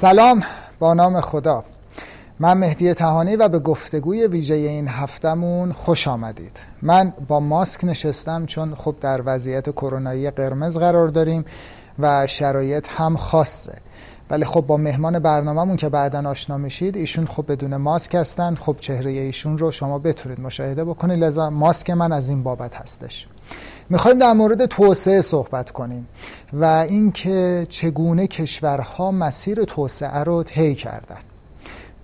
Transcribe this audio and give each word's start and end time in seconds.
سلام 0.00 0.42
با 0.78 0.94
نام 0.94 1.20
خدا. 1.20 1.64
من 2.38 2.58
مهدی 2.58 2.94
تهانی 2.94 3.36
و 3.36 3.48
به 3.48 3.58
گفتگوی 3.58 4.26
ویژه 4.26 4.54
این 4.54 4.88
هفتمون 4.88 5.72
خوش 5.72 6.08
آمدید. 6.08 6.56
من 6.82 7.12
با 7.28 7.40
ماسک 7.40 7.84
نشستم 7.84 8.46
چون 8.46 8.74
خب 8.74 8.96
در 9.00 9.22
وضعیت 9.24 9.70
کرونایی 9.70 10.30
قرمز 10.30 10.78
قرار 10.78 11.08
داریم 11.08 11.44
و 11.98 12.26
شرایط 12.26 12.86
هم 12.90 13.16
خاصه. 13.16 13.78
ولی 14.30 14.44
خب 14.44 14.60
با 14.60 14.76
مهمان 14.76 15.18
برنامهمون 15.18 15.76
که 15.76 15.88
بعدا 15.88 16.30
آشنا 16.30 16.58
میشید 16.58 16.96
ایشون 16.96 17.26
خب 17.26 17.44
بدون 17.52 17.76
ماسک 17.76 18.14
هستن. 18.14 18.54
خب 18.54 18.76
چهره 18.80 19.10
ایشون 19.10 19.58
رو 19.58 19.70
شما 19.70 19.98
بتونید 19.98 20.40
مشاهده 20.40 20.84
بکنید. 20.84 21.24
لذا 21.24 21.50
ماسک 21.50 21.90
من 21.90 22.12
از 22.12 22.28
این 22.28 22.42
بابت 22.42 22.74
هستش. 22.74 23.26
می‌خوایم 23.90 24.18
در 24.18 24.32
مورد 24.32 24.66
توسعه 24.66 25.20
صحبت 25.20 25.70
کنیم 25.70 26.08
و 26.52 26.64
اینکه 26.64 27.66
چگونه 27.68 28.26
کشورها 28.26 29.10
مسیر 29.10 29.64
توسعه 29.64 30.24
رو 30.24 30.42
طی 30.42 30.74
کردن. 30.74 31.18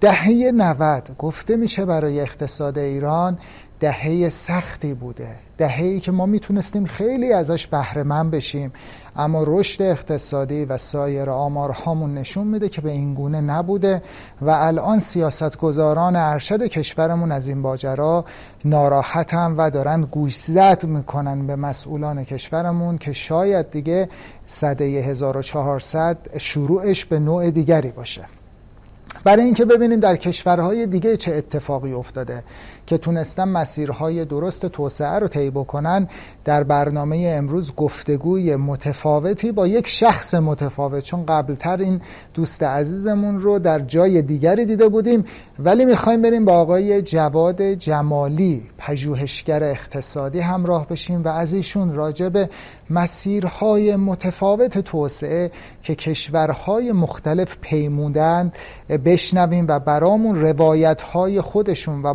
دهه 0.01 0.53
90 0.55 1.11
گفته 1.19 1.57
میشه 1.57 1.85
برای 1.85 2.21
اقتصاد 2.21 2.79
ایران 2.79 3.39
دهه 3.81 4.29
سختی 4.29 4.95
بوده. 4.95 5.37
دهه‌ای 5.59 6.01
که 6.01 6.13
ما 6.13 6.27
می‌تونستیم 6.27 6.85
خیلی 6.85 7.33
ازش 7.33 7.67
بهره 7.67 8.03
مند 8.03 8.31
بشیم. 8.31 8.73
اما 9.17 9.45
رشد 9.47 9.83
اقتصادی 9.83 10.65
و 10.65 10.79
سایر 10.79 11.31
آمارهامون 11.31 12.15
نشون 12.15 12.47
میده 12.47 12.69
که 12.69 12.81
به 12.81 12.91
این 12.91 13.15
گونه 13.15 13.41
نبوده 13.41 14.03
و 14.41 14.51
الان 14.51 14.99
سیاستگزاران 14.99 16.17
ارشد 16.17 16.63
کشورمون 16.63 17.33
از 17.33 17.47
این 17.47 17.63
باجرا 17.63 18.25
ناراحتن 18.65 19.55
و 19.57 19.71
دارن 19.71 20.01
گوشزد 20.01 20.85
می‌کنن 20.85 21.47
به 21.47 21.57
مسئولان 21.57 22.25
کشورمون 22.25 22.99
که 22.99 23.13
شاید 23.13 23.71
دیگه 23.71 24.09
سده 24.47 24.85
1400 24.85 26.19
شروعش 26.39 27.05
به 27.05 27.19
نوع 27.19 27.51
دیگری 27.51 27.91
باشه. 27.91 28.25
برای 29.25 29.45
اینکه 29.45 29.65
ببینیم 29.65 30.01
در 30.01 30.17
کشورهای 30.17 30.87
دیگه 30.87 31.17
چه 31.17 31.35
اتفاقی 31.35 31.93
افتاده. 31.93 32.45
که 32.87 32.99
تونستن 32.99 33.49
مسیرهای 33.49 34.25
درست 34.25 34.67
توسعه 34.67 35.19
رو 35.19 35.29
طی 35.29 35.51
بکنن 35.51 36.09
در 36.45 36.65
برنامه 36.65 37.33
امروز 37.39 37.75
گفتگوی 37.75 38.57
متفاوتی 38.57 39.53
با 39.53 39.67
یک 39.67 39.87
شخص 39.87 40.35
متفاوت. 40.35 41.05
چون 41.05 41.27
قبلتر 41.27 41.77
این 41.77 42.01
دوست 42.35 42.63
عزیزمون 42.63 43.39
رو 43.39 43.59
در 43.59 43.79
جای 43.79 44.23
دیگری 44.23 44.65
دیده 44.67 44.89
بودیم 44.89 45.25
ولی 45.59 45.85
می‌خوایم 45.85 46.23
بریم 46.23 46.45
با 46.45 46.53
آقای 46.53 47.03
جواد 47.03 47.63
جمالی 47.63 48.63
پژوهشگر 48.79 49.63
اقتصادی 49.63 50.41
همراه 50.41 50.89
بشیم 50.89 51.23
و 51.25 51.29
از 51.29 51.53
ایشون 51.53 51.95
راجع 51.95 52.29
به 52.29 52.51
مسیرهای 52.91 53.97
متفاوت 53.97 54.79
توسعه 54.79 55.51
که 55.83 55.95
کشورهای 55.95 56.93
مختلف 56.93 57.57
پیمودن 57.61 58.53
بشنویم 59.05 59.67
و 59.69 59.79
برامون 59.79 60.41
روایتهای 60.41 61.41
خودشون 61.41 62.03
و 62.03 62.15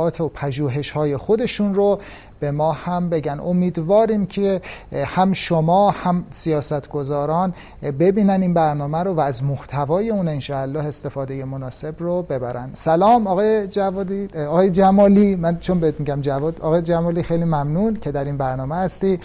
مطالعات 0.00 0.20
و 0.20 0.28
پژوهشهای 0.28 1.16
خودشون 1.16 1.74
رو 1.74 2.00
به 2.40 2.50
ما 2.50 2.72
هم 2.72 3.08
بگن. 3.08 3.40
امیدواریم 3.40 4.26
که 4.26 4.60
هم 4.92 5.32
شما 5.32 5.90
هم 5.90 6.24
سیاستگزاران 6.30 7.54
ببینن 7.82 8.42
این 8.42 8.54
برنامه 8.54 8.98
رو 8.98 9.14
و 9.14 9.20
از 9.20 9.44
محتوای 9.44 10.10
اون 10.10 10.28
انشاءالله 10.28 10.86
استفاده 10.86 11.44
مناسب 11.44 11.94
رو 11.98 12.22
ببرن. 12.22 12.70
سلام 12.74 13.26
آقای 13.26 13.66
جوادی 13.66 14.28
آقای 14.48 14.70
جمالی. 14.70 15.36
من 15.36 15.58
چون 15.58 15.80
بهت 15.80 16.00
میگم 16.00 16.20
جواد 16.20 16.60
آقای 16.60 16.82
جمالی 16.82 17.22
خیلی 17.22 17.44
ممنون 17.44 17.94
که 17.94 18.12
در 18.12 18.24
این 18.24 18.36
برنامه 18.36 18.74
هستی. 18.74 19.20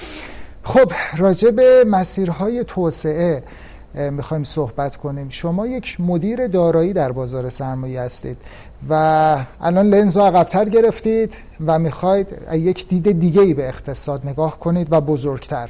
خب 0.63 0.91
راجع 1.17 1.51
به 1.51 1.85
مسیرهای 1.87 2.63
توسعه. 2.63 3.43
می‌خوایم 3.95 4.43
صحبت 4.43 4.95
کنیم. 4.97 5.29
شما 5.29 5.67
یک 5.67 6.01
مدیر 6.01 6.47
دارایی 6.47 6.93
در 6.93 7.11
بازار 7.11 7.49
سرمایه 7.49 8.01
هستید 8.01 8.37
و 8.89 8.93
الان 9.61 9.87
لنز 9.87 10.17
عقبتر 10.17 10.65
گرفتید 10.65 11.33
و 11.65 11.79
می‌خواید 11.79 12.27
یک 12.53 12.87
دید 12.87 13.19
دیگه 13.19 13.41
ای 13.41 13.53
به 13.53 13.67
اقتصاد 13.67 14.27
نگاه 14.27 14.59
کنید 14.59 14.87
و 14.91 15.01
بزرگتر. 15.01 15.69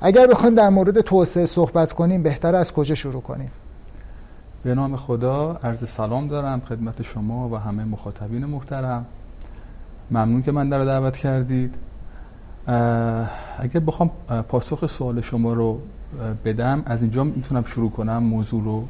اگر 0.00 0.26
بخوایم 0.26 0.54
در 0.54 0.68
مورد 0.68 1.00
توسعه 1.00 1.46
صحبت 1.46 1.92
کنیم 1.92 2.22
بهتر 2.22 2.54
از 2.54 2.72
کجا 2.72 2.94
شروع 2.94 3.22
کنیم؟ 3.22 3.50
به 4.64 4.74
نام 4.74 4.96
خدا 4.96 5.58
عرض 5.64 5.88
سلام 5.88 6.28
دارم 6.28 6.60
خدمت 6.60 7.02
شما 7.02 7.48
و 7.48 7.56
همه 7.56 7.84
مخاطبین 7.84 8.44
محترم. 8.44 9.06
ممنون 10.10 10.42
که 10.42 10.52
من 10.52 10.68
در 10.68 10.84
دعوت 10.84 11.16
کردید. 11.16 11.74
اگر 13.58 13.80
بخوام 13.86 14.10
پاسخ 14.48 14.86
سوال 14.86 15.20
شما 15.20 15.52
رو 15.52 15.80
بدم 16.44 16.82
از 16.86 17.02
اینجا 17.02 17.24
می‌تونم 17.24 17.64
شروع 17.64 17.90
کنم 17.90 18.18
موضوع 18.18 18.64
رو 18.64 18.88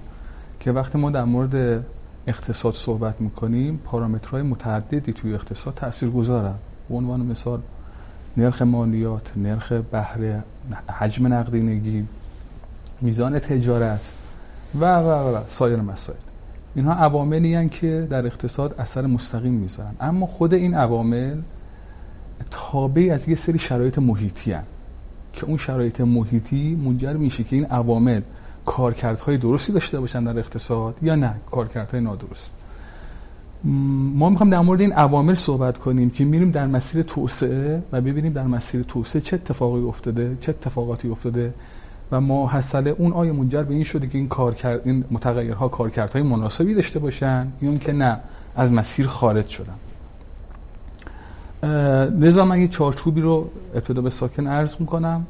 که 0.61 0.73
وقتی 0.73 0.99
ما 0.99 1.11
در 1.11 1.25
مورد 1.25 1.85
اقتصاد 2.27 2.73
صحبت 2.75 3.21
می‌کنیم 3.21 3.81
پارامترهای 3.85 4.43
متعددی 4.43 5.13
توی 5.13 5.35
اقتصاد 5.35 5.75
تأثیر 5.75 6.11
گذارن 6.11 6.55
به 6.89 6.95
عنوان 6.95 7.21
مثال 7.21 7.61
نرخ 8.37 8.63
مالیات 8.63 9.33
نرخ 9.37 9.73
بهره 9.73 10.43
حجم 10.99 11.33
نقدینگی 11.33 12.07
میزان 13.01 13.39
تجارت 13.39 14.13
و 14.81 15.01
و 15.01 15.37
و 15.37 15.41
سایر 15.47 15.81
مسائل. 15.81 16.19
اینها 16.75 16.93
عواملی 16.93 17.69
که 17.69 18.07
در 18.11 18.27
اقتصاد 18.27 18.75
اثر 18.79 19.07
مستقیم 19.07 19.53
می‌ذارن. 19.53 19.95
اما 20.01 20.27
خود 20.27 20.55
این 20.55 20.75
عوامل 20.75 21.41
تابع 22.51 23.11
از 23.13 23.29
یه 23.29 23.35
سری 23.35 23.59
شرایط 23.59 23.99
محیطی 23.99 24.53
هن. 24.53 24.65
که 25.37 25.47
اون 25.47 25.57
شرایط 25.57 26.01
محیطی 26.01 26.75
منجر 26.75 27.13
میشه 27.13 27.45
که 27.45 27.57
این 27.57 27.65
عوامل 27.65 28.21
کارکردهای 28.67 29.39
درستی 29.39 29.73
داشته 29.73 30.01
باشن 30.01 30.25
در 30.25 30.39
اقتصاد 30.39 30.97
یا 31.03 31.15
نه 31.15 31.35
کارکردهای 31.51 32.01
نادرست. 32.01 32.53
ما 33.65 34.31
می‌خوام 34.31 34.51
در 34.51 34.61
مورد 34.61 34.81
این 34.81 34.93
عوامل 34.93 35.35
صحبت 35.35 35.79
کنیم 35.79 36.11
که 36.11 36.25
میریم 36.25 36.51
در 36.51 36.67
مسیر 36.67 37.03
توسعه 37.03 37.83
و 37.93 38.01
ببینیم 38.01 38.33
در 38.33 38.47
مسیر 38.47 38.83
توسعه 38.83 39.21
چه 39.21 39.37
اتفاقی 39.37 39.81
افتاده 39.81 40.37
چه 40.41 40.51
اتفاقاتی 40.51 41.09
افتاده 41.09 41.55
و 42.13 42.21
ما 42.21 42.51
حسله 42.51 42.91
اون 42.91 43.13
آیا 43.13 43.33
منجر 43.33 43.63
به 43.63 43.75
این 43.75 43.85
شده 43.85 44.07
که 44.07 44.19
این 44.19 44.29
کارکرد 44.29 44.81
این 44.85 45.05
متغیرها 45.11 45.69
کارکردهای 45.69 46.23
مناسبی 46.23 46.75
داشته 46.75 46.99
باشن 46.99 47.53
یا 47.63 47.77
که 47.77 47.93
نه 47.93 48.21
از 48.57 48.73
مسیر 48.73 49.07
خارج 49.07 49.49
شدن. 49.49 49.75
لذا 51.63 52.45
من 52.45 52.61
یه 52.61 52.69
چارچوبی 52.69 53.21
رو 53.21 53.51
ابتدا 53.75 54.03
به 54.03 54.11
ساکن 54.11 54.47
عرض 54.47 54.75
می‌کنم 54.81 55.27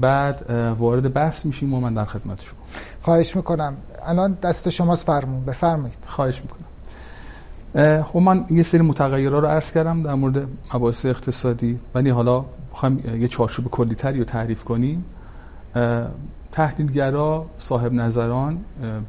بعد 0.00 0.50
وارد 0.78 1.12
بحث 1.12 1.46
میشیم 1.46 1.74
و 1.74 1.80
من 1.80 1.94
در 1.94 2.04
خدمت 2.04 2.42
شما. 2.42 2.58
خواهش 3.02 3.36
می‌کنم. 3.36 3.76
الان 4.06 4.38
دست 4.42 4.70
شماست 4.70 5.06
فرمون 5.06 5.44
بفرمایید. 5.44 5.98
خواهش 6.06 6.42
می‌کنم. 6.42 8.02
خب 8.02 8.18
من 8.18 8.44
یه 8.50 8.62
سری 8.62 8.80
متغیرها 8.80 9.38
رو 9.38 9.46
عرض 9.46 9.72
کردم 9.72 10.02
در 10.02 10.14
مورد 10.14 10.46
مباحث 10.74 11.06
اقتصادی 11.06 11.78
ولی 11.94 12.10
حالا 12.10 12.44
بخوایم 12.72 13.20
یه 13.20 13.28
چارچوب 13.28 13.70
کلیتری 13.70 14.18
رو 14.18 14.24
تعریف 14.24 14.64
کنیم. 14.64 15.04
تحلیلگرا 16.52 17.46
صاحب 17.58 17.92
نظران 17.92 18.58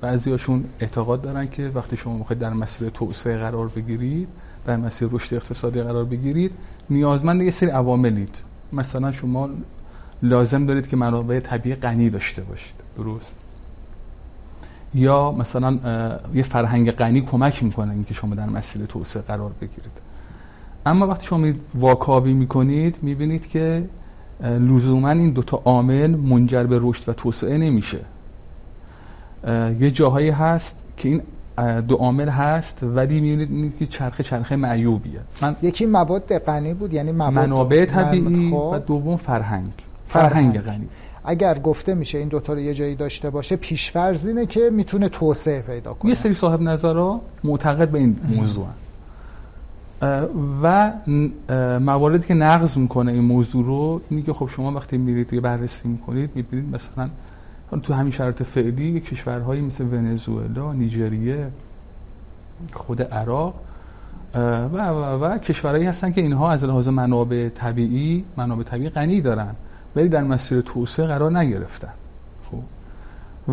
بعضیاشون 0.02 0.66
اعتقاد 0.80 1.22
دارن 1.22 1.48
که 1.48 1.72
وقتی 1.76 1.98
شما 1.98 2.18
می‌خواید 2.18 2.42
در 2.42 2.54
مسیر 2.54 2.90
توسعه 2.90 3.38
قرار 3.38 3.68
بگیرید 3.68 4.28
در 4.66 4.78
مسیر 4.78 5.08
رشد 5.12 5.36
اقتصادی 5.36 5.82
قرار 5.82 6.06
بگیرید 6.06 6.52
نیازمند 6.90 7.42
یه 7.42 7.52
سری 7.52 7.70
عواملید. 7.70 8.42
مثلا 8.74 9.12
شما 9.12 9.50
لازم 10.24 10.66
دارید 10.66 10.88
که 10.88 10.96
منابع 10.96 11.40
طبیعی 11.40 11.76
غنی 11.76 12.10
داشته 12.10 12.42
باشید. 12.42 12.76
درست. 12.98 13.36
یا 14.94 15.32
مثلا 15.32 15.80
یه 16.34 16.44
فرهنگ 16.44 16.92
غنی 16.92 17.22
کمک 17.22 17.64
می‌کنه 17.64 17.94
اینکه 17.94 18.14
شما 18.14 18.36
در 18.36 18.50
مسیر 18.50 18.86
توسعه 18.86 19.22
قرار 19.24 19.52
بگیرید. 19.62 19.92
اما 20.86 21.08
وقتی 21.08 21.26
شما 21.26 21.52
واکاوی 21.76 22.34
می‌کنید 22.34 22.98
می‌بینید 23.02 23.48
که 23.50 23.90
لزوما 24.42 25.10
این 25.10 25.30
دوتا 25.30 25.62
عامل 25.66 26.16
منجر 26.16 26.64
به 26.64 26.80
رشد 26.82 27.10
و 27.10 27.14
توسعه 27.14 27.58
نمیشه. 27.58 28.00
یه 29.80 29.92
جاهایی 29.92 30.30
هست 30.30 30.76
که 30.98 31.10
این 31.10 31.22
دو 31.82 31.96
عامل 31.96 32.30
هست 32.30 32.84
ولی 32.84 33.22
می‌بینید 33.22 33.78
که 33.78 33.88
چرخه 33.88 34.24
چرخه 34.24 34.56
معیوبیه. 34.56 35.20
من 35.42 35.56
یکی 35.62 35.86
مواد 35.86 36.38
غنی 36.38 36.74
بود 36.74 36.94
یعنی 36.94 37.12
مواد 37.12 37.34
منابع 37.34 37.86
طبیعی 37.86 38.52
خب. 38.52 38.72
و 38.74 38.80
دوم 38.80 39.18
فرهنگ. 39.18 39.72
فرهنگ 40.08 40.62
غنی. 40.62 40.88
اگر 41.26 41.60
گفته 41.60 41.94
میشه 41.96 42.18
این 42.18 42.28
دوتا 42.28 42.54
رو 42.54 42.60
یه 42.60 42.74
جایی 42.74 42.96
داشته 42.96 43.30
باشه 43.30 43.56
پیشفرض 43.56 44.28
اینه 44.28 44.46
که 44.46 44.70
می‌تونه 44.70 45.10
توسعه 45.10 45.62
پیدا 45.62 45.94
کنه. 45.94 46.10
یه 46.10 46.16
سری 46.16 46.34
صاحب 46.34 46.62
نظرها 46.62 47.22
معتقد 47.44 47.90
به 47.90 48.00
این 48.00 48.16
موضوع 48.36 48.68
و 50.64 50.92
مواردی 51.80 52.28
که 52.28 52.34
نقض 52.34 52.78
می‌کنه 52.78 53.12
این 53.12 53.24
موضوع 53.24 53.66
رو 53.66 54.02
که 54.26 54.34
خب 54.34 54.48
شما 54.48 54.72
وقتی 54.72 54.98
میرید 54.98 55.34
یه 55.34 55.42
بررسی 55.42 55.88
می‌کنید 55.88 56.30
می‌بینید 56.36 56.76
مثلا 56.76 57.10
تو 57.84 57.94
همین 57.94 58.12
شرایط 58.12 58.44
فعلی 58.44 59.00
کشورهایی 59.00 59.62
مثل 59.62 59.84
ونزوئلا، 59.84 60.74
نیجریه، 60.74 61.48
خود 62.74 63.02
عراق 63.02 63.54
و 64.36 64.78
و 64.78 65.26
و 65.26 65.38
کشورهایی 65.38 65.86
هستن 65.86 66.12
که 66.12 66.22
اینها 66.22 66.52
از 66.52 66.66
لحاظ 66.66 66.90
منابع 66.90 67.50
طبیعی 67.50 68.26
منابع 68.38 68.64
طبیعی 68.64 68.90
غنی 68.90 69.22
دارن 69.22 69.56
ولی 69.96 70.10
در 70.10 70.24
مسیر 70.24 70.62
توسعه 70.62 71.08
قرار 71.08 71.38
نگرفتن. 71.38 71.94
خب. 72.52 72.58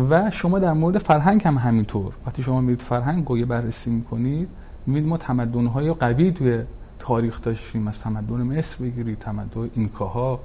و 0.09 0.29
شما 0.31 0.59
در 0.59 0.73
مورد 0.73 0.97
فرهنگ 0.97 1.43
هم 1.43 1.57
همینطور. 1.57 2.13
وقتی 2.25 2.43
شما 2.43 2.61
میرید 2.61 2.81
فرهنگ 2.81 3.25
رو 3.27 3.45
بررسی 3.45 3.89
می‌کنید 3.89 4.47
می‌بینید 4.85 5.09
ما 5.09 5.17
تمدن‌های 5.17 5.93
قوی 5.93 6.31
توی 6.31 6.59
تاریخ 6.99 7.41
داشتیم. 7.41 7.87
از 7.87 7.99
تمدن 7.99 8.35
مصر 8.35 8.83
بگیرید 8.83 9.19
تمدن 9.19 9.69
اینکاها 9.75 10.39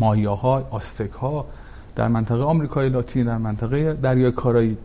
مایاها 0.00 0.68
آستکها 0.70 1.46
در 1.96 2.08
منطقه 2.08 2.42
آمریکای 2.42 2.88
لاتین 2.88 3.26
در 3.26 3.38
منطقه 3.38 3.94
دریای 3.94 4.32
کارایی 4.32 4.76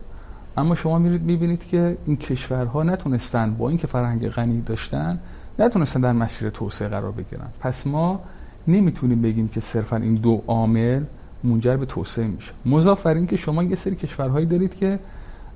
اما 0.56 0.74
شما 0.74 0.98
میرید 0.98 1.22
می‌بینید 1.22 1.66
که 1.66 1.98
این 2.06 2.16
کشورها 2.16 2.82
نتونستن 2.82 3.54
با 3.54 3.68
اینکه 3.68 3.86
فرهنگ 3.86 4.28
غنی 4.28 4.60
داشتن 4.60 5.18
نتونستن 5.58 6.00
در 6.00 6.12
مسیر 6.12 6.50
توسعه 6.50 6.88
قرار 6.88 7.12
بگیرن. 7.12 7.48
پس 7.60 7.86
ما 7.86 8.20
نمی‌تونیم 8.68 9.22
بگیم 9.22 9.48
که 9.48 9.60
صرفا 9.60 9.96
این 9.96 10.14
دو 10.14 10.42
عامل 10.46 11.02
منجر 11.44 11.76
به 11.76 11.86
توسعه 11.86 12.26
میشه. 12.26 12.52
مضاف 12.66 13.06
بر 13.06 13.24
که 13.24 13.36
شما 13.36 13.64
یه 13.64 13.76
سری 13.76 13.96
کشورهایی 13.96 14.46
دارید 14.46 14.76
که 14.76 14.98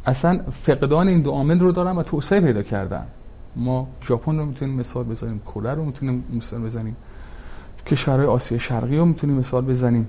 اصلا 0.06 0.40
فقدان 0.52 1.08
این 1.08 1.20
دو 1.20 1.30
عامل 1.30 1.58
رو 1.58 1.72
دارن 1.72 1.96
و 1.96 2.02
توسعه 2.02 2.40
پیدا 2.40 2.62
کردن. 2.62 3.06
ما 3.56 3.88
ژاپن 4.08 4.38
رو 4.38 4.46
می‌تونیم 4.46 4.74
مثال 4.74 5.04
بزنیم 5.04 5.40
کره 5.46 5.74
رو 5.74 5.84
می‌تونیم 5.84 6.24
مثال 6.32 6.60
بزنیم 6.62 6.96
کشورهای 7.86 8.26
آسیا 8.26 8.58
شرقی 8.58 8.96
رو 8.96 9.04
می‌تونیم 9.04 9.36
مثال 9.36 9.64
بزنیم 9.64 10.06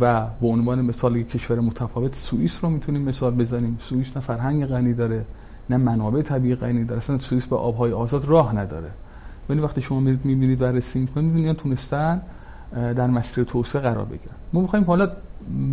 و 0.00 0.26
به 0.40 0.46
عنوان 0.46 0.82
مثال 0.82 1.16
یک 1.16 1.30
کشور 1.30 1.60
متفاوت 1.60 2.14
سوئیس 2.14 2.64
رو 2.64 2.70
می‌تونیم 2.70 3.02
مثال 3.02 3.34
بزنیم. 3.34 3.76
سوئیس 3.80 4.16
نه 4.16 4.22
فرهنگ 4.22 4.66
غنی 4.66 4.94
داره 4.94 5.24
نه 5.70 5.76
منابع 5.76 6.22
طبیعی 6.22 6.54
غنی 6.54 6.84
داره 6.84 6.98
اصلا 6.98 7.18
سوئیس 7.18 7.46
به 7.46 7.56
آبهای 7.56 7.92
آزاد 7.92 8.24
راه 8.24 8.56
نداره. 8.56 8.90
ولی 9.48 9.60
وقتی 9.60 9.80
شما 9.80 10.00
میرید 10.00 10.24
می‌بینید 10.24 10.62
و 10.62 10.64
رسی 10.64 10.98
می‌کنید 10.98 11.26
می‌بینید 11.26 11.56
تونستن 11.56 12.22
در 12.72 13.06
مسیر 13.06 13.44
توسعه 13.44 13.82
قرار 13.82 14.04
بگیرن. 14.04 14.34
ما 14.52 14.60
می‌خوایم 14.60 14.84
حالا 14.84 15.10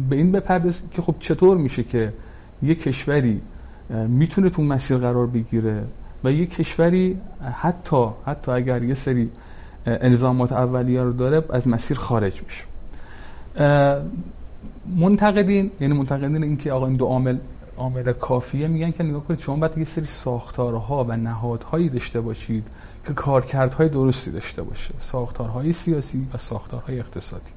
به 0.09 0.15
این 0.15 0.31
بپردازیم 0.31 0.89
که 0.89 1.01
خب 1.01 1.15
چطور 1.19 1.57
میشه 1.57 1.83
که 1.83 2.13
یک 2.61 2.83
کشوری 2.83 3.41
می‌تونه 3.89 4.49
تو 4.49 4.61
مسیر 4.61 4.97
قرار 4.97 5.27
بگیره 5.27 5.83
و 6.23 6.31
یک 6.31 6.55
کشوری 6.55 7.17
حتی 7.61 8.07
حتی 8.25 8.51
اگر 8.51 8.83
یه 8.83 8.93
سری 8.93 9.29
الزامات 9.85 10.51
اولیه 10.51 11.03
رو 11.03 11.13
داره 11.13 11.43
از 11.49 11.67
مسیر 11.67 11.97
خارج 11.97 12.41
میشه. 12.43 12.63
منتقدین 14.97 15.71
یعنی 15.79 15.93
منتقدین 15.93 16.43
اینکه 16.43 16.71
آقا 16.71 16.87
این 16.87 16.95
دو 16.95 17.05
عامل 17.05 17.37
عامل 17.77 18.13
کافیه 18.13 18.67
میگن 18.67 18.91
که 18.91 19.03
نگاه 19.03 19.23
کنید 19.23 19.39
شما 19.39 19.55
باید 19.55 19.77
یه 19.77 19.85
سری 19.85 20.05
ساختارها 20.05 21.03
و 21.03 21.17
نهادهایی 21.17 21.89
داشته 21.89 22.21
باشید 22.21 22.67
که 23.07 23.13
کارکردهای 23.13 23.89
درستی 23.89 24.31
داشته 24.31 24.63
باشه. 24.63 24.93
ساختارهای 24.99 25.73
سیاسی 25.73 26.27
و 26.33 26.37
ساختارهای 26.37 26.99
اقتصادی. 26.99 27.51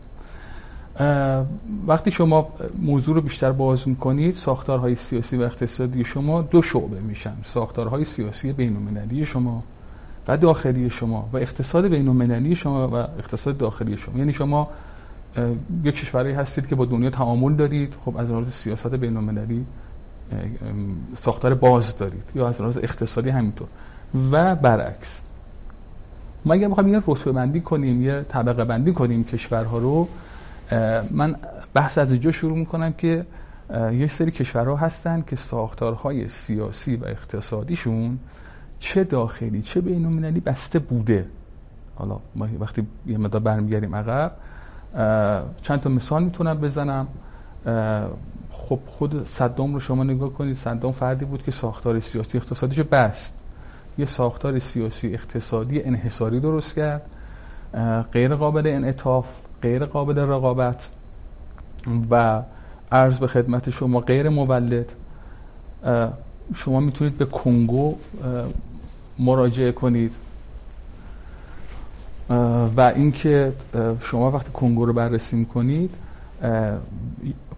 وقتی 1.86 2.10
شما 2.10 2.48
موضوع 2.82 3.14
رو 3.14 3.20
بیشتر 3.20 3.52
باز 3.52 3.88
می‌کنید 3.88 4.34
ساختارهای 4.34 4.94
سیاسی 4.94 5.36
و 5.36 5.42
اقتصادی 5.42 6.04
شما 6.04 6.42
دو 6.42 6.62
شعبه 6.62 7.00
میشن. 7.00 7.34
ساختارهای 7.44 8.04
سیاسی 8.04 8.52
بین 8.52 9.24
شما 9.24 9.62
و 10.28 10.36
داخلی 10.36 10.90
شما 10.90 11.28
و 11.32 11.36
اقتصاد 11.36 11.86
بین 11.86 12.54
شما 12.54 12.88
و 12.88 12.94
اقتصاد 12.94 13.58
داخلی 13.58 13.96
شما. 13.96 14.18
یعنی 14.18 14.32
شما 14.32 14.68
یک 15.84 15.94
کشوری 15.94 16.32
هستید 16.32 16.66
که 16.66 16.74
با 16.74 16.84
دنیا 16.84 17.10
تعامل 17.10 17.54
دارید. 17.54 17.94
خب 18.04 18.16
از 18.16 18.30
لحاظ 18.30 18.48
سیاست 18.48 18.94
بین 18.94 19.66
ساختار 21.16 21.54
باز 21.54 21.98
دارید 21.98 22.24
یا 22.34 22.48
از 22.48 22.60
لحاظ 22.60 22.78
اقتصادی 22.78 23.30
همینطور. 23.30 23.68
و 24.32 24.54
برعکس 24.54 25.20
ما 26.44 26.54
اگر 26.54 26.68
بخوایم 26.68 26.94
یه 26.94 27.02
رتبه 27.06 27.32
بندی 27.32 27.60
کنیم 27.60 28.02
یه 28.02 28.24
طبقه 28.28 28.64
بندی 28.64 28.92
کنیم 28.92 29.24
کشورها 29.24 29.78
رو 29.78 30.08
من 31.10 31.36
بحث 31.74 31.98
از 31.98 32.10
اینجا 32.10 32.30
شروع 32.30 32.58
می‌کنم 32.58 32.92
که 32.92 33.26
یک 33.92 34.12
سری 34.12 34.30
کشورها 34.30 34.76
هستن 34.76 35.22
که 35.22 35.36
ساختارهای 35.36 36.28
سیاسی 36.28 36.96
و 36.96 37.04
اقتصادیشون 37.04 38.19
چه 38.78 39.04
داخلی 39.04 39.62
چه 39.62 39.80
بین 39.80 40.40
بسته 40.40 40.78
بوده. 40.78 41.26
حالا 41.94 42.20
ما 42.34 42.48
وقتی 42.60 42.86
یه 43.06 43.19
مدار 43.19 43.40
برمیگردیم 43.40 43.94
عقب 43.96 44.32
چند 45.62 45.80
تا 45.80 45.90
مثال 45.90 46.24
می‌تونم 46.24 46.60
بزنم. 46.60 47.08
خب 48.50 48.78
خود 48.86 49.24
صدام 49.24 49.74
رو 49.74 49.80
شما 49.80 50.04
نگاه 50.04 50.32
کنید. 50.32 50.56
صدام 50.56 50.92
فردی 50.92 51.24
بود 51.24 51.42
که 51.42 51.50
ساختار 51.50 52.00
سیاسی 52.00 52.38
اقتصادیش 52.38 52.80
بست. 52.80 53.34
یه 53.98 54.06
ساختار 54.06 54.58
سیاسی 54.58 55.14
اقتصادی 55.14 55.82
انحصاری 55.82 56.40
درست 56.40 56.74
کرد. 56.74 57.02
غیر 58.12 58.34
قابل 58.34 58.66
انعطاف. 58.66 59.26
غیر 59.62 59.84
قابل 59.84 60.18
رقابت 60.18 60.88
و 62.10 62.42
عرض 62.92 63.18
به 63.18 63.26
خدمت 63.26 63.70
شما 63.70 64.00
غیر 64.00 64.28
مولد 64.28 64.92
شما 66.54 66.80
می‌تونید 66.80 67.18
به 67.18 67.24
کنگو 67.24 67.96
مراجعه 69.18 69.72
کنید. 69.72 70.12
و 72.76 72.92
اینکه 72.96 73.52
شما 74.00 74.30
وقتی 74.30 74.50
کنگو 74.52 74.86
رو 74.86 74.92
بررسی 74.92 75.36
می‌کنید 75.36 75.94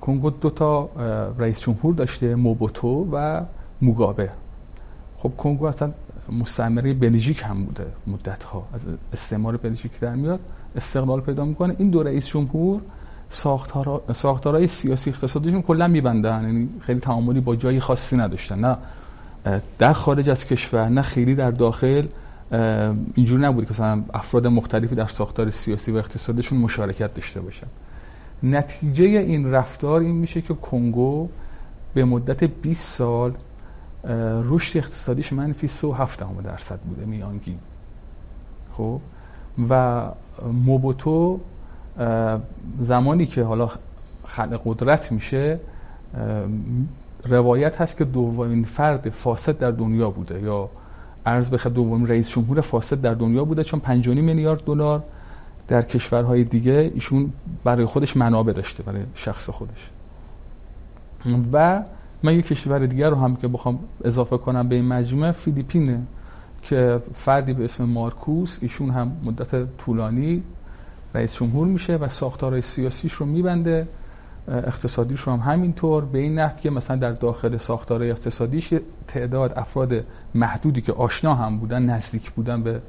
کنگو 0.01 0.31
دو 0.31 0.51
تا 0.51 0.91
رئیس 1.39 1.61
جمهور 1.61 1.95
داشته 1.95 2.35
موبوتو 2.35 3.09
و 3.13 3.43
موگابه. 3.83 4.31
خب 5.25 5.37
کنگو 5.37 5.67
اصلا 5.67 5.93
مستعمره 6.33 6.95
بلژیک 6.95 7.43
هم 7.47 7.65
بوده 7.65 7.87
مدت 8.07 8.45
ها 8.45 8.67
از 8.73 8.87
استعمار 9.13 9.57
بلژیک 9.57 10.01
در 10.01 10.15
میاد 10.15 10.41
استقلال 10.77 11.21
پیدا 11.21 11.45
می‌کنه. 11.45 11.77
این 11.79 11.91
دو 11.91 12.03
رئیس 12.03 12.27
جمهور 12.27 12.81
ساختارهای 14.13 14.67
سیاسی 14.67 15.11
اقتصادیشون 15.11 15.63
کلا 15.63 15.89
میبندن 15.89 16.43
یعنی 16.43 16.69
خیلی 16.81 17.01
تعاملی 17.01 17.41
با 17.41 17.57
جایی 17.57 17.81
خاصی 17.81 18.17
نداشتن. 18.17 18.59
نه 18.59 18.77
در 19.79 19.93
خارج 19.93 20.31
از 20.31 20.47
کشور 20.47 20.89
نه 20.89 21.03
خیلی 21.03 21.35
در 21.35 21.51
داخل. 21.51 22.07
اینجور 23.15 23.41
نبود 23.41 23.65
که 23.65 23.71
مثلا 23.71 24.03
افراد 24.15 24.47
مختلفی 24.47 24.95
در 24.95 25.07
ساختار 25.07 25.51
سیاسی 25.51 25.93
و 25.93 25.97
اقتصادشون 25.97 26.59
مشارکت 26.59 27.15
داشته 27.15 27.41
باشن. 27.41 27.67
نتیجه 28.43 29.05
این 29.05 29.51
رفتار 29.51 30.01
این 30.01 30.17
میشه 30.17 30.41
که 30.41 30.55
کنگو 30.55 31.29
به 31.95 32.05
مدت 32.05 32.45
20 32.45 32.93
سال 32.93 33.35
رشد 34.49 34.79
اقتصادیش 34.79 35.33
منفی 35.33 35.69
3.7 35.69 36.43
درصد 36.45 36.79
بوده 36.79 37.05
میانگین 37.05 37.59
خب؟ 38.77 39.01
و 39.71 40.03
موبوتو 40.53 41.41
زمانی 42.81 43.27
که 43.27 43.43
حالا 43.43 43.71
خلق 44.27 44.61
قدرت 44.65 45.13
میشه 45.13 45.61
روایت 47.25 47.81
هست 47.81 47.97
که 47.97 48.05
دومین 48.05 48.65
فرد 48.65 49.11
فاسد 49.11 49.59
در 49.59 49.71
دنیا 49.71 50.11
بوده. 50.11 50.41
یا 50.41 50.71
عرض 51.27 51.51
بخواد 51.51 51.75
دومین 51.75 52.07
رئیس 52.07 52.31
جمهور 52.31 52.61
فاسد 52.61 53.01
در 53.01 53.15
دنیا 53.15 53.45
بوده 53.45 53.65
چون 53.65 53.81
5.5 53.81 54.07
میلیارد 54.09 54.65
دلار 54.65 55.03
در 55.69 55.83
کشورهای 55.83 56.45
دیگه 56.45 56.91
ایشون 56.95 57.33
برای 57.65 57.85
خودش 57.85 58.17
منابع 58.17 58.53
داشته 58.53 58.83
برای 58.83 59.03
شخص 59.15 59.51
خودش. 59.51 59.91
و 61.53 61.83
من 62.25 62.35
یک 62.35 62.47
کشور 62.47 62.87
دیگر 62.87 63.11
رو 63.11 63.17
هم 63.17 63.37
که 63.37 63.49
بخوام 63.49 63.79
اضافه 64.05 64.39
کنم 64.39 64.69
به 64.69 64.75
این 64.75 64.85
مجموعه 64.85 65.33
فیلیپینه 65.33 66.01
که 66.63 67.03
فردی 67.15 67.53
به 67.53 67.65
اسم 67.65 67.85
مارکوس 67.85 68.59
ایشون 68.63 68.91
هم 68.91 69.13
مدت 69.25 69.77
طولانی 69.77 70.43
رئیس 71.15 71.37
جمهور 71.37 71.67
میشه 71.67 71.97
و 71.97 72.09
ساختارهای 72.09 72.63
سیاسیش 72.63 73.13
رو 73.13 73.27
میبنده 73.27 73.89
اقتصادیش 74.49 75.21
رو 75.21 75.33
هم 75.33 75.53
همینطور. 75.53 76.05
به 76.05 76.19
این 76.19 76.39
نحو 76.39 76.59
که 76.59 76.71
مثلا 76.71 76.97
در 76.97 77.13
داخل 77.13 77.57
ساختارهای 77.57 78.11
اقتصادیش 78.11 78.75
تعداد 79.09 79.53
افراد 79.57 79.93
محدودی 80.35 80.81
که 80.81 80.93
آشنا 80.93 81.35
هم 81.35 81.59
بودن 81.59 81.83
نزدیک 81.83 82.31
بودن 82.31 82.63
به 82.63 82.81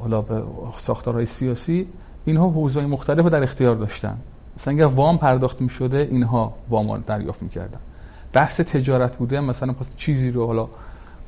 حالا 0.00 0.22
به 0.22 0.42
ساختارهای 0.78 1.26
سیاسی 1.26 1.86
اینها 2.24 2.50
حوزه‌های 2.50 2.88
مختلف 2.88 3.26
در 3.26 3.42
اختیار 3.42 3.74
داشتن. 3.76 4.16
مثلا 4.56 4.74
اگر 4.74 4.86
وام 4.86 5.18
پرداخت 5.18 5.60
می 5.60 5.68
شده 5.68 6.08
اینها 6.10 6.54
وام 6.68 7.04
دریافت 7.06 7.42
می‌کردن. 7.42 7.80
بحث 8.32 8.60
تجارت 8.60 9.16
بوده 9.16 9.40
مثلا 9.40 9.74
چیزی 9.96 10.30
رو 10.30 10.46
حالا 10.46 10.68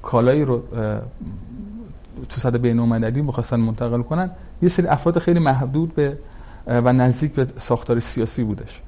کالایی 0.02 0.44
رو 0.44 0.62
تو 2.28 2.40
صد 2.40 2.56
بین 2.56 2.78
المللی 2.78 3.22
می‌خواستن 3.22 3.60
منتقل 3.60 4.02
کنن 4.02 4.30
یه 4.62 4.68
سری 4.68 4.86
افراد 4.86 5.18
خیلی 5.18 5.38
محدود 5.38 5.94
به 5.94 6.18
و 6.66 6.92
نزدیک 6.92 7.32
به 7.32 7.46
ساختار 7.58 8.00
سیاسی 8.00 8.44
بودش. 8.44 8.80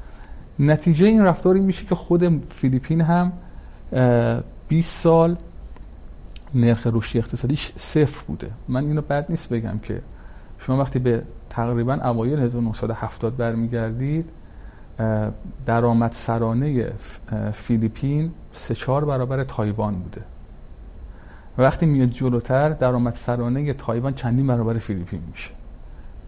نتیجه 0.58 1.06
این 1.06 1.22
رفتاری 1.22 1.60
میشه 1.60 1.86
که 1.86 1.94
خود 1.94 2.44
فیلیپین 2.52 3.00
هم 3.00 3.32
20 4.68 4.98
سال 4.98 5.36
نرخ 6.54 6.86
رشدی 6.92 7.18
اقتصادیش 7.18 7.72
صفر 7.76 8.24
بوده. 8.26 8.50
من 8.68 8.84
اینو 8.84 9.00
بد 9.00 9.26
نیست 9.28 9.48
بگم 9.48 9.78
که 9.78 10.02
شما 10.58 10.76
وقتی 10.76 10.98
به 10.98 11.22
تقریبا 11.50 11.94
اوایل 11.94 12.38
1970 12.38 13.36
برمیگردید 13.36 14.30
درآمد 15.66 16.12
سرانه 16.12 16.92
فیلیپین 17.52 18.32
سه 18.52 18.74
چهار 18.74 19.04
برابر 19.04 19.44
تایوان 19.44 19.94
بوده. 19.94 20.22
وقتی 21.58 21.86
میاد 21.86 22.08
جلوتر 22.08 22.68
درآمد 22.68 23.14
سرانه 23.14 23.72
تایوان 23.72 24.14
چندین 24.14 24.46
برابر 24.46 24.78
فیلیپین 24.78 25.20
میشه. 25.30 25.50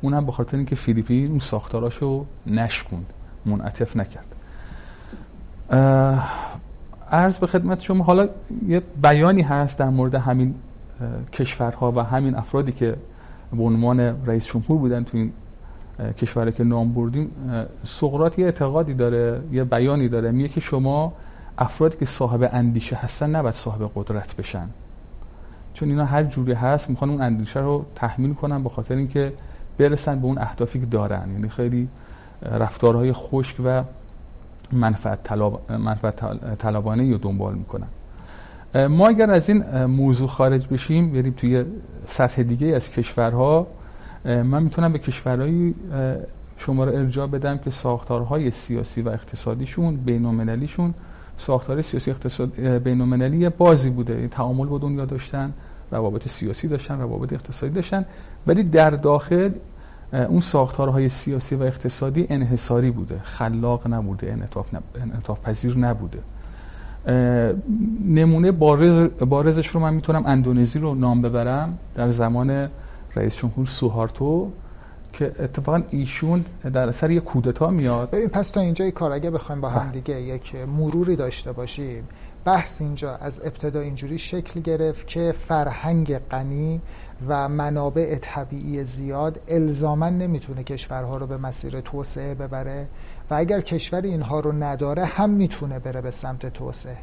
اون 0.01 0.15
هم 0.15 0.27
به 0.27 0.33
خاطر 0.33 0.57
اینکه 0.57 0.77
فیلیپین 0.77 1.29
اون 1.31 1.39
ساختاراشو 1.39 2.27
نشکوند 2.47 3.13
منعطف 3.47 3.97
نکرد. 3.97 4.27
عرض 7.11 7.39
به 7.39 7.47
خدمت 7.47 7.81
شما 7.81 8.05
حالا 8.05 8.29
یه 8.69 8.83
بیانی 9.03 9.43
هست 9.43 9.79
در 9.79 9.89
مورد 9.89 10.15
همین 10.15 10.55
کشورها 11.33 11.93
و 11.93 12.01
همین 12.01 12.35
افرادی 12.35 12.73
که 12.73 12.97
به 13.53 13.63
عنوان 13.63 14.01
رئیس 14.01 14.47
جمهور 14.47 14.79
بودن 14.79 15.05
تو 15.05 15.17
این 15.17 15.33
کشوری 16.19 16.53
که 16.53 16.65
نام 16.65 16.95
بردیم 16.95 17.31
سقراط 17.85 18.39
یه 18.39 18.45
اعتقادی 18.45 18.95
داره 18.95 19.41
یه 19.53 19.65
بیانی 19.65 20.09
داره. 20.09 20.31
میگه 20.31 20.49
که 20.49 20.61
شما 20.61 21.13
افرادی 21.59 21.97
که 21.97 22.05
صاحب 22.05 22.49
اندیشه 22.53 22.97
هستن 22.97 23.31
نباید 23.31 23.55
صاحب 23.55 23.91
قدرت 23.95 24.37
بشن. 24.37 24.69
چون 25.75 25.89
اینا 25.89 26.05
هر 26.05 26.23
جوری 26.23 26.53
هست 26.53 26.91
می‌خوان 26.91 27.11
اون 27.11 27.23
اندیشه 27.23 27.61
رو 27.61 27.85
تحمیل 27.95 28.35
کنن 28.35 28.63
به 28.63 28.69
خاطر 28.69 28.95
اینکه 28.97 29.33
برسن 29.79 30.21
به 30.21 30.27
اون 30.27 30.39
اهدافی 30.39 30.81
که 30.81 30.87
دارن. 30.87 31.31
یعنی 31.33 31.49
خیلی 31.49 31.89
رفتارهای 32.43 33.13
خشک 33.13 33.57
و 33.65 33.83
منفعت, 34.73 35.23
طلب... 35.23 35.73
منفعت 35.73 36.59
طلبانه 36.59 37.13
رو 37.13 37.19
دنبال 37.19 37.55
می‌کنن. 37.55 37.87
ما 38.89 39.09
اگر 39.09 39.31
از 39.31 39.49
این 39.49 39.85
موضوع 39.85 40.29
خارج 40.29 40.69
بشیم 40.69 41.13
بریم 41.13 41.35
توی 41.37 41.65
سطح 42.07 42.43
دیگه 42.43 42.67
از 42.67 42.91
کشورها. 42.91 43.67
من 44.27 44.63
می‌تونم 44.63 44.93
به 44.93 44.99
کشورهایی 44.99 45.75
شما 46.57 46.85
رو 46.85 46.95
ارجاع 46.95 47.27
بدم 47.27 47.59
که 47.59 47.71
ساختارهای 47.71 48.51
سیاسی 48.51 49.03
و 49.03 49.09
اقتصادیشون 49.09 49.97
بین‌المللیشون 49.97 50.95
ساختار 51.37 51.83
سیاسی 51.83 52.11
اقتصاد 52.11 52.61
بین‌المللی 52.61 53.49
بازی 53.49 53.91
بوده. 53.91 54.29
تعامل 54.29 54.67
با 54.67 54.79
دنیا 54.79 55.05
داشتن 55.05 55.53
روابط 55.91 56.29
سیاسی 56.29 56.69
داشتن 56.69 56.99
روابط 56.99 57.33
اقتصادی 57.33 57.75
داشتن. 57.75 58.05
ولی 58.47 58.63
در 58.63 58.91
داخل 58.91 59.51
اون 60.13 60.41
ساختارهای 60.41 61.09
سیاسی 61.09 61.55
و 61.55 61.63
اقتصادی 61.63 62.27
انحصاری 62.31 62.91
بوده. 62.91 63.21
خلاق 63.23 63.89
نبوده 63.89 64.33
انعطاف, 64.33 64.75
انعطاف 65.03 65.41
پذیر 65.41 65.79
نبوده. 65.79 66.19
نمونه 68.05 68.53
بارز 68.53 69.09
بارزش 69.29 69.67
رو 69.67 69.81
من 69.81 69.95
می‌تونم 69.95 70.27
اندونزی 70.27 70.79
رو 70.79 70.95
نام 70.95 71.23
ببرم. 71.23 71.79
در 71.95 72.11
زمان 72.11 72.69
رئیس 73.17 73.37
جمهور 73.37 73.67
سوهارتو 73.67 74.51
که 75.13 75.33
اتفاقا 75.39 75.83
ایشون 75.91 76.45
در 76.73 76.89
اثر 76.89 77.11
یک 77.11 77.25
کودتا 77.25 77.71
میاد 77.71 78.11
ببین 78.11 78.29
پس 78.29 78.51
تا 78.51 78.61
اینجا 78.61 78.91
کار 78.91 79.13
اگه 79.13 79.31
بخوایم 79.31 79.61
با 79.61 79.69
هم 79.69 79.91
بله. 79.91 80.01
دیگه 80.01 80.23
یک 80.23 80.55
مروری 80.55 81.17
داشته 81.17 81.53
باشیم 81.53 82.09
بحث 82.45 82.81
اینجا 82.81 83.17
از 83.17 83.41
ابتدا 83.45 83.81
اینجوری 83.81 84.19
شکل 84.19 84.61
گرفت 84.61 85.07
که 85.07 85.35
فرهنگ 85.49 86.19
غنی 86.19 86.81
و 87.29 87.49
منابع 87.49 88.19
طبیعی 88.23 88.85
زیاد 88.85 89.41
الزاما 89.49 90.09
نمی‌تونه 90.09 90.63
کشورها 90.63 91.17
رو 91.17 91.27
به 91.27 91.37
مسیر 91.37 91.81
توسعه 91.81 92.35
ببره 92.35 92.89
و 93.31 93.35
اگر 93.35 93.61
کشور 93.61 94.01
اینها 94.01 94.41
رو 94.41 94.53
نداره 94.53 95.05
هم 95.05 95.31
می‌تونه 95.31 95.79
بره 95.79 96.01
به 96.01 96.11
سمت 96.11 96.47
توسعه 96.47 96.97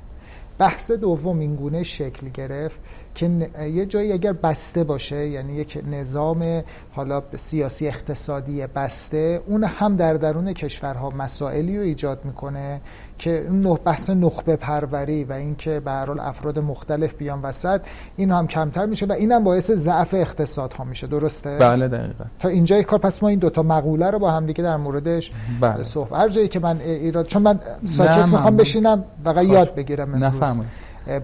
بحث 0.58 0.91
دوم 0.91 1.39
اینگونه 1.39 1.84
شکل 1.84 2.29
گرفت 2.29 2.79
که 3.15 3.50
یه 3.74 3.86
جایی 3.86 4.12
اگر 4.12 4.34
بسته 4.34 4.84
باشه 4.84 5.27
یعنی 5.27 5.53
یک 5.53 5.84
نظام 5.91 6.63
حالا 6.91 7.22
سیاسی 7.38 7.88
اقتصادی 7.88 8.67
بسته 8.67 9.41
اون 9.48 9.63
هم 9.63 9.96
در 9.96 10.13
درون 10.13 10.53
کشورها 10.53 11.10
مسائلی 11.10 11.77
رو 11.77 11.84
ایجاد 11.84 12.25
می‌کنه 12.25 12.82
که 13.17 13.46
اون 13.48 13.77
بحث 13.86 14.10
نخبه 14.10 14.55
پروری 14.55 15.24
و 15.24 15.34
اینکه 15.34 15.79
به 15.79 15.91
هر 15.91 16.22
افراد 16.22 16.60
مختلف 16.60 17.13
بیان 17.13 17.41
وسط 17.41 17.82
این 18.15 18.32
هم 18.32 18.48
کمتر 18.48 18.86
میشه 18.86 19.05
و 19.05 19.12
اینم 19.12 19.43
باعث 19.43 19.72
ضعف 19.72 20.13
اقتصاد 20.13 20.74
ها 20.74 20.84
میشه. 20.84 21.08
درسته؟ 21.08 21.58
بله 21.58 21.88
دقیقا. 21.88 22.24
تا 22.39 22.50
اینجای 22.50 22.84
کار 22.84 23.00
پس 23.00 23.24
ما 23.24 23.29
این 23.29 23.39
دوتا 23.39 23.63
مقوله 23.63 24.12
رو 24.12 24.20
با 24.20 24.32
هم 24.32 24.46
دیگه 24.46 24.63
در 24.63 24.77
موردش 24.77 25.32
بله. 25.62 25.84
صحبت 25.84 26.20
هر 26.20 26.29
جایی 26.29 26.48
که 26.48 26.60
من 26.60 26.82
ایراد 26.82 27.25
چون 27.27 27.41
من 27.41 27.60
ساکت 27.86 28.29
می‌خوام 28.29 28.58
بشینم 28.58 29.03
فقط 29.24 29.46
یاد 29.46 29.75
بگیرم 29.75 30.13
امروز. 30.13 30.58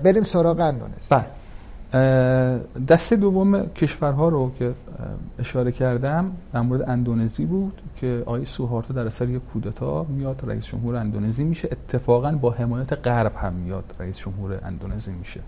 بریم 0.03 0.23
سراغ 0.23 0.59
اندونزی. 0.59 1.07
بله. 1.09 1.25
دسته 2.87 3.15
دوم 3.15 3.65
کشورها 3.65 4.29
رو 4.29 4.51
که 4.59 4.73
اشاره 5.39 5.71
کردم 5.71 6.31
در 6.53 6.61
مورد 6.61 6.89
اندونزی 6.89 7.45
بود 7.45 7.81
که 7.95 8.23
آقای 8.25 8.45
سوهارتو 8.45 8.93
در 8.93 9.07
اثر 9.07 9.29
یک 9.29 9.41
کودتا 9.53 10.03
میاد 10.09 10.41
رئیس 10.47 10.65
جمهور 10.65 10.95
اندونزی 10.95 11.43
میشه. 11.43 11.69
اتفاقا 11.71 12.31
با 12.31 12.51
حمایت 12.51 13.07
غرب 13.07 13.35
هم 13.35 13.53
میاد 13.53 13.95
رئیس 13.99 14.17
جمهور 14.17 14.59
اندونزی 14.63 15.11
میشه. 15.11 15.39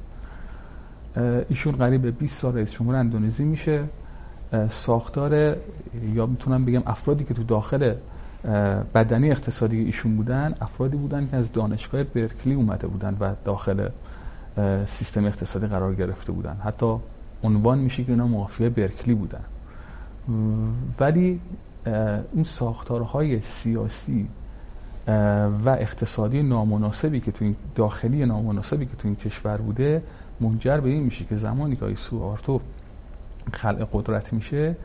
ایشون 1.50 1.76
قریب 1.76 2.18
20 2.20 2.38
سال 2.38 2.56
رئیس 2.56 2.72
جمهور 2.72 2.96
اندونزی 2.96 3.44
میشه. 3.44 3.84
ساختار 4.70 5.56
یا 6.14 6.26
می‌تونم 6.26 6.66
بگم 6.66 6.84
افرادی 6.86 7.24
که 7.24 7.34
تو 7.34 7.44
داخل 7.44 7.94
بدنی 8.96 9.32
اقتصادی 9.32 9.80
ایشون 9.80 10.16
بودن 10.16 10.56
افرادی 10.62 10.98
بودن 10.98 11.28
که 11.32 11.38
از 11.38 11.52
دانشگاه 11.52 12.04
برکلی 12.04 12.54
اومده 12.54 12.88
بودن 12.88 13.18
و 13.20 13.34
داخل 13.46 13.88
سیستم 14.86 15.26
اقتصادی 15.26 15.68
قرار 15.68 15.96
گرفته 15.96 16.32
بودن. 16.32 16.58
حتی 16.64 16.96
عنوان 17.44 17.80
میشه 17.80 18.04
که 18.04 18.12
اینا 18.12 18.28
مافیا 18.28 18.70
برکلی 18.70 19.14
بودن. 19.14 19.44
ولی 21.00 21.40
اون 22.34 22.44
ساختارهای 22.44 23.42
سیاسی 23.42 24.28
و 25.66 25.70
اقتصادی 25.80 26.44
نامناسبی 26.44 27.20
که 27.20 27.32
تو 27.32 27.46
این 27.46 27.56
داخلی 27.76 28.26
نامناسبی 28.26 28.86
که 28.86 28.96
تو 28.96 29.08
این 29.08 29.16
کشور 29.16 29.58
بوده 29.58 30.04
منجر 30.40 30.80
به 30.80 30.90
این 30.90 31.04
میشه 31.04 31.26
که 31.26 31.36
زمانی 31.36 31.76
که 31.76 31.86
آیسو 31.86 32.24
آرتو 32.24 32.62
خلق 33.54 33.88
قدرت 33.94 34.34
میشه 34.34 34.76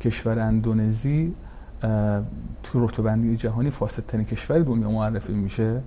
کشور 0.00 0.38
اندونزی 0.38 1.34
تو 2.62 2.86
رتبه 2.86 3.36
جهانی 3.36 3.70
فاسدترین 3.70 4.24
کشور 4.24 4.58
دنیا 4.58 4.90
معرفی 4.90 5.32
میشه. 5.32 5.80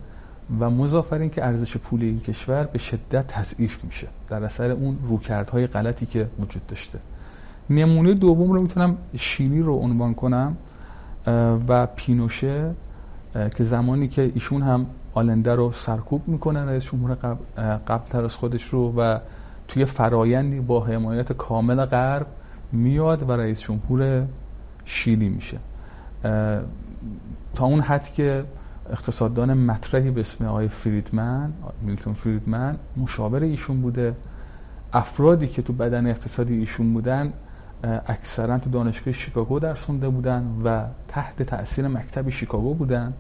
و 0.60 0.70
مضافر 0.70 1.18
این 1.18 1.30
که 1.30 1.46
ارزش 1.46 1.78
پول 1.78 2.02
این 2.02 2.20
کشور 2.20 2.64
به 2.64 2.80
شدت 2.80 3.28
تضعیف 3.28 3.84
میشه 3.84 4.08
در 4.28 4.44
اثر 4.44 4.72
اون 4.72 4.98
روکردهای 5.08 5.68
غلطی 5.68 6.06
که 6.06 6.30
وجود 6.40 6.68
داشته. 6.68 7.00
نمونه 7.70 8.14
دوم 8.14 8.52
رو 8.52 8.62
می‌تونم 8.62 8.98
شیلی 9.16 9.62
رو 9.62 9.76
عنوان 9.76 10.14
کنم 10.14 10.58
و 11.68 11.86
پینوشه 11.86 12.72
که 13.34 13.64
زمانی 13.64 14.08
که 14.08 14.32
ایشون 14.34 14.62
هم 14.62 14.86
آلنده 15.14 15.56
رو 15.56 15.72
سرکوب 15.72 16.28
می‌کنه 16.28 16.66
رئیس 16.66 16.86
جمهور 16.86 17.14
قبل, 17.88 18.08
تر 18.10 18.24
از 18.24 18.36
خودش 18.36 18.64
رو 18.64 18.94
و 18.98 19.20
توی 19.68 19.86
فرایندی 19.86 20.60
با 20.60 20.86
حمایت 20.86 21.34
کامل 21.34 21.86
غرب 21.86 22.28
میاد 22.72 23.30
و 23.30 23.32
رئیس 23.32 23.62
جمهور 23.62 24.26
شیلی 24.86 25.30
میشه. 25.30 25.58
تا 27.56 27.66
اون 27.66 27.80
حد 27.80 28.04
که 28.04 28.44
اقتصاددان 28.90 29.54
مطرحی 29.54 30.12
به 30.12 30.22
اسم 30.22 30.46
آقای 30.46 30.68
فریدمن 30.68 31.54
میلتون 31.82 32.14
فریدمن 32.14 32.78
مشاور 32.98 33.44
ایشون 33.44 33.82
بوده. 33.82 34.16
افرادی 34.94 35.48
که 35.48 35.62
تو 35.62 35.74
بدن 35.74 36.08
اقتصادی 36.08 36.58
ایشون 36.58 36.94
بودن 36.94 37.34
اکثرا 37.84 38.58
تو 38.58 38.70
دانشگاه 38.70 39.14
شیکاگو 39.14 39.60
درس 39.60 39.84
خونده 39.84 40.10
بودن 40.10 40.62
و 40.66 40.84
تحت 41.08 41.44
تاثیر 41.44 41.88
مکتب 41.88 42.30
شیکاگو 42.30 42.74
بودن. 42.74 43.14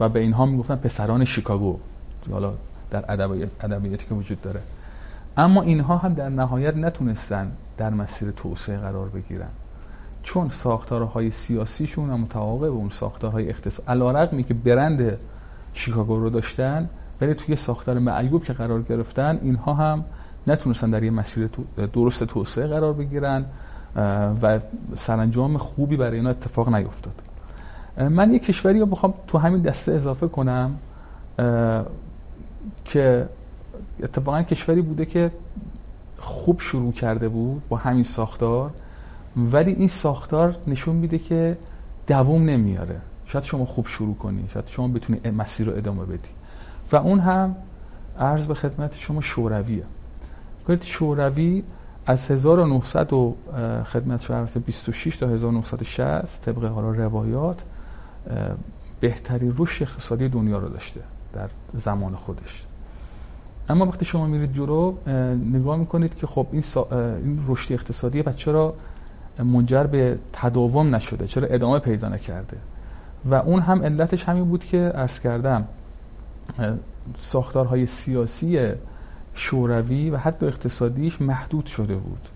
و 0.00 0.08
به 0.08 0.20
اینها 0.20 0.46
می‌گفتن 0.46 0.76
پسران 0.76 1.24
شیکاگو 1.24 1.78
حالا 2.30 2.54
در 2.90 3.04
ادبیاتی 3.60 4.06
که 4.06 4.14
وجود 4.14 4.42
داره. 4.42 4.60
اما 5.36 5.62
اینها 5.62 5.96
هم 5.96 6.14
در 6.14 6.28
نهایت 6.28 6.76
نتونستن 6.76 7.52
در 7.78 7.90
مسیر 7.90 8.30
توسعه 8.30 8.78
قرار 8.78 9.08
بگیرن. 9.08 9.48
چون 10.22 10.50
ساختارهای 10.50 11.30
سیاسیشون 11.30 12.10
هم 12.10 12.20
متعاقب 12.20 12.60
به 12.60 12.66
اون 12.66 12.90
ساختارهای 12.90 13.48
اقتصاد 13.48 13.88
علیرغمی 13.88 14.44
که 14.44 14.54
برند 14.54 15.18
شیکاگو 15.74 16.20
رو 16.20 16.30
داشتن 16.30 16.88
ولی 17.20 17.34
توی 17.34 17.56
ساختار 17.56 17.98
معیوب 17.98 18.44
که 18.44 18.52
قرار 18.52 18.82
گرفتن 18.82 19.38
اینها 19.42 19.74
هم 19.74 20.04
نتونستن 20.46 20.90
در 20.90 21.02
یه 21.02 21.10
مسیر 21.10 21.50
درست 21.92 22.24
توسعه 22.24 22.66
قرار 22.66 22.92
بگیرن 22.92 23.44
و 24.42 24.60
سرانجام 24.96 25.58
خوبی 25.58 25.96
برای 25.96 26.16
اینا 26.16 26.30
اتفاق 26.30 26.74
نیفتاد. 26.74 27.14
من 28.10 28.32
یه 28.32 28.38
کشوری 28.38 28.80
رو 28.80 28.86
بخوام 28.86 29.14
تو 29.26 29.38
همین 29.38 29.62
دسته 29.62 29.92
اضافه 29.92 30.28
کنم 30.28 30.76
که 32.84 33.28
اتفاقا 34.02 34.42
کشوری 34.42 34.82
بوده 34.82 35.06
که 35.06 35.30
خوب 36.18 36.60
شروع 36.60 36.92
کرده 36.92 37.28
بود 37.28 37.62
با 37.68 37.76
همین 37.76 38.04
ساختار. 38.04 38.70
ولی 39.36 39.72
این 39.72 39.88
ساختار 39.88 40.56
نشون 40.66 40.96
میده 40.96 41.18
که 41.18 41.58
دوام 42.06 42.50
نمیاره. 42.50 43.00
شاید 43.26 43.44
شما 43.44 43.64
خوب 43.64 43.86
شروع 43.86 44.14
کنی 44.14 44.48
شاید 44.52 44.66
شما 44.68 44.88
بتونی 44.88 45.30
مسیر 45.30 45.66
رو 45.66 45.76
ادامه 45.76 46.04
بدی. 46.04 46.28
و 46.92 46.96
اون 46.96 47.20
هم 47.20 47.56
عرض 48.18 48.46
به 48.46 48.54
خدمت 48.54 48.96
شما 48.96 49.20
شورویه. 49.20 49.84
کنید 50.66 50.82
شوروی 50.82 51.62
از 52.06 52.30
1900 52.30 53.12
و 53.12 53.36
خدمت 53.84 54.22
شما 54.22 54.46
26 54.66 55.16
تا 55.16 55.28
1960 55.28 56.42
طبق 56.44 56.64
حالا 56.64 56.90
روایات 56.90 57.62
بهترین 59.00 59.54
رشد 59.58 59.82
اقتصادی 59.82 60.28
دنیا 60.28 60.58
رو 60.58 60.68
داشته 60.68 61.00
در 61.32 61.48
زمان 61.74 62.14
خودش. 62.14 62.64
اما 63.68 63.86
وقتی 63.86 64.04
شما 64.04 64.26
میرید 64.26 64.52
جلو 64.52 64.94
نگاه 65.52 65.76
می‌کنید 65.76 66.16
که 66.16 66.26
خب 66.26 66.46
این, 66.52 66.62
این 67.24 67.44
رشد 67.46 67.72
اقتصادی 67.72 68.22
و 68.22 68.32
چرا 68.32 68.74
منجر 69.38 69.84
به 69.84 70.18
تداوم 70.32 70.94
نشده 70.94 71.26
چرا 71.26 71.46
ادامه 71.48 71.78
پیدا 71.78 72.08
نکرده. 72.08 72.56
و 73.24 73.34
اون 73.34 73.60
هم 73.60 73.82
علتش 73.82 74.24
همین 74.24 74.44
بود 74.44 74.64
که 74.64 74.78
عرض 74.78 75.20
کردم 75.20 75.64
ساختارهای 77.18 77.86
سیاسی 77.86 78.72
شوروی 79.34 80.10
و 80.10 80.16
حتی 80.16 80.46
اقتصادیش 80.46 81.20
محدود 81.20 81.66
شده 81.66 81.96
بود. 81.96 82.28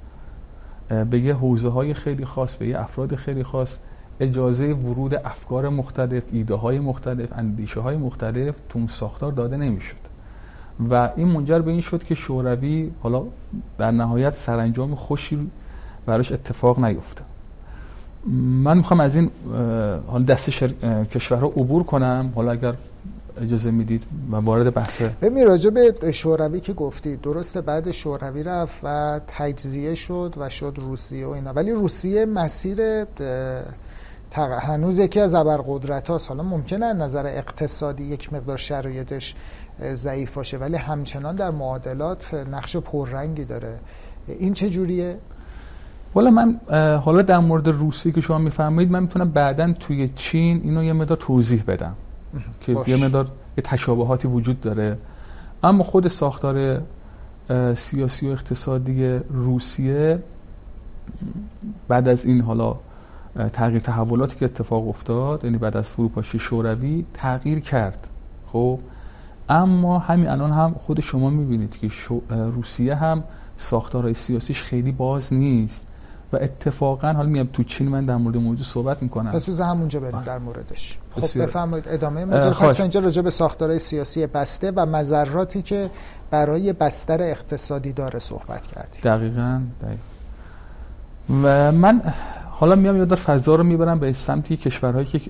به 1.10 1.20
یه 1.20 1.34
حوزه 1.34 1.68
های 1.68 1.94
خیلی 1.94 2.24
خاص 2.24 2.56
به 2.56 2.68
یه 2.68 2.80
افراد 2.80 3.14
خیلی 3.14 3.44
خاص 3.44 3.78
اجازه 4.20 4.72
ورود 4.72 5.14
افکار 5.14 5.68
مختلف 5.68 6.22
ایده 6.32 6.54
های 6.54 6.78
مختلف 6.78 7.28
اندیشه 7.32 7.80
های 7.80 7.96
مختلف 7.96 8.54
تو 8.68 8.86
ساختار 8.86 9.32
داده 9.32 9.56
نمی‌شد. 9.56 9.96
و 10.90 11.10
این 11.16 11.28
منجر 11.28 11.58
به 11.58 11.70
این 11.70 11.80
شد 11.80 12.04
که 12.04 12.14
شوروی 12.14 12.90
حالا 13.02 13.22
در 13.78 13.90
نهایت 13.90 14.34
سرانجام 14.34 14.94
خوشی 14.94 15.50
براش 16.06 16.32
اتفاق 16.32 16.84
نیفته. 16.84 17.22
من 18.64 18.76
می‌خوام 18.76 19.00
از 19.00 19.16
این 19.16 19.30
حالا 20.06 20.24
دست 20.24 20.50
شر... 20.50 20.68
کشورها 21.04 21.46
عبور 21.46 21.82
کنم. 21.82 22.32
حالا 22.34 22.52
اگر 22.52 22.74
اجازه 23.42 23.70
می‌دید 23.70 24.04
و 24.32 24.36
وارد 24.36 24.74
بحثه 24.74 25.10
ببین 25.22 25.46
راجع 25.46 25.70
به 25.70 26.12
شوروی 26.12 26.60
که 26.60 26.72
گفتی 26.72 27.16
درسته 27.16 27.60
بعد 27.60 27.90
شوروی 27.90 28.42
رفت 28.42 28.80
و 28.82 29.20
تجزیه 29.26 29.94
شد 29.94 30.34
و 30.38 30.48
شد 30.48 30.74
روسیه 30.76 31.26
و 31.26 31.30
اینا. 31.30 31.52
ولی 31.52 31.72
روسیه 31.72 32.26
مسیر 32.26 33.06
هنوز 34.32 34.98
یکی 34.98 35.20
از 35.20 35.34
ابرقدرت 35.34 36.10
هاست 36.10 36.28
حالا 36.28 36.42
ممکنه 36.42 36.92
نظر 36.92 37.26
اقتصادی 37.26 38.04
یک 38.04 38.32
مقدار 38.32 38.56
شرایطش 38.56 39.34
ضعیف 39.94 40.34
باشه 40.34 40.58
ولی 40.58 40.76
همچنان 40.76 41.36
در 41.36 41.50
معادلات 41.50 42.34
نقش 42.34 42.76
پررنگی 42.76 43.44
داره. 43.44 43.78
این 44.26 44.54
چه 44.54 44.70
جوریه؟ 44.70 45.18
والا 46.14 46.30
من 46.30 46.60
حالا 46.96 47.22
در 47.22 47.38
مورد 47.38 47.68
روسیه 47.68 48.12
که 48.12 48.20
شما 48.20 48.38
میفرمایید 48.38 48.90
من 48.90 49.02
می‌تونم 49.02 49.30
بعدا 49.30 49.72
توی 49.72 50.08
چین 50.08 50.60
اینو 50.64 50.84
یه 50.84 50.92
مقدار 50.92 51.16
توضیح 51.16 51.62
بدم 51.66 51.94
که 52.60 52.76
یه 52.86 53.04
مقدار 53.04 53.24
یه 53.58 53.62
تشابهاتی 53.64 54.28
وجود 54.28 54.60
داره. 54.60 54.98
اما 55.62 55.84
خود 55.84 56.08
ساختار 56.08 56.82
سیاسی 57.74 58.28
و 58.28 58.30
اقتصادی 58.30 59.18
روسیه 59.30 60.22
بعد 61.88 62.08
از 62.08 62.26
این 62.26 62.40
حالا 62.40 62.76
تغییر 63.52 63.82
تحولاتی 63.82 64.36
که 64.36 64.44
اتفاق 64.44 64.88
افتاد 64.88 65.44
یعنی 65.44 65.58
بعد 65.58 65.76
از 65.76 65.88
فروپاشی 65.88 66.38
شوروی 66.38 67.04
تغییر 67.14 67.60
کرد. 67.60 68.08
خب؟ 68.52 68.78
اما 69.48 69.98
همین 69.98 70.28
الان 70.28 70.52
هم 70.52 70.74
خود 70.74 71.00
شما 71.00 71.30
می‌بینید 71.30 71.76
که 71.78 71.90
روسیه 72.28 72.94
هم 72.94 73.24
ساختارهای 73.56 74.14
سیاسیش 74.14 74.62
خیلی 74.62 74.92
باز 74.92 75.32
نیست. 75.32 75.86
و 76.36 76.38
اتفاقا 76.42 77.12
حالا 77.12 77.28
میام 77.28 77.48
تو 77.52 77.62
چین 77.62 77.88
من 77.88 78.06
در 78.06 78.16
مورد 78.16 78.36
موضوع 78.36 78.64
صحبت 78.64 79.02
می‌کنم. 79.02 79.32
پس 79.32 79.48
بذار 79.48 79.66
همونجا 79.66 80.00
بریم 80.00 80.22
در 80.22 80.38
موردش. 80.38 80.98
خب 81.10 81.42
بفرمایید 81.42 81.88
ادامه. 81.88 82.24
موضوع 82.24 82.52
پس 82.52 82.80
اینجا 82.80 83.00
راجع 83.00 83.22
به 83.22 83.30
ساختارهای 83.30 83.78
سیاسی 83.78 84.26
بسته 84.26 84.72
و 84.76 84.86
مذراتی 84.86 85.62
که 85.62 85.90
برای 86.30 86.72
بستر 86.72 87.22
اقتصادی 87.22 87.92
داره 87.92 88.18
صحبت 88.18 88.66
کردیم. 88.66 89.00
دقیقاً 89.02 89.60
دقیقا. 89.82 90.02
و 91.42 91.72
من 91.72 92.02
حالا 92.50 92.76
میام 92.76 92.96
یاد 92.96 93.14
فضا 93.14 93.54
رو 93.54 93.64
می‌برم 93.64 93.98
به 93.98 94.12
سمتی 94.12 94.56
کشورهایی 94.56 95.06
که 95.06 95.20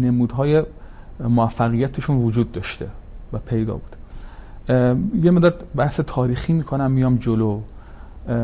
نمودهای 0.00 0.64
موفقیتشون 1.20 2.16
وجود 2.16 2.52
داشته 2.52 2.86
و 3.32 3.38
پیدا 3.38 3.74
بود. 3.74 3.96
یه 5.22 5.30
مدت 5.30 5.54
بحث 5.76 6.00
تاریخی 6.00 6.52
می‌کنم 6.52 6.90
میام 6.90 7.16
جلو. 7.16 7.60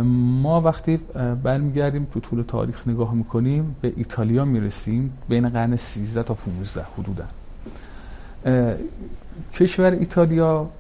ما 0.05 0.61
وقتی 0.61 0.97
برمیگردیم 1.43 2.07
تو 2.13 2.21
طول 2.21 2.43
تاریخ 2.43 2.89
نگاه 2.89 3.15
می‌کنیم 3.15 3.77
به 3.81 3.93
ایتالیا 3.97 4.45
می‌رسیم 4.45 5.19
بین 5.29 5.49
قرن 5.49 5.77
13 5.77 6.23
تا 6.23 6.35
15 6.35 6.87
حدودا 6.99 7.25
کشور 9.55 9.91
ایتالیا 9.91 10.71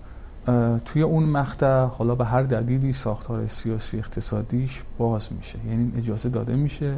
توی 0.84 1.02
اون 1.02 1.24
مقطع 1.24 1.84
حالا 1.84 2.14
به 2.14 2.24
هر 2.24 2.42
دلیلی 2.42 2.92
ساختار 2.92 3.48
سیاسی 3.48 3.98
اقتصادیش 3.98 4.82
باز 4.98 5.32
میشه 5.32 5.58
یعنی 5.68 5.92
اجازه 5.98 6.28
داده 6.28 6.56
میشه 6.56 6.96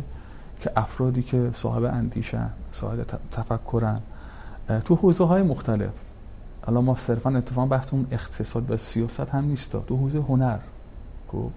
که 0.61 0.71
افرادی 0.77 1.23
که 1.23 1.51
صاحب 1.55 1.85
اندیشن 1.85 2.51
صاحب 2.73 3.05
تفکرن 3.31 4.01
تو 4.85 4.95
حوزه 4.95 5.25
های 5.25 5.43
مختلف 5.43 5.93
الان 6.69 6.85
ما 6.85 6.97
صرفا 6.97 7.31
اتفاقا 7.31 7.67
بحث 7.67 7.93
اون 7.93 8.07
اقتصاد 8.11 8.71
و 8.71 8.77
سیاست 8.77 9.21
هم 9.21 9.45
نیست 9.45 9.87
تو 9.87 9.97
حوزه 9.97 10.19
هنر 10.19 10.59
خب؟ 11.29 11.51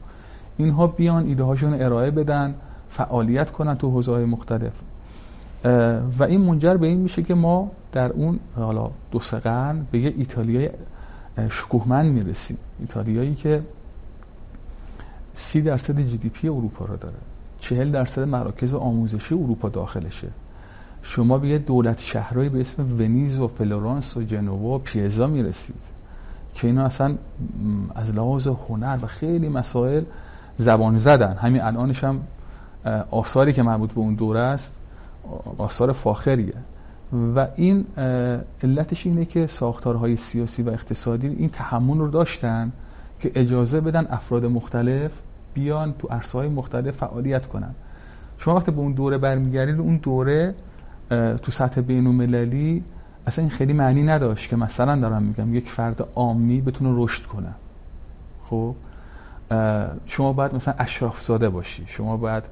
اینها 0.57 0.87
بیان 0.87 1.25
ایده 1.25 1.43
هاشون 1.43 1.81
ارائه 1.81 2.11
بدن 2.11 2.55
فعالیت 2.89 3.51
کنن 3.51 3.75
تو 3.75 3.91
حوزه 3.91 4.11
های 4.11 4.25
مختلف 4.25 4.73
و 6.19 6.23
این 6.23 6.41
منجر 6.41 6.77
به 6.77 6.87
این 6.87 6.99
میشه 6.99 7.23
که 7.23 7.33
ما 7.33 7.71
در 7.91 8.11
اون 8.11 8.39
حالا 8.55 8.91
دو 9.11 9.19
سه 9.19 9.39
قرن 9.39 9.85
به 9.91 9.99
یه 9.99 10.13
ایتالیای 10.17 10.69
شکوهمند 11.49 12.11
می‌رسیم. 12.11 12.57
ایتالیایی 12.79 13.35
که 13.35 13.61
سی 15.33 15.61
درصد 15.61 15.99
GDP 15.99 16.49
اروپا 16.49 16.85
رو 16.85 16.97
داره. 16.97 17.15
چهل 17.59 17.91
درصد 17.91 18.21
مراکز 18.21 18.73
آموزشی 18.73 19.35
اروپا 19.35 19.69
داخلشه. 19.69 20.27
شما 21.01 21.37
به 21.37 21.47
یه 21.47 21.57
دولت 21.57 21.99
شهرهایی 21.99 22.49
به 22.49 22.61
اسم 22.61 22.83
ونیز 22.83 23.39
و 23.39 23.47
فلورانس 23.47 24.17
و 24.17 24.23
جنوا 24.23 24.55
و 24.55 24.77
پیزا 24.77 25.27
می‌رسید 25.27 25.81
که 26.53 26.67
اینا 26.67 26.85
اصلا 26.85 27.15
از 27.95 28.15
لحاظ 28.15 28.47
هنر 28.47 28.99
و 29.01 29.07
خیلی 29.07 29.49
مسائل 29.49 30.03
زبان 30.57 30.97
زدن. 30.97 31.33
همین 31.33 31.61
الانش 31.61 32.03
هم 32.03 32.21
آثاری 33.11 33.53
که 33.53 33.63
مربوط 33.63 33.91
به 33.91 33.99
اون 33.99 34.15
دوره 34.15 34.39
است 34.39 34.79
آثار 35.57 35.91
فاخریه. 35.91 36.53
و 37.35 37.47
این 37.55 37.85
علتش 38.63 39.05
اینه 39.05 39.25
که 39.25 39.47
ساختارهای 39.47 40.15
سیاسی 40.15 40.63
و 40.63 40.69
اقتصادی 40.69 41.27
این 41.27 41.49
تحمل 41.49 41.97
رو 41.97 42.07
داشتن 42.07 42.71
که 43.19 43.31
اجازه 43.35 43.81
بدن 43.81 44.07
افراد 44.09 44.45
مختلف 44.45 45.11
بیان 45.53 45.93
تو 45.99 46.07
عرصه 46.07 46.37
های 46.37 46.47
مختلف 46.47 46.97
فعالیت 46.97 47.47
کنن. 47.47 47.75
شما 48.37 48.55
وقتی 48.55 48.71
به 48.71 48.79
اون 48.79 48.91
دوره 48.91 49.17
برمیگردید 49.17 49.79
اون 49.79 49.97
دوره 49.97 50.55
تو 51.09 51.51
سطح 51.51 51.81
بین 51.81 52.07
المللی 52.07 52.83
اصلا 53.27 53.43
این 53.43 53.51
خیلی 53.51 53.73
معنی 53.73 54.03
نداشت 54.03 54.49
که 54.49 54.55
مثلا 54.55 54.99
دارم 54.99 55.23
میگم 55.23 55.55
یک 55.55 55.69
فرد 55.69 56.07
عامی 56.15 56.61
بتونه 56.61 57.03
رشد 57.03 57.23
کنه. 57.23 57.51
خب؟ 58.49 58.75
شما 60.05 60.33
باید 60.33 60.55
مثلا 60.55 60.73
اشراف 60.77 61.21
زاده 61.21 61.49
باشی 61.49 61.85
شما 61.87 62.17
باید 62.17 62.43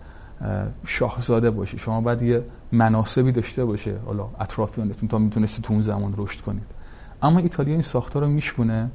شاهزاده 0.87 1.51
باشی 1.51 1.77
شما 1.77 2.01
باید 2.01 2.21
یه 2.21 2.43
مناسبی 2.71 3.31
داشته 3.31 3.65
باشه. 3.65 3.95
حالا 4.05 4.27
اطرافیانتون 4.39 5.09
تا 5.09 5.17
می‌تونستی 5.17 5.61
تو 5.61 5.73
اون 5.73 5.81
زمان 5.81 6.13
رشد 6.17 6.41
کنید. 6.41 6.63
اما 7.21 7.39
ایتالیا 7.39 7.73
این 7.73 7.81
ساختار 7.81 8.23
رو 8.23 8.29
میشکونه 8.29 8.89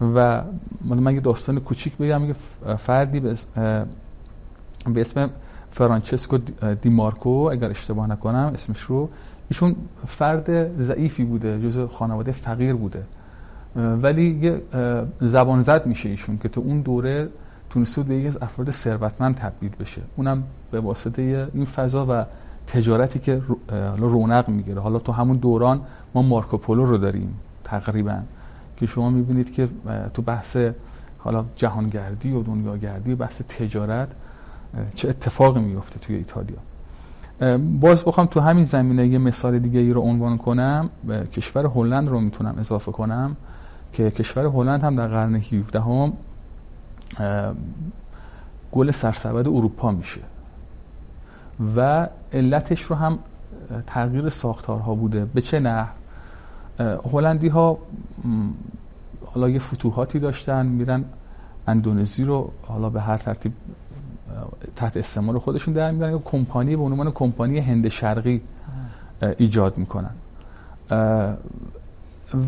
و 0.00 0.42
من 0.80 1.14
یه 1.14 1.20
داستان 1.20 1.60
کوچیک 1.60 1.96
بگم 1.96 2.24
یه 2.24 2.34
فردی 2.76 3.20
به 3.20 5.00
اسم 5.00 5.30
فرانچسکو 5.70 6.38
دیمارکو 6.82 7.48
اگر 7.52 7.70
اشتباه 7.70 8.06
نکنم 8.06 8.50
اسمش 8.54 8.80
رو. 8.80 9.08
ایشون 9.48 9.76
فرد 10.06 10.78
ضعیفی 10.82 11.24
بوده 11.24 11.60
جز 11.60 11.78
خانواده 11.90 12.32
فقیر 12.32 12.74
بوده. 12.74 13.02
ولی 13.76 14.38
یه 14.42 14.62
زبان 15.20 15.62
زد 15.62 15.86
میشه 15.86 16.08
ایشون 16.08 16.38
که 16.38 16.48
تو 16.48 16.60
اون 16.60 16.80
دوره 16.80 17.28
تونسته 17.70 18.02
به 18.02 18.14
یکی 18.14 18.26
از 18.26 18.38
افراد 18.42 18.70
ثروتمند 18.70 19.34
تبدیل 19.34 19.70
بشه. 19.80 20.02
اونم 20.16 20.42
به 20.70 20.80
واسطه 20.80 21.48
این 21.54 21.64
فضا 21.64 22.06
و 22.10 22.24
تجارتی 22.66 23.18
که 23.18 23.42
رونق 23.98 24.48
می‌گیره. 24.48 24.80
حالا 24.80 24.98
تو 24.98 25.12
همون 25.12 25.36
دوران 25.36 25.80
ما 26.14 26.22
مارکوپولو 26.22 26.84
رو 26.84 26.98
داریم 26.98 27.34
تقریبا 27.64 28.18
که 28.76 28.86
شما 28.86 29.10
می‌بینید 29.10 29.52
که 29.52 29.68
تو 30.14 30.22
بحث 30.22 30.56
حالا 31.18 31.44
جهانگردی 31.56 32.32
و 32.32 32.42
دنیاگردی 32.42 33.12
و 33.12 33.16
بحث 33.16 33.42
تجارت 33.48 34.08
چه 34.94 35.08
اتفاقی 35.08 35.60
میفته 35.60 35.98
توی 35.98 36.16
ایتالیا. 36.16 36.58
باز 37.80 38.04
بخوام 38.04 38.26
تو 38.26 38.40
همین 38.40 38.64
زمینه 38.64 39.06
یه 39.06 39.18
مثال 39.18 39.58
دیگه 39.58 39.80
ای 39.80 39.90
رو 39.90 40.00
عنوان 40.00 40.38
کنم. 40.38 40.90
کشور 41.36 41.66
هلند 41.66 42.08
رو 42.08 42.20
می‌تونم 42.20 42.54
اضافه 42.58 42.92
کنم. 42.92 43.36
که 43.92 44.10
کشور 44.10 44.46
هلند 44.46 44.82
هم 44.82 44.96
در 44.96 45.08
قرن 45.08 45.34
17 45.34 45.80
هم 45.80 46.12
گل 48.72 48.90
سرسبد 48.90 49.48
اروپا 49.48 49.90
میشه. 49.90 50.20
و 51.76 52.08
علتش 52.32 52.82
رو 52.82 52.96
هم 52.96 53.18
تغییر 53.86 54.30
ساختارها 54.30 54.94
بوده. 54.94 55.24
به 55.24 55.40
چه 55.40 55.60
نحو؟ 55.60 55.88
هلندی 57.12 57.48
ها 57.48 57.78
حالا 59.26 59.48
یه 59.48 59.58
فتوحاتی 59.58 60.18
داشتن 60.18 60.66
میرن 60.66 61.04
اندونزی 61.66 62.24
رو 62.24 62.52
حالا 62.62 62.90
به 62.90 63.00
هر 63.00 63.16
ترتیب 63.16 63.52
تحت 64.76 64.96
استعمال 64.96 65.38
خودشون 65.38 65.74
در 65.74 65.90
میارن 65.90 66.18
کمپانی 66.18 66.76
به 66.76 66.82
عنوان 66.82 67.10
کمپانی 67.10 67.58
هند 67.58 67.88
شرقی 67.88 68.42
ایجاد 69.38 69.78
می‌کنن. 69.78 70.10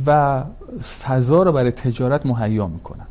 و 0.07 0.45
فضا 1.03 1.43
رو 1.43 1.53
برای 1.53 1.73
تجارت 1.73 2.27
مهیا 2.27 2.67
می‌کنن. 2.67 3.07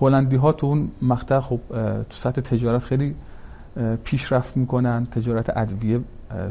هلندی 0.00 0.36
ها 0.36 0.52
تو 0.52 0.66
اون 0.66 0.90
مقطع 1.02 1.40
خب 1.40 1.60
تو 2.02 2.04
سطح 2.10 2.40
تجارت 2.40 2.84
خیلی 2.84 3.14
پیشرفت 4.04 4.56
می‌کنن. 4.56 5.06
تجارت 5.06 5.56
ادویه 5.56 6.00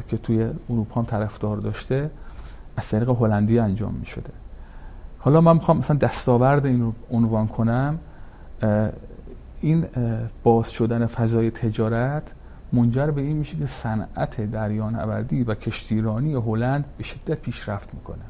که 0.08 0.18
توی 0.18 0.50
اروپا 0.70 1.02
هم 1.02 1.06
طرفدار 1.06 1.58
داشته 1.58 2.10
از 2.78 2.90
طریق 2.90 3.10
هلندی 3.10 3.60
انجام 3.60 3.94
می‌شده. 3.94 4.30
حالا 5.20 5.42
من 5.42 5.54
می‌خوام 5.54 5.78
مثلا 5.78 5.98
دستاورد 5.98 6.66
این 6.66 6.82
رو 6.82 6.94
عنوان 7.12 7.48
کنم. 7.48 8.00
این 9.62 9.86
باز 10.44 10.72
شدن 10.72 11.06
فضای 11.06 11.52
تجارت 11.52 12.24
منجر 12.74 13.12
به 13.12 13.22
این 13.22 13.38
میشه 13.38 13.58
که 13.58 13.68
صنعت 13.68 14.52
دریانوردی 14.52 15.44
و 15.44 15.56
کشتیرانی 15.56 16.34
هلند 16.34 16.86
به 16.98 17.04
شدت 17.04 17.40
پیشرفت 17.40 17.94
می‌کنه. 17.94 18.26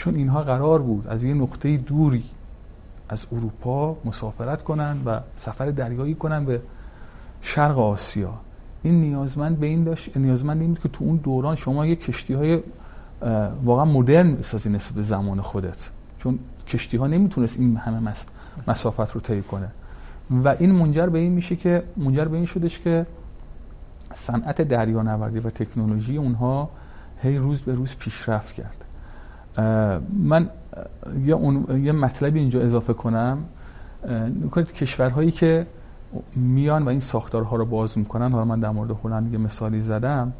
چون 0.00 0.14
اینها 0.14 0.42
قرار 0.42 0.82
بود 0.82 1.06
از 1.06 1.24
یه 1.24 1.34
نقطه 1.34 1.76
دوری 1.76 2.24
از 3.08 3.26
اروپا 3.32 3.96
مسافرت 4.04 4.62
کنن 4.62 4.96
و 5.06 5.20
سفر 5.36 5.70
دریایی 5.70 6.14
کنن 6.14 6.44
به 6.44 6.60
شرق 7.42 7.78
آسیا. 7.78 8.34
این 8.82 9.00
نیازمند 9.00 9.60
به 9.60 9.66
این 9.66 9.84
داشت 9.84 10.16
نیازمند 10.16 10.60
این 10.60 10.74
که 10.74 10.88
تو 10.88 11.04
اون 11.04 11.16
دوران 11.16 11.56
شما 11.56 11.86
یه 11.86 11.96
کشتی 11.96 12.34
های 12.34 12.62
واقعا 13.64 13.84
مدرن 13.84 14.34
بسازی 14.34 14.70
نسبت 14.70 14.94
به 14.94 15.02
زمان 15.02 15.40
خودت. 15.40 15.90
چون 16.18 16.38
کشتی 16.68 16.96
ها 16.96 17.06
نمی‌تونست 17.06 17.58
این 17.58 17.76
همه 17.76 18.12
مسافت 18.68 19.14
رو 19.14 19.20
طی 19.20 19.42
کنه. 19.42 19.68
و 20.30 20.48
این 20.58 20.72
منجر 20.72 21.06
به 21.06 21.18
این 21.18 21.32
میشه 21.32 21.56
که 21.56 21.82
منجر 21.96 22.24
به 22.24 22.36
این 22.36 22.46
شدش 22.46 22.78
که 22.78 23.06
صنعت 24.14 24.62
دریانوردی 24.62 25.38
و 25.38 25.50
تکنولوژی 25.50 26.16
اونها 26.16 26.70
هی 27.22 27.38
روز 27.38 27.62
به 27.62 27.74
روز 27.74 27.96
پیشرفت 27.96 28.54
کرد 28.54 28.84
من 30.12 30.50
یه, 31.24 31.34
اون، 31.34 31.84
یه 31.84 31.92
مطلبی 31.92 32.38
اینجا 32.38 32.60
اضافه 32.60 32.92
کنم. 32.92 33.44
نکنید 34.44 34.72
کشورهایی 34.72 35.30
که 35.30 35.66
میان 36.36 36.82
و 36.82 36.88
این 36.88 37.00
ساختارها 37.00 37.56
رو 37.56 37.64
باز 37.64 37.98
می‌کنن 37.98 38.32
حالا 38.32 38.44
من 38.44 38.60
در 38.60 38.70
مورد 38.70 38.90
هلند 39.04 39.32
یه 39.32 39.38
مثالی 39.38 39.80
زدم 39.80 40.32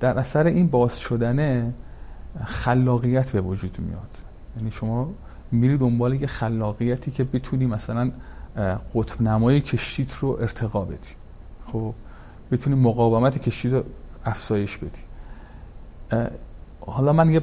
در 0.00 0.18
اثر 0.18 0.46
این 0.46 0.68
باز 0.68 0.98
شدنه 0.98 1.74
خلاقیت 2.44 3.30
به 3.30 3.40
وجود 3.40 3.78
میاد. 3.78 4.10
یعنی 4.56 4.70
شما 4.70 5.10
میری 5.52 5.76
دنبال 5.78 6.14
یه 6.14 6.26
خلاقیتی 6.26 7.10
که 7.10 7.24
بتونی 7.24 7.66
مثلا 7.66 8.10
قطب 8.94 9.22
نمای 9.22 9.60
کشتیت 9.60 10.14
رو 10.14 10.28
ارتقا 10.40 10.84
بدی. 10.84 11.10
خب 11.66 11.94
بتونی 12.52 12.76
مقاومت 12.76 13.38
کشتی 13.38 13.68
رو 13.68 13.82
افزایش 14.24 14.78
بدی. 14.78 15.00
حالا 16.86 17.12
من 17.12 17.30
یه 17.30 17.42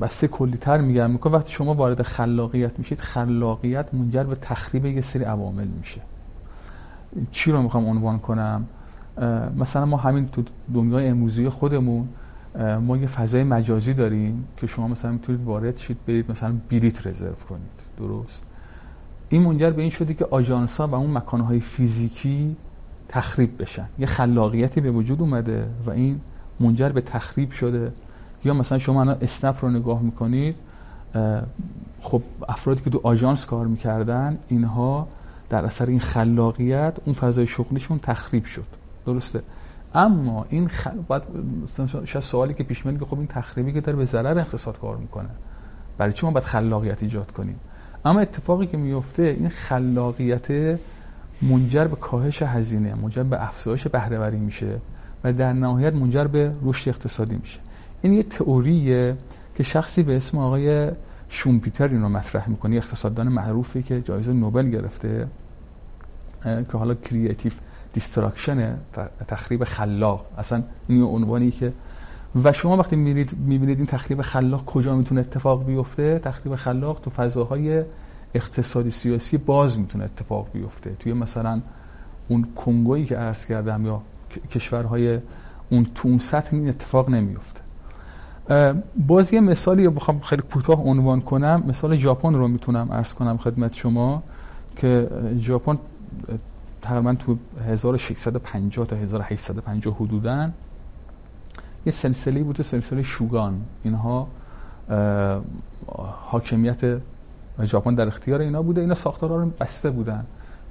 بسته 0.00 0.28
کلی 0.28 0.56
تر 0.56 0.80
میگم 0.80 1.10
می‌کنم 1.10 1.32
وقتی 1.32 1.52
شما 1.52 1.74
وارد 1.74 2.02
خلاقیت 2.02 2.78
میشید 2.78 3.00
خلاقیت 3.00 3.94
منجر 3.94 4.24
به 4.24 4.34
تخریب 4.34 4.86
یه 4.86 5.00
سری 5.00 5.24
عوامل 5.24 5.66
میشه. 5.66 6.00
چی 7.30 7.52
رو 7.52 7.62
می‌خوام 7.62 7.86
عنوان 7.86 8.18
کنم؟ 8.18 8.64
مثلا 9.56 9.86
ما 9.86 9.96
همین 9.96 10.28
تو 10.28 10.42
دنیای 10.74 11.08
امروزی 11.08 11.48
خودمون 11.48 12.08
ما 12.80 12.96
یه 12.96 13.06
فضای 13.06 13.44
مجازی 13.44 13.94
داریم 13.94 14.44
که 14.56 14.66
شما 14.66 14.88
مثلا 14.88 15.12
می‌تونید 15.12 15.44
وارد 15.44 15.76
شید 15.76 15.96
برید 16.06 16.30
مثلا 16.30 16.54
بلیت 16.70 17.06
رزرو 17.06 17.34
کنید. 17.48 17.70
درست؟ 17.98 18.42
این 19.28 19.42
منجر 19.42 19.70
به 19.70 19.82
این 19.82 19.90
شده 19.90 20.14
که 20.14 20.24
آژانس 20.30 20.80
ها 20.80 20.86
و 20.86 20.94
اون 20.94 21.10
مکانهای 21.10 21.60
فیزیکی 21.60 22.56
تخریب 23.08 23.62
بشن. 23.62 23.88
یه 23.98 24.06
خلاقیتی 24.06 24.80
به 24.80 24.90
وجود 24.90 25.20
اومده 25.20 25.66
و 25.86 25.90
این 25.90 26.20
منجر 26.60 26.88
به 26.88 27.00
تخریب 27.00 27.50
شده. 27.50 27.92
یا 28.44 28.54
مثلا 28.54 28.78
شما 28.78 29.00
الان 29.00 29.16
اسنپ 29.20 29.64
رو 29.64 29.70
نگاه 29.70 30.02
می‌کنید 30.02 30.56
خب 32.00 32.22
افرادی 32.48 32.82
که 32.82 32.90
تو 32.90 33.00
آژانس 33.02 33.46
کار 33.46 33.66
می‌کردن 33.66 34.38
اینها 34.48 35.08
در 35.50 35.64
اثر 35.64 35.86
این 35.86 36.00
خلاقیت 36.00 36.96
اون 37.04 37.14
فضای 37.14 37.46
شغلیشون 37.46 37.98
تخریب 37.98 38.44
شد. 38.44 38.66
درسته؟ 39.06 39.42
اما 39.94 40.46
این 40.48 40.68
خل... 40.68 40.90
باید 41.08 41.22
شاید 42.04 42.24
سوالی 42.24 42.54
که 42.54 42.64
پیش 42.64 42.86
میاد 42.86 42.98
که 42.98 43.04
خب 43.04 43.18
این 43.18 43.26
تخریبی 43.26 43.72
که 43.72 43.80
داره 43.80 43.98
به 43.98 44.04
ضرر 44.04 44.38
اقتصاد 44.38 44.78
کار 44.78 44.96
می‌کنه. 44.96 45.28
برای 45.98 46.12
چی 46.12 46.26
ما 46.26 46.32
باید 46.32 46.44
خلاقیت 46.44 47.02
ایجاد 47.02 47.32
کنیم؟ 47.32 47.60
اما 48.04 48.20
اتفاقی 48.20 48.66
که 48.66 48.76
میفته 48.76 49.22
این 49.22 49.48
خلاقیت 49.48 50.78
منجر 51.42 51.84
به 51.84 51.96
کاهش 51.96 52.42
هزینه 52.42 52.94
منجر 52.94 53.22
به 53.22 53.44
افزایش 53.44 53.86
بهرهوری 53.86 54.36
میشه 54.36 54.80
و 55.24 55.32
در 55.32 55.52
نهایت 55.52 55.94
منجر 55.94 56.24
به 56.24 56.52
رشد 56.62 56.88
اقتصادی 56.88 57.36
میشه. 57.36 57.60
این 58.04 58.12
یه 58.12 58.22
تئوریه 58.22 59.16
که 59.54 59.62
شخصی 59.62 60.02
به 60.02 60.16
اسم 60.16 60.38
آقای 60.38 60.90
شومپیتر 61.28 61.88
این 61.88 62.02
رو 62.02 62.08
مطرح 62.08 62.50
می‌کنه 62.50 62.76
اقتصاددان 62.76 63.28
معروفی 63.28 63.82
که 63.82 64.02
جایزه 64.02 64.32
نوبل 64.32 64.70
گرفته 64.70 65.28
که 66.42 66.78
حالا 66.78 66.94
creative 66.94 67.52
destruction 67.92 68.76
تخریب 69.28 69.64
خلاق. 69.64 70.26
اصلا 70.38 70.62
این 70.88 71.02
عنوانی 71.02 71.50
که 71.50 71.72
و 72.44 72.52
شما 72.52 72.76
وقتی 72.76 72.96
می‌بینید 72.96 73.36
می‌بینید 73.38 73.78
این 73.78 73.86
تخریب 73.86 74.22
خلاق 74.22 74.64
کجا 74.64 74.96
می‌تونه 74.96 75.20
اتفاق 75.20 75.66
بیفته؟ 75.66 76.18
تخریب 76.18 76.56
خلاق 76.56 77.00
تو 77.00 77.10
فضاهای 77.10 77.84
اقتصادی 78.34 78.90
سیاسی 78.90 79.36
باز 79.36 79.78
می‌تونه 79.78 80.04
اتفاق 80.04 80.48
بیفته. 80.52 80.96
توی 80.98 81.12
مثلا 81.12 81.60
اون 82.28 82.46
کنگویی 82.56 83.06
که 83.06 83.16
عرض 83.16 83.46
کردم 83.46 83.86
یا 83.86 84.02
کشورهای 84.50 85.18
اون 85.70 85.86
تو 85.94 86.18
این 86.52 86.68
اتفاق 86.68 87.10
نمیفته 87.10 87.63
باز 89.06 89.32
یه 89.32 89.40
مثالی 89.40 89.88
بخوام 89.88 90.20
خیلی 90.20 90.42
کوتاه 90.42 90.80
عنوان 90.80 91.20
کنم. 91.20 91.62
مثال 91.66 91.96
ژاپن 91.96 92.34
رو 92.34 92.48
می‌تونم 92.48 92.92
عرض 92.92 93.14
کنم 93.14 93.36
خدمت 93.36 93.74
شما 93.74 94.22
که 94.76 95.10
ژاپن 95.38 95.78
تقریبا 96.82 97.14
تو 97.14 97.36
1650 97.68 98.86
تا 98.86 98.96
1850 98.96 99.96
حدودن 99.96 100.54
یه 101.86 101.92
سلسله 101.92 102.42
بود 102.42 102.62
سلسله 102.62 103.02
شوگان. 103.02 103.60
اینها 103.82 104.28
حاکمیت 106.30 107.00
ژاپن 107.62 107.94
در 107.94 108.06
اختیار 108.06 108.40
اینا 108.40 108.62
بوده. 108.62 108.80
اینا 108.80 108.94
ساختارها 108.94 109.36
رو 109.36 109.50
بسته 109.60 109.90
بودن. 109.90 110.24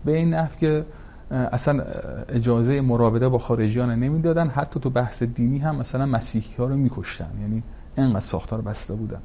به 0.05 0.17
این 0.17 0.33
نحو 0.33 0.55
که 0.59 0.85
اصلا 1.31 1.83
اجازه 2.29 2.81
مراوده 2.81 3.29
با 3.29 3.37
خارجیان 3.37 3.91
نمی‌دادن. 3.91 4.47
حتی 4.47 4.79
تو 4.79 4.89
بحث 4.89 5.23
دینی 5.23 5.59
هم 5.59 5.75
مثلا 5.75 6.05
مسیحی 6.05 6.55
ها 6.57 6.65
رو 6.65 6.75
میکشتن. 6.75 7.29
یعنی 7.41 7.63
اینقدر 7.97 8.19
ساختار 8.19 8.61
بسته 8.61 8.93
بودن. 8.93 9.19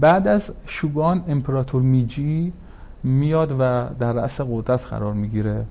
بعد 0.00 0.28
از 0.28 0.52
شوگان 0.66 1.24
امپراتور 1.28 1.82
میجی 1.82 2.52
میاد 3.02 3.52
و 3.52 3.88
در 3.98 4.12
رأس 4.12 4.40
قدرت 4.40 4.86
قرار 4.86 5.14
می‌گیره. 5.14 5.64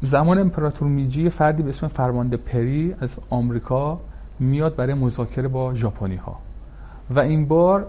زمان 0.00 0.38
امپراتور 0.38 0.88
میجی 0.88 1.30
فردی 1.30 1.62
به 1.62 1.68
اسم 1.68 1.88
فرمانده 1.88 2.36
پری 2.36 2.94
از 3.00 3.18
آمریکا 3.30 4.00
میاد 4.40 4.76
برای 4.76 4.94
مذاکره 4.94 5.48
با 5.48 5.74
ژاپنی 5.74 6.16
ها 6.16 6.38
و 7.10 7.20
این 7.20 7.48
بار 7.48 7.86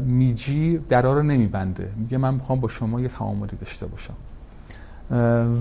میجی 0.00 0.78
درا 0.78 1.12
رو 1.12 1.22
نمیبنده. 1.22 1.92
میگه 1.96 2.18
من 2.18 2.34
می‌خوام 2.34 2.60
با 2.60 2.68
شما 2.68 3.00
یه 3.00 3.08
تعاملی 3.08 3.56
داشته 3.60 3.86
باشم. 3.86 4.14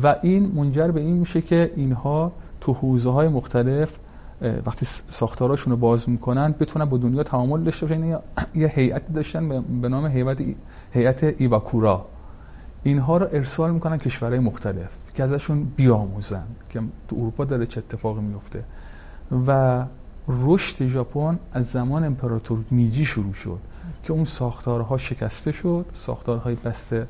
و 0.03 0.15
این 0.21 0.51
منجر 0.55 0.91
به 0.91 1.01
این 1.01 1.17
میشه 1.17 1.41
که 1.41 1.71
اینها 1.75 2.31
تو 2.61 2.73
حوزه 2.73 3.09
های 3.09 3.27
مختلف 3.27 3.97
وقتی 4.65 4.85
ساختاراشون 5.09 5.71
رو 5.71 5.77
باز 5.77 6.09
می‌کنن 6.09 6.55
بتونن 6.59 6.85
با 6.85 6.97
دنیا 6.97 7.23
تعامل 7.23 7.63
داشته 7.63 7.85
باشن. 7.85 8.19
یه 8.55 8.67
هیئتی 8.67 9.13
داشتن 9.13 9.49
به 9.81 9.89
نام 9.89 10.07
هیئت 10.07 10.37
هیئت 10.91 11.23
ایواکورا. 11.23 12.05
اینها 12.83 13.17
رو 13.17 13.27
ارسال 13.31 13.71
می‌کنن 13.71 13.97
کشورهای 13.97 14.39
مختلف 14.39 14.89
که 15.15 15.23
ازشون 15.23 15.63
بیاموزن 15.75 16.43
که 16.69 16.81
تو 17.07 17.15
اروپا 17.15 17.45
داره 17.45 17.65
چه 17.65 17.79
اتفاقی 17.79 18.21
میفته 18.21 18.63
و 19.47 19.83
رشد 20.27 20.87
ژاپن 20.87 21.39
از 21.53 21.65
زمان 21.65 22.03
امپراتور 22.03 22.59
میجی 22.71 23.05
شروع 23.05 23.33
شد 23.33 23.59
که 24.03 24.13
اون 24.13 24.25
ساختارها 24.25 24.97
شکسته 24.97 25.51
شد 25.51 25.85
ساختارهای 25.93 26.55
بسته 26.55 27.07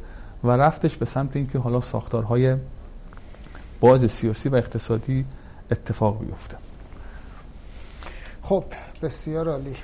و 0.48 0.52
رفتش 0.52 0.98
به 0.98 1.06
سمت 1.06 1.36
اینکه 1.36 1.60
حالا 1.60 1.82
ساختارهای 1.82 2.56
باز 3.80 4.12
سیاسی 4.12 4.50
و 4.50 4.56
اقتصادی 4.56 5.26
اتفاق 5.72 6.20
بیفته. 6.20 6.58
خب 8.42 8.64
بسیار 9.02 9.50
عالی. 9.50 9.76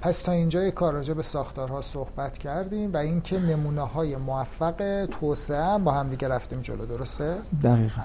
پس 0.00 0.22
تا 0.22 0.32
اینجا 0.32 0.70
کار 0.70 0.94
راجع 0.94 1.14
به 1.14 1.22
ساختارها 1.22 1.82
صحبت 1.82 2.38
کردیم 2.38 2.92
و 2.92 2.96
اینکه 2.96 3.40
نمونه 3.40 3.80
های 3.80 4.16
موفق 4.16 5.06
توسعه 5.06 5.78
با 5.78 5.92
هم 5.92 6.08
دیگه 6.08 6.28
رفتیم 6.28 6.60
جلو 6.60 6.86
درسته؟ 6.86 7.36
دقیقا. 7.62 8.02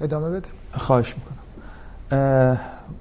ادامه 0.00 0.30
بده. 0.30 0.48
خواهش 0.72 1.14
می‌کنم. 1.14 2.58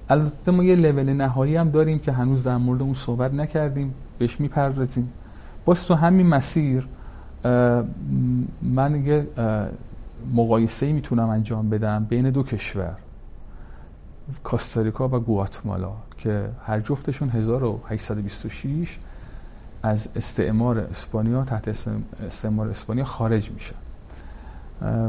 البته 0.09 0.51
ما 0.51 0.63
یه 0.63 0.75
لول 0.75 1.13
نهایی 1.13 1.55
هم 1.55 1.69
داریم 1.69 1.99
که 1.99 2.11
هنوز 2.11 2.43
در 2.43 2.57
مورد 2.57 2.81
اون 2.81 2.93
صحبت 2.93 3.33
نکردیم 3.33 3.93
بهش 4.19 4.39
می‌پردازیم. 4.39 5.13
باز 5.65 5.87
تو 5.87 5.93
همین 5.93 6.27
مسیر 6.27 6.87
من 8.61 9.05
یه 9.05 9.27
مقایسه 10.33 10.93
می‌تونم 10.93 11.29
انجام 11.29 11.69
بدم 11.69 12.05
بین 12.09 12.29
دو 12.29 12.43
کشور 12.43 12.97
کاستاریکا 14.43 15.07
و 15.07 15.19
گواتمالا 15.19 15.91
که 16.17 16.49
هر 16.65 16.79
جفتشون 16.79 17.29
1826 17.29 18.99
از 19.83 20.09
استعمار 20.15 20.79
اسپانیا 20.79 21.43
تحت 21.43 21.87
استعمار 22.27 22.69
اسپانیا 22.69 23.03
خارج 23.03 23.51
میشه 23.51 23.75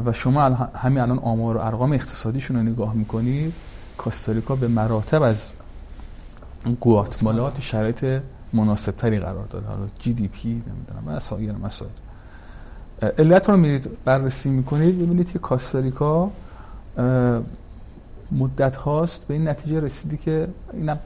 و 0.05 0.13
شما 0.13 0.41
همین 0.75 0.99
الان 0.99 1.19
آمار 1.19 1.57
و 1.57 1.59
ارقام 1.59 1.93
اقتصادیشون 1.93 2.57
رو 2.57 2.63
نگاه 2.63 2.93
می‌کنید 2.93 3.53
کاستاریکا 3.97 4.55
به 4.55 4.67
مراتب 4.67 5.21
از 5.21 5.53
گواتمالا 6.79 7.49
تو 7.49 7.61
شرایط 7.61 8.21
مناسب 8.53 8.91
تری 8.91 9.19
قرار 9.19 9.45
داره 9.45 9.65
حالا 9.65 9.87
جی 9.99 10.13
دی 10.13 10.27
پی 10.27 10.49
نمی‌دونم 10.49 11.03
و 11.15 11.19
سایر 11.19 11.51
مسائل 11.51 11.91
علت 13.01 13.49
رو 13.49 13.57
میرید 13.57 13.89
بررسی 14.05 14.49
می‌کنید 14.49 14.99
ببینید 14.99 15.31
که 15.31 15.39
کاستاریکا 15.39 16.31
مدت 18.31 18.75
هاست 18.75 19.27
به 19.27 19.33
این 19.33 19.47
نتیجه 19.47 19.79
رسیدی 19.79 20.17
که 20.17 20.47
اینم 20.73 20.99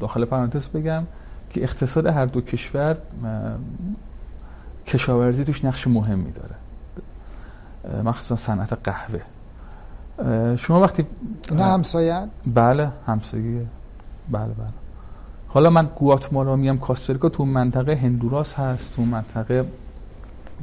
داخل 0.00 0.24
پرانتز 0.24 0.68
بگم 0.68 1.02
که 1.50 1.62
اقتصاد 1.62 2.06
هر 2.06 2.26
دو 2.26 2.40
کشور 2.40 2.96
کشاورزی 4.86 5.44
توش 5.44 5.64
نقش 5.64 5.86
مهمی 5.86 6.32
داره. 6.32 6.54
مخصوصا 8.04 8.36
صنعت 8.36 8.72
قهوه. 8.84 9.20
شما 10.56 10.80
وقتی 10.80 11.06
اینا 11.50 11.64
همسایه 11.64 12.26
بله 12.54 12.92
همسایه. 13.06 13.66
بله 14.30 14.46
بله. 14.46 14.66
حالا 15.48 15.70
من 15.70 15.88
گواتمالا 15.96 16.56
میام 16.56 16.78
کاستاریکا 16.78 17.28
تو 17.28 17.44
منطقه 17.44 17.94
هندوراس 17.94 18.54
هست 18.54 18.96
تو 18.96 19.02
منطقه 19.02 19.64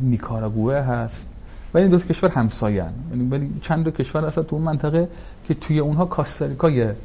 نیکاراگوه 0.01 0.75
هست. 0.75 1.29
ولی 1.73 1.83
این 1.83 1.91
دو 1.91 1.99
کشور 1.99 2.29
همسایه 2.29 2.85
یعنی 3.11 3.59
چند 3.61 3.85
دو 3.85 3.91
کشور 3.91 4.27
هست 4.27 4.39
تو 4.39 4.55
اون 4.55 4.65
منطقه 4.65 5.09
که 5.47 5.53
توی 5.53 5.79
اونها 5.79 6.05
کاستاریکا 6.05 6.69
یه 6.69 6.95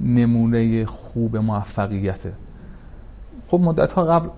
نمونه 0.00 0.86
خوب 0.86 1.36
موفقیته. 1.36 2.32
خب 3.48 3.60
مدت 3.60 3.92
ها 3.92 4.04
قبل 4.04 4.28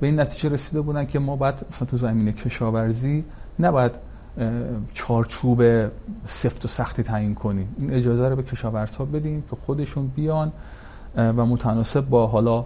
به 0.00 0.06
این 0.06 0.20
نتیجه 0.20 0.48
رسیده 0.48 0.80
بودن 0.80 1.06
که 1.06 1.18
ما 1.18 1.36
باید 1.36 1.54
مثلا 1.70 1.88
تو 1.88 1.96
زمینه 1.96 2.32
کشاورزی 2.32 3.24
نباید 3.58 3.92
چارچوب 4.94 5.62
سفت 6.26 6.64
و 6.64 6.68
سختی 6.68 7.02
تعیین 7.02 7.34
کنیم. 7.34 7.76
این 7.78 7.94
اجازه 7.94 8.28
رو 8.28 8.36
به 8.36 8.42
کشاورزها 8.42 9.04
بدیم 9.04 9.42
که 9.50 9.56
خودشون 9.66 10.06
بیان 10.16 10.52
و 11.16 11.46
متناسب 11.46 12.08
با 12.08 12.26
حالا 12.26 12.64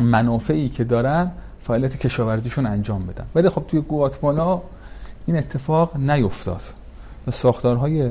منافعی 0.00 0.68
که 0.68 0.84
دارن 0.84 1.30
فعالیت 1.62 1.96
کشاورزیشون 1.96 2.66
انجام 2.66 3.06
بدن. 3.06 3.26
ولی 3.34 3.48
خب 3.48 3.64
توی 3.68 3.80
گواتمالا 3.80 4.60
این 5.26 5.36
اتفاق 5.36 5.96
نیفتاد 5.96 6.62
و 7.26 7.30
ساختارهای 7.30 8.10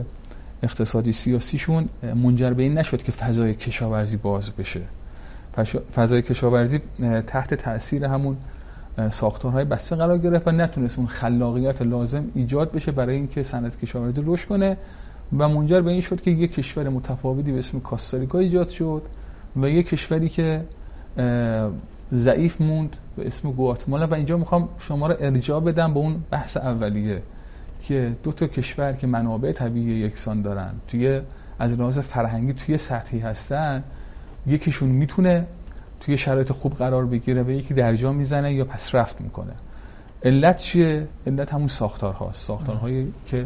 اقتصادی 0.63 1.11
سیاسیشون 1.11 1.89
منجر 2.15 2.53
به 2.53 2.63
این 2.63 2.77
نشد 2.77 3.03
که 3.03 3.11
فضای 3.11 3.55
کشاورزی 3.55 4.17
باز 4.17 4.51
بشه. 4.51 4.81
فضای 5.95 6.21
کشاورزی 6.21 6.79
تحت 7.27 7.53
تاثیر 7.53 8.05
همون 8.05 8.37
ساختارهای 9.11 9.65
بسته 9.65 9.95
قرار 9.95 10.17
گرفت 10.17 10.47
و 10.47 10.51
نتونست 10.51 10.97
اون 10.97 11.07
خلاقیت 11.07 11.81
لازم 11.81 12.23
ایجاد 12.35 12.71
بشه 12.71 12.91
برای 12.91 13.15
اینکه 13.15 13.43
صنعت 13.43 13.79
کشاورزی 13.79 14.21
رشد 14.25 14.47
کنه 14.47 14.77
و 15.37 15.49
منجر 15.49 15.81
به 15.81 15.91
این 15.91 16.01
شد 16.01 16.21
که 16.21 16.31
یک 16.31 16.53
کشور 16.53 16.89
متفاوتی 16.89 17.51
به 17.51 17.59
اسم 17.59 17.79
کاستاریکا 17.79 18.39
ایجاد 18.39 18.69
شد 18.69 19.01
و 19.55 19.69
یک 19.69 19.87
کشوری 19.87 20.29
که 20.29 20.61
ضعیف 22.13 22.61
موند 22.61 22.97
به 23.17 23.27
اسم 23.27 23.51
گواتمالا 23.51 24.07
و 24.07 24.13
اینجا 24.13 24.37
می‌خوام 24.37 24.69
شما 24.79 25.07
رو 25.07 25.15
ارجاع 25.19 25.59
بدم 25.59 25.93
به 25.93 25.99
اون 25.99 26.23
بحث 26.31 26.57
اولیه 26.57 27.21
که 27.81 28.15
دو 28.23 28.31
تا 28.31 28.47
کشور 28.47 28.93
که 28.93 29.07
منابع 29.07 29.51
طبیعی 29.51 29.99
یکسان 29.99 30.41
دارن 30.41 30.73
توی 30.87 31.21
از 31.59 31.79
لحاظ 31.79 31.99
فرهنگی 31.99 32.53
توی 32.53 32.77
سطحی 32.77 33.19
هستن 33.19 33.83
یکیشون 34.47 34.89
می‌تونه 34.89 35.45
توی 35.99 36.17
شرایط 36.17 36.51
خوب 36.51 36.73
قرار 36.73 37.05
بگیره 37.05 37.43
و 37.43 37.49
یکی 37.49 37.73
درجا 37.73 38.11
می‌زنه 38.11 38.53
یا 38.53 38.65
پس 38.65 38.95
رفت 38.95 39.21
می‌کنه. 39.21 39.53
علت 40.23 40.57
چیه؟ 40.57 41.07
علت 41.27 41.53
همون 41.53 41.67
ساختارهاست. 41.67 42.45
ساختارهایی 42.45 43.13
که 43.25 43.45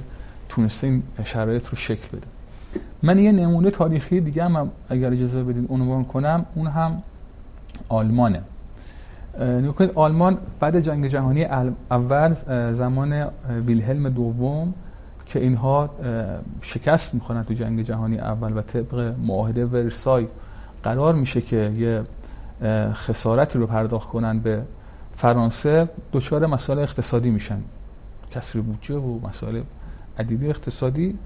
تونسته 0.49 0.87
این 0.87 1.03
شرایط 1.23 1.67
رو 1.67 1.77
شکل 1.77 2.17
بده 2.17 2.27
من 3.03 3.19
یه 3.19 3.31
نمونه 3.31 3.71
تاریخی 3.71 4.21
دیگه 4.21 4.43
هم 4.43 4.71
اگر 4.89 5.13
اجازه 5.13 5.43
بدین 5.43 5.67
عنوان 5.69 6.05
کنم 6.05 6.45
اون 6.55 6.67
هم 6.67 7.03
آلمانه. 7.89 8.41
نکنید 9.39 9.91
آلمان 9.95 10.37
بعد 10.59 10.79
جنگ 10.79 11.07
جهانی 11.07 11.43
اول 11.91 12.33
زمان 12.73 13.27
ویلهلم 13.65 14.09
دوم 14.09 14.73
که 15.25 15.39
اینها 15.39 15.89
شکست 16.61 17.13
می‌خونن 17.13 17.43
تو 17.43 17.53
جنگ 17.53 17.81
جهانی 17.81 18.17
اول 18.17 18.57
و 18.57 18.61
طبق 18.61 19.15
معاهده 19.23 19.65
ورسای 19.65 20.27
قرار 20.83 21.15
میشه 21.15 21.41
که 21.41 21.71
یه 21.77 22.03
خسارتی 22.93 23.59
رو 23.59 23.67
پرداخت 23.67 24.09
کنن 24.09 24.39
به 24.39 24.61
فرانسه. 25.15 25.89
دچار 26.13 26.45
مسائل 26.45 26.79
اقتصادی 26.79 27.29
میشن. 27.29 27.61
کسری 28.31 28.61
بودجه 28.61 28.95
و 28.95 29.27
مسائل 29.27 29.61
عدیده 30.19 30.47
اقتصادی 30.47 31.17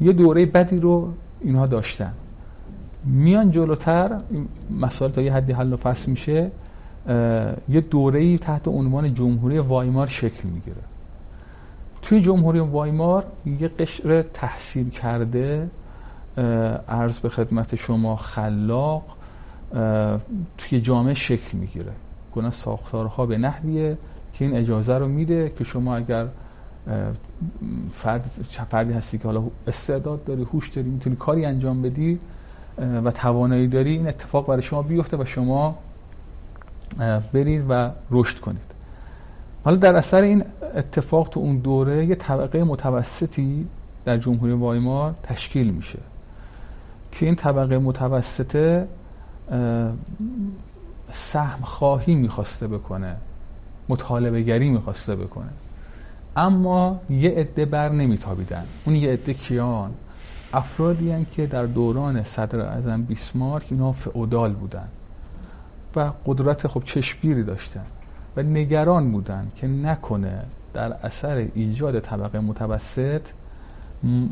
یه 0.00 0.12
دوره 0.12 0.46
بدی 0.46 0.78
رو 0.78 1.12
اینها 1.40 1.66
داشتن. 1.66 2.12
میان 3.04 3.50
جلوتر 3.50 4.20
مسائل 4.70 5.10
تا 5.10 5.22
یه 5.22 5.32
حدی 5.32 5.52
حل 5.52 5.72
و 5.72 5.76
فصل 5.76 6.10
میشه. 6.10 6.50
یه 7.68 7.80
دوره 7.90 8.38
تحت 8.38 8.68
عنوان 8.68 9.14
جمهوری 9.14 9.58
وایمار 9.58 10.06
شکل 10.06 10.48
می‌گیره. 10.48 10.82
توی 12.02 12.20
جمهوری 12.20 12.58
وایمار 12.58 13.26
یه 13.46 13.68
قشر 13.68 14.22
تحصیل 14.22 14.90
کرده 14.90 15.70
عرض 16.88 17.18
به 17.18 17.28
خدمت 17.28 17.74
شما 17.74 18.16
خلاق 18.16 19.02
توی 20.58 20.80
جامعه 20.80 21.14
شکل 21.14 21.58
می‌گیره. 21.58 21.92
گناه 22.34 22.50
ساختارها 22.50 23.26
به 23.26 23.38
نحویه 23.38 23.98
که 24.32 24.44
این 24.44 24.56
اجازه 24.56 24.98
رو 24.98 25.08
میده 25.08 25.52
که 25.58 25.64
شما 25.64 25.96
اگر 25.96 26.26
فرد 27.92 28.30
فردی 28.70 28.92
هستی 28.92 29.18
که 29.18 29.24
حالا 29.24 29.42
استعداد 29.66 30.24
داری 30.24 30.42
هوش 30.42 30.68
داری 30.68 30.88
می‌تونی 30.88 31.16
کاری 31.16 31.44
انجام 31.44 31.82
بدی 31.82 32.18
و 33.04 33.10
توانایی 33.10 33.68
داری 33.68 33.90
این 33.90 34.08
اتفاق 34.08 34.46
برای 34.46 34.62
شما 34.62 34.82
بیفته 34.82 35.16
و 35.16 35.24
شما 35.24 35.78
برید 37.32 37.64
و 37.68 37.90
رشد 38.10 38.40
کنید. 38.40 38.72
حالا 39.64 39.76
در 39.76 39.96
اثر 39.96 40.22
این 40.22 40.44
اتفاق 40.74 41.28
تو 41.28 41.40
اون 41.40 41.58
دوره 41.58 42.06
یه 42.06 42.14
طبقه 42.14 42.64
متوسطی 42.64 43.66
در 44.04 44.18
جمهوری 44.18 44.52
وایمار 44.52 45.14
تشکیل 45.22 45.70
میشه 45.70 45.98
که 47.12 47.26
این 47.26 47.34
طبقه 47.34 47.78
متوسطه 47.78 48.88
سهم 51.12 51.58
خواهی 51.62 52.14
می‌خواسته 52.14 52.68
بکنه 52.68 53.16
مطالبه 53.88 54.42
گری 54.42 54.70
می‌خواسته 54.70 55.16
بکنه. 55.16 55.50
اما 56.36 57.00
یه 57.10 57.30
عده 57.30 57.64
بر 57.64 57.88
نمیتابیدن. 57.88 58.64
اون 58.84 58.96
یه 58.96 59.12
عده 59.12 59.34
کیان؟ 59.34 59.90
افرادی 60.52 61.24
که 61.24 61.46
در 61.46 61.66
دوران 61.66 62.22
صدر 62.22 62.60
اعظم 62.60 63.02
بیسمارک 63.02 63.66
اینا 63.70 63.92
فئودال 63.92 64.52
بودن. 64.52 64.88
و 65.96 66.12
قدرت 66.26 66.66
خب 66.66 66.82
چشمگیری 66.84 67.42
داشتن 67.42 67.84
و 68.36 68.42
نگران 68.42 69.12
بودن 69.12 69.48
که 69.56 69.66
نکنه 69.66 70.44
در 70.74 70.92
اثر 70.92 71.46
ایجاد 71.54 72.00
طبقه 72.00 72.40
متوسط 72.40 73.22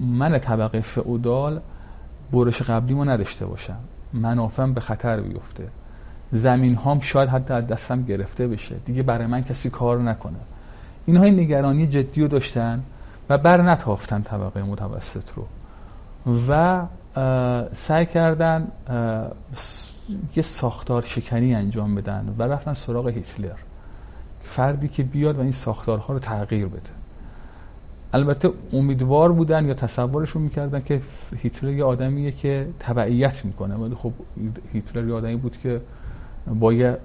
من 0.01 0.39
طبقه 0.39 0.81
فئودال 0.81 1.61
برش 2.33 2.63
قبلی 2.63 2.95
ما 2.95 3.05
نداشته 3.05 3.47
باشم. 3.47 3.79
منافعم 4.13 4.75
به 4.75 4.81
خطر 4.81 5.21
بیفته. 5.21 5.69
زمین 6.33 6.75
هام 6.75 7.01
شاید 7.01 7.29
حتی 7.29 7.55
از 7.55 7.67
دستم 7.67 8.03
گرفته 8.03 8.49
بشه. 8.49 8.77
دیگه 8.87 9.03
برای 9.03 9.27
من 9.27 9.43
کسی 9.43 9.71
کار 9.71 10.03
نکنه. 10.03 10.39
اینها 11.07 11.25
این 11.25 11.41
نگرانی 11.41 11.87
جدی 11.87 12.21
رو 12.21 12.29
داشتن 12.29 12.83
و 13.29 13.39
بر 13.39 13.63
نتافتن 13.63 14.23
طبقه 14.23 14.63
متوسط 14.63 15.25
رو. 15.37 15.47
و 16.49 16.83
سعی 17.73 18.07
کردن 18.07 18.69
یه 20.37 20.43
ساختار 20.43 21.03
شکنی 21.03 21.55
انجام 21.55 21.95
بدن 21.95 22.35
و 22.39 22.43
رفتن 22.43 22.75
سراغ 22.75 23.09
هیتلر. 23.09 23.57
فردی 24.43 24.89
که 24.89 25.03
بیاد 25.03 25.39
و 25.39 25.41
این 25.41 25.53
ساختارها 25.53 26.15
رو 26.15 26.21
تغییر 26.21 26.67
بده. 26.67 26.91
البته 28.13 28.51
امیدوار 28.73 29.33
بودن 29.33 29.67
یا 29.67 29.75
تصورشون 29.75 30.43
می‌کردن 30.43 30.81
که 30.81 31.01
هیتلر 31.37 31.73
یه 31.73 31.85
آدمیه 31.85 32.33
که 32.33 32.69
تبعیت 32.79 33.45
می‌کنه. 33.45 33.75
ولی 33.75 33.95
خب 33.95 34.13
هیتلر 34.73 35.09
یه 35.09 35.15
آدمی 35.15 35.37
بود 35.37 35.57
که 35.57 35.81
با 36.47 36.73
یه 36.73 36.99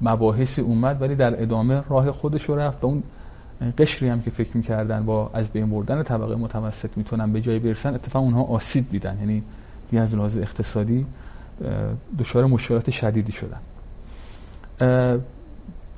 مباحثی 0.00 0.62
اومد 0.62 1.02
ولی 1.02 1.14
در 1.14 1.42
ادامه 1.42 1.82
راه 1.88 2.12
خودش 2.12 2.44
رو 2.44 2.58
رفت 2.58 2.84
و 2.84 2.86
اون 2.86 3.02
قشری 3.78 4.08
هم 4.08 4.22
که 4.22 4.30
فکر 4.30 4.56
می‌کردن 4.56 5.06
با 5.06 5.30
از 5.34 5.48
بین 5.48 5.70
بردن 5.70 6.02
طبقه 6.02 6.34
متوسط 6.34 6.90
می‌تونن 6.96 7.32
به 7.32 7.40
جای 7.40 7.58
برسن 7.58 7.94
اتفاق 7.94 8.22
اونها 8.22 8.42
آسیب 8.42 8.90
دیدن. 8.90 9.18
یعنی 9.20 9.42
از 9.98 10.14
لحاظ 10.14 10.36
اقتصادی 10.36 11.06
دچار 12.18 12.46
مشکلات 12.46 12.90
شدیدی 12.90 13.32
شدن. 13.32 13.60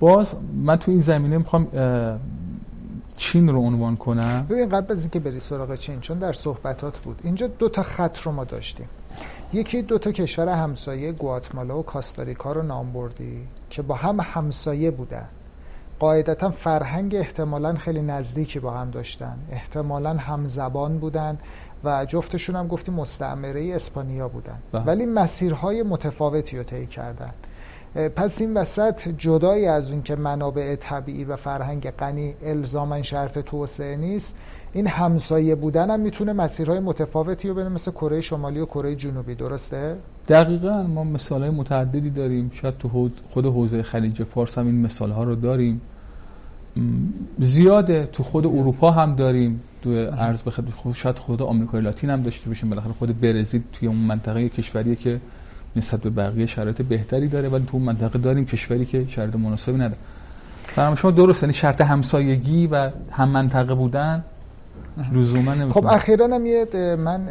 باز 0.00 0.34
من 0.54 0.76
تو 0.76 0.90
این 0.90 1.00
زمینه 1.00 1.38
می‌خوام 1.38 1.68
چین 3.16 3.48
رو 3.48 3.60
عنوان 3.60 3.96
کنم. 3.96 4.46
ببین 4.50 4.68
قبل 4.68 4.92
از 4.92 5.00
اینکه 5.00 5.20
بری 5.20 5.40
سراغ 5.40 5.74
چین 5.74 6.00
چون 6.00 6.18
در 6.18 6.32
صحبتات 6.32 6.98
بود 6.98 7.20
اینجا 7.24 7.46
دو 7.46 7.68
تا 7.68 7.82
خط 7.82 8.18
رو 8.18 8.32
ما 8.32 8.44
داشتیم. 8.44 8.88
یکی 9.52 9.82
دو 9.82 9.98
تا 9.98 10.12
کشور 10.12 10.48
همسایه 10.48 11.12
گواتمالا 11.12 11.78
و 11.78 11.82
کاستاریکا 11.82 12.52
رو 12.52 12.62
نام 12.62 12.92
بردی 12.92 13.48
که 13.70 13.82
با 13.82 13.94
هم 13.94 14.20
همسایه 14.20 14.90
بودن. 14.90 15.28
قاعدتا 15.98 16.50
فرهنگ 16.50 17.14
احتمالا 17.14 17.74
خیلی 17.74 18.02
نزدیکی 18.02 18.60
با 18.60 18.70
هم 18.70 18.90
داشتن. 18.90 19.38
احتمالا 19.50 20.14
همزبان 20.14 20.98
بودن. 20.98 21.38
و 21.84 22.06
جفتشون 22.06 22.56
هم 22.56 22.68
گفتیم 22.68 22.94
مستعمره 22.94 23.74
اسپانیا 23.74 24.28
بودن. 24.28 24.58
بله. 24.72 24.82
ولی 24.82 25.06
مسیرهای 25.06 25.82
متفاوتی 25.82 26.56
رو 26.58 26.62
طی 26.62 26.86
کردن. 26.86 27.30
پس 28.16 28.40
این 28.40 28.54
وسط 28.54 29.08
جدای 29.08 29.66
از 29.66 29.92
اون 29.92 30.02
که 30.02 30.16
منابع 30.16 30.76
طبیعی 30.76 31.24
و 31.24 31.36
فرهنگ 31.36 31.90
غنی 31.90 32.34
الزاما 32.42 33.02
شرط 33.02 33.38
توسعه 33.38 33.96
نیست 33.96 34.36
این 34.72 34.86
همسایه 34.86 35.54
بودن 35.54 35.90
هم 35.90 36.00
می‌تونه 36.00 36.32
مسیرهای 36.32 36.80
متفاوتی 36.80 37.48
رو 37.48 37.54
بده 37.54 37.68
مثل 37.68 37.90
کره 37.90 38.20
شمالی 38.20 38.60
و 38.60 38.66
کره 38.66 38.94
جنوبی. 38.94 39.34
درسته؟ 39.34 39.96
دقیقا 40.28 40.82
ما 40.82 41.04
مثال 41.04 41.40
های 41.40 41.50
متعددی 41.50 42.10
داریم. 42.10 42.50
شاید 42.54 42.78
تو 42.78 43.10
خود 43.30 43.46
حوزه 43.46 43.82
خلیج 43.82 44.22
فارس 44.22 44.58
هم 44.58 44.66
این 44.66 44.82
مثال 44.82 45.10
ها 45.10 45.24
رو 45.24 45.34
داریم. 45.34 45.80
زیاده 47.38 48.08
تو 48.12 48.22
خود. 48.22 48.46
اروپا 48.46 48.90
هم 48.90 49.14
داریم 49.14 49.60
تو 49.82 50.04
عرض 50.06 50.42
بخد 50.42 50.64
شاید 50.94 51.18
خود 51.18 51.42
آمریکای 51.42 51.80
لاتین 51.80 52.10
هم 52.10 52.22
داشته 52.22 52.48
باشیم 52.48 52.70
بالاخره 52.70 52.92
خود 52.92 53.20
برزیل 53.20 53.62
توی 53.72 53.88
اون 53.88 53.96
منطقه 53.96 54.48
کشوریه 54.48 54.96
که 54.96 55.20
نسبت 55.76 56.00
به 56.00 56.10
بقیه 56.10 56.46
شرایط 56.46 56.82
بهتری 56.82 57.28
داره 57.28 57.48
ولی 57.48 57.64
تو 57.64 57.78
منطقه 57.78 58.18
داریم 58.18 58.44
کشوری 58.44 58.86
که 58.86 59.06
شرایط 59.08 59.34
مناسبی 59.34 59.74
نداره 59.74 59.96
برای 60.76 60.96
شما 60.96 61.10
درست 61.10 61.42
یعنی 61.42 61.52
شرط 61.52 61.80
همسایگی 61.80 62.66
و 62.66 62.90
هم 63.10 63.28
منطقه 63.28 63.74
بودن 63.74 64.24
لزوما 65.12 65.70
خب 65.70 65.86
اخیرا 65.86 66.26
هم 66.26 66.46
یه 66.46 66.66
من 66.98 67.28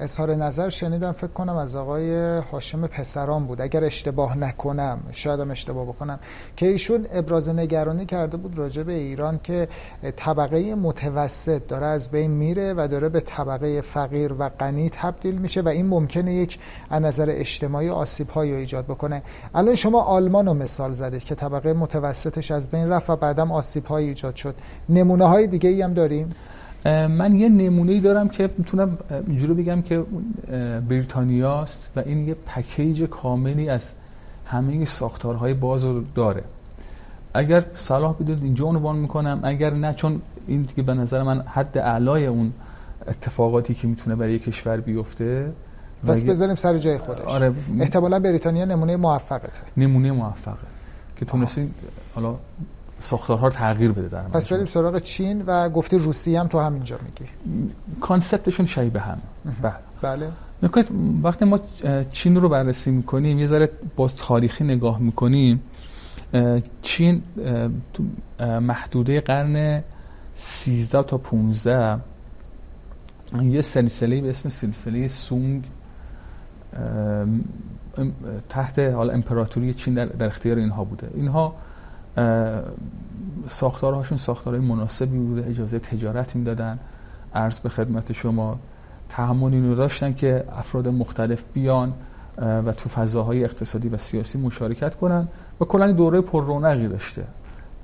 اظهار 0.00 0.34
نظر 0.34 0.68
شنیدم 0.68 1.12
فکر 1.12 1.26
کنم 1.26 1.56
از 1.56 1.76
آقای 1.76 2.38
هاشم 2.52 2.86
پسران 2.86 3.46
بود. 3.46 3.60
اگر 3.60 3.84
اشتباه 3.84 4.38
نکنم 4.38 5.00
شایدم 5.12 5.50
اشتباه 5.50 5.86
بکنم 5.86 6.18
که 6.56 6.66
ایشون 6.66 7.06
ابراز 7.12 7.48
نگرانی 7.48 8.06
کرده 8.06 8.36
بود 8.36 8.58
راجع 8.58 8.82
به 8.82 8.92
ایران 8.92 9.40
که 9.42 9.68
طبقه 10.16 10.74
متوسط 10.74 11.66
داره 11.66 11.86
از 11.86 12.10
بین 12.10 12.30
میره 12.30 12.74
و 12.76 12.88
داره 12.90 13.08
به 13.08 13.20
طبقه 13.20 13.80
فقیر 13.80 14.32
و 14.38 14.48
غنی 14.48 14.90
تبدیل 14.90 15.34
میشه 15.38 15.60
و 15.60 15.68
این 15.68 15.86
ممکنه 15.86 16.34
یک 16.34 16.58
از 16.90 17.02
نظر 17.02 17.26
اجتماعی 17.30 17.88
آسیب 17.88 18.28
هایی 18.28 18.52
ایجاد 18.52 18.84
بکنه. 18.84 19.22
الان 19.54 19.74
شما 19.74 20.02
آلمان 20.02 20.46
رو 20.46 20.54
مثال 20.54 20.92
زدید 20.92 21.24
که 21.24 21.34
طبقه 21.34 21.72
متوسطش 21.72 22.50
از 22.50 22.68
بین 22.68 22.88
رفت 22.88 23.10
و 23.10 23.16
بعدم 23.16 23.52
آسیب 23.52 23.84
هایی 23.84 24.08
ایجاد 24.08 24.36
شد. 24.36 24.54
نمونه 24.88 25.24
های 25.24 25.46
دیگه 25.46 25.68
ای 25.68 25.82
هم 25.82 25.94
داریم؟ 25.94 26.34
من 26.84 27.34
یه 27.34 27.48
نمونه 27.48 28.00
دارم 28.00 28.28
که 28.28 28.50
می‌تونم 28.58 28.98
اینجوری 29.26 29.54
بگم 29.54 29.82
که 29.82 30.04
بریتانیاست 30.88 31.90
و 31.96 32.00
این 32.06 32.28
یه 32.28 32.34
پکیج 32.34 33.02
کاملی 33.04 33.68
از 33.68 33.92
همه 34.46 34.84
ساختارهای 34.84 35.54
باز 35.54 35.84
رو 35.84 36.04
داره. 36.14 36.42
اگر 37.34 37.64
صلاح 37.74 38.14
بدید 38.14 38.42
اینجا 38.42 38.66
عنوان 38.66 38.96
می‌کنم 38.96 39.40
اگر 39.42 39.70
نه 39.70 39.94
چون 39.94 40.20
این 40.46 40.62
دیگه 40.62 40.82
به 40.82 40.94
نظر 40.94 41.22
من 41.22 41.40
حد 41.40 41.78
اعلای 41.78 42.26
اون 42.26 42.52
اتفاقاتی 43.08 43.74
که 43.74 43.88
می‌تونه 43.88 44.16
برای 44.16 44.38
کشور 44.38 44.80
بیفته 44.80 45.52
پس 46.06 46.24
بذاریم 46.24 46.54
سر 46.54 46.76
جای 46.76 46.98
خودش. 46.98 47.24
آره 47.24 47.54
احتمالا 47.80 48.20
بریتانیا 48.20 48.64
نمونه 48.64 48.96
موفقته. 48.96 49.60
نمونه 49.76 50.12
موفقه 50.12 50.66
که 51.16 51.24
تونستین 51.24 51.70
حالا 52.14 52.34
ساختارها 53.00 53.46
رو 53.46 53.52
تغییر 53.52 53.92
بده 53.92 54.08
در 54.08 54.22
پس 54.22 54.48
بریم 54.48 54.66
سراغ 54.66 54.98
چین 54.98 55.42
و 55.46 55.68
گفتی 55.68 55.98
روسیه 55.98 56.40
هم 56.40 56.46
تو 56.46 56.60
همینجا 56.60 56.98
میگی 57.04 57.30
کانسپتشون 58.00 58.66
شبیه 58.66 59.00
هم 59.00 59.18
بله. 59.62 59.74
بله. 60.02 60.28
نکات 60.62 60.88
وقتی 61.22 61.44
ما 61.44 61.60
چین 62.12 62.36
رو 62.36 62.48
بررسی 62.48 62.90
می‌کنیم 62.90 63.38
یه 63.38 63.46
ذره 63.46 63.68
باز 63.96 64.14
تاریخی 64.14 64.64
نگاه 64.64 64.98
می‌کنیم 64.98 65.62
چین 66.82 67.22
تو 67.92 68.04
محدوده 68.60 69.20
قرن 69.20 69.82
13 70.34 71.02
تا 71.02 71.18
15 71.18 72.00
یه 73.42 73.60
سلسله 73.60 74.20
به 74.20 74.30
اسم 74.30 74.48
سلسله 74.48 75.08
سونگ 75.08 75.64
تحت 78.48 78.78
حالا 78.78 79.12
امپراتوری 79.12 79.74
چین 79.74 79.94
در, 79.94 80.06
در 80.06 80.26
اختیار 80.26 80.58
اینها 80.58 80.84
بوده. 80.84 81.10
اینها 81.14 81.54
ساختارهاشون 83.48 84.18
ساختارهای 84.18 84.66
مناسبی 84.66 85.18
بوده 85.18 85.48
اجازه 85.48 85.78
تجارت 85.78 86.36
می‌دادن. 86.36 86.78
عرض 87.34 87.58
به 87.58 87.68
خدمت 87.68 88.12
شما 88.12 88.58
تحمل 89.08 89.54
اینو 89.54 89.74
داشتن 89.74 90.12
که 90.12 90.44
افراد 90.52 90.88
مختلف 90.88 91.44
بیان 91.52 91.92
و 92.38 92.72
تو 92.72 92.88
فضاهای 92.88 93.44
اقتصادی 93.44 93.88
و 93.88 93.96
سیاسی 93.96 94.38
مشارکت 94.38 94.94
کنن 94.94 95.28
و 95.60 95.64
کلا 95.64 95.92
دوره 95.92 96.20
پر 96.20 96.44
رونقی 96.44 96.88
داشته. 96.88 97.24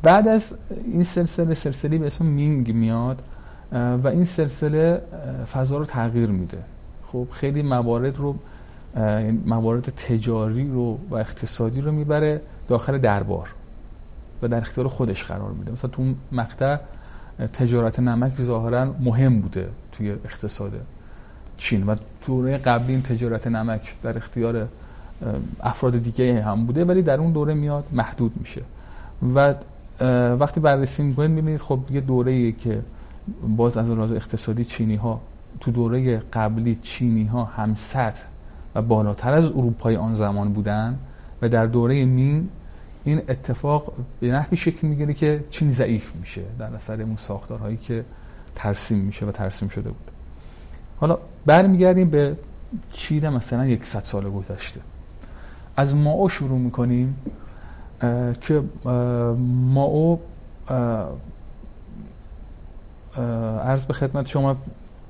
بعد 0.03 0.29
از 0.29 0.55
این 0.85 1.03
سلسله 1.03 1.55
سلسله 1.55 1.99
به 1.99 2.07
اسم 2.07 2.27
مینگ 2.27 2.73
میاد 2.75 3.23
و 3.73 4.09
این 4.09 4.25
سلسله 4.25 5.03
فضا 5.53 5.79
رو 5.79 5.85
تغییر 5.85 6.31
میده. 6.31 6.59
خب 7.13 7.27
خیلی 7.31 7.63
موارد 7.63 8.17
رو 8.17 8.35
یعنی 8.97 9.43
موارد 9.47 9.83
تجاری 9.83 10.71
رو 10.71 10.99
و 11.11 11.15
اقتصادی 11.15 11.81
رو 11.81 11.93
می‌بره 11.93 12.41
داخل 12.69 12.99
دربار. 12.99 13.49
و 14.43 14.49
در 14.49 14.59
اختیار 14.59 14.89
خودش 14.89 15.25
قرار 15.25 15.51
میده. 15.51 15.73
مثلا 15.73 15.91
تو 15.91 16.15
مقطع 16.33 16.77
تجارت 17.53 18.01
نمک 18.01 18.41
ظاهرا 18.41 18.95
مهم 19.01 19.41
بوده 19.41 19.69
توی 19.93 20.11
اقتصاد 20.11 20.73
چین 21.57 21.87
و 21.87 21.97
دوره 22.27 22.59
قبلی 22.59 22.93
این 22.93 23.03
تجارت 23.03 23.47
نمک 23.47 23.95
در 24.03 24.17
اختیار 24.17 24.69
افراد 25.61 26.03
دیگه 26.03 26.43
هم 26.43 26.67
بوده 26.67 26.85
ولی 26.85 27.03
در 27.03 27.21
اون 27.21 27.33
دوره 27.33 27.55
میاد 27.55 27.85
محدود 27.93 28.33
میشه. 28.37 28.63
و 29.35 29.55
وقتی 30.37 30.61
بررسی 30.61 31.03
می‌کنید 31.03 31.31
می‌بینید 31.31 31.61
خب 31.61 31.79
یه 31.91 32.01
دوره 32.01 32.53
که 32.53 32.83
باز 33.57 33.77
از 33.77 33.91
راز 33.91 34.13
اقتصادی 34.13 34.65
چینی 34.65 34.97
ها 34.97 35.21
تو 35.61 35.71
دوره 35.71 36.23
قبلی 36.33 36.79
چینی 36.83 37.25
ها 37.25 37.45
هم 37.45 37.77
و 38.75 38.83
بالاتر 38.83 39.35
از 39.35 39.51
اروپای 39.51 39.97
آن 39.97 40.15
زمان 40.15 40.53
بودن 40.53 40.99
و 41.43 41.49
در 41.49 41.67
دوره 41.67 42.05
مین 42.05 42.49
این 43.07 43.23
اتفاق 43.29 43.93
به 44.21 44.33
نحوی 44.33 44.57
شکل 44.57 44.87
می‌گیره 44.87 45.15
که 45.15 45.45
چین 45.51 45.71
ضعیف 45.71 46.15
میشه 46.17 46.43
در 46.59 46.75
اثر 46.75 47.03
اون 47.03 47.17
ساختارهایی 47.17 47.77
که 47.77 48.05
ترسیم 48.55 48.99
میشه 48.99 49.27
و 49.27 49.33
ترسیم 49.33 49.69
شده 49.69 49.89
بود. 49.89 50.11
حالا 50.97 51.19
برمیگردیم 51.47 52.11
به 52.11 52.37
چین 52.93 53.29
مثلا 53.29 53.67
یکصد 53.67 54.05
سال 54.05 54.31
گذشته. 54.31 54.81
از 55.77 55.95
ماو 55.95 56.29
شروع 56.29 56.59
می‌کنیم 56.59 57.17
که 58.41 58.63
ماو 59.73 60.21
عرض 63.63 63.85
به 63.85 63.95
خدمت 63.95 64.27
شما 64.27 64.57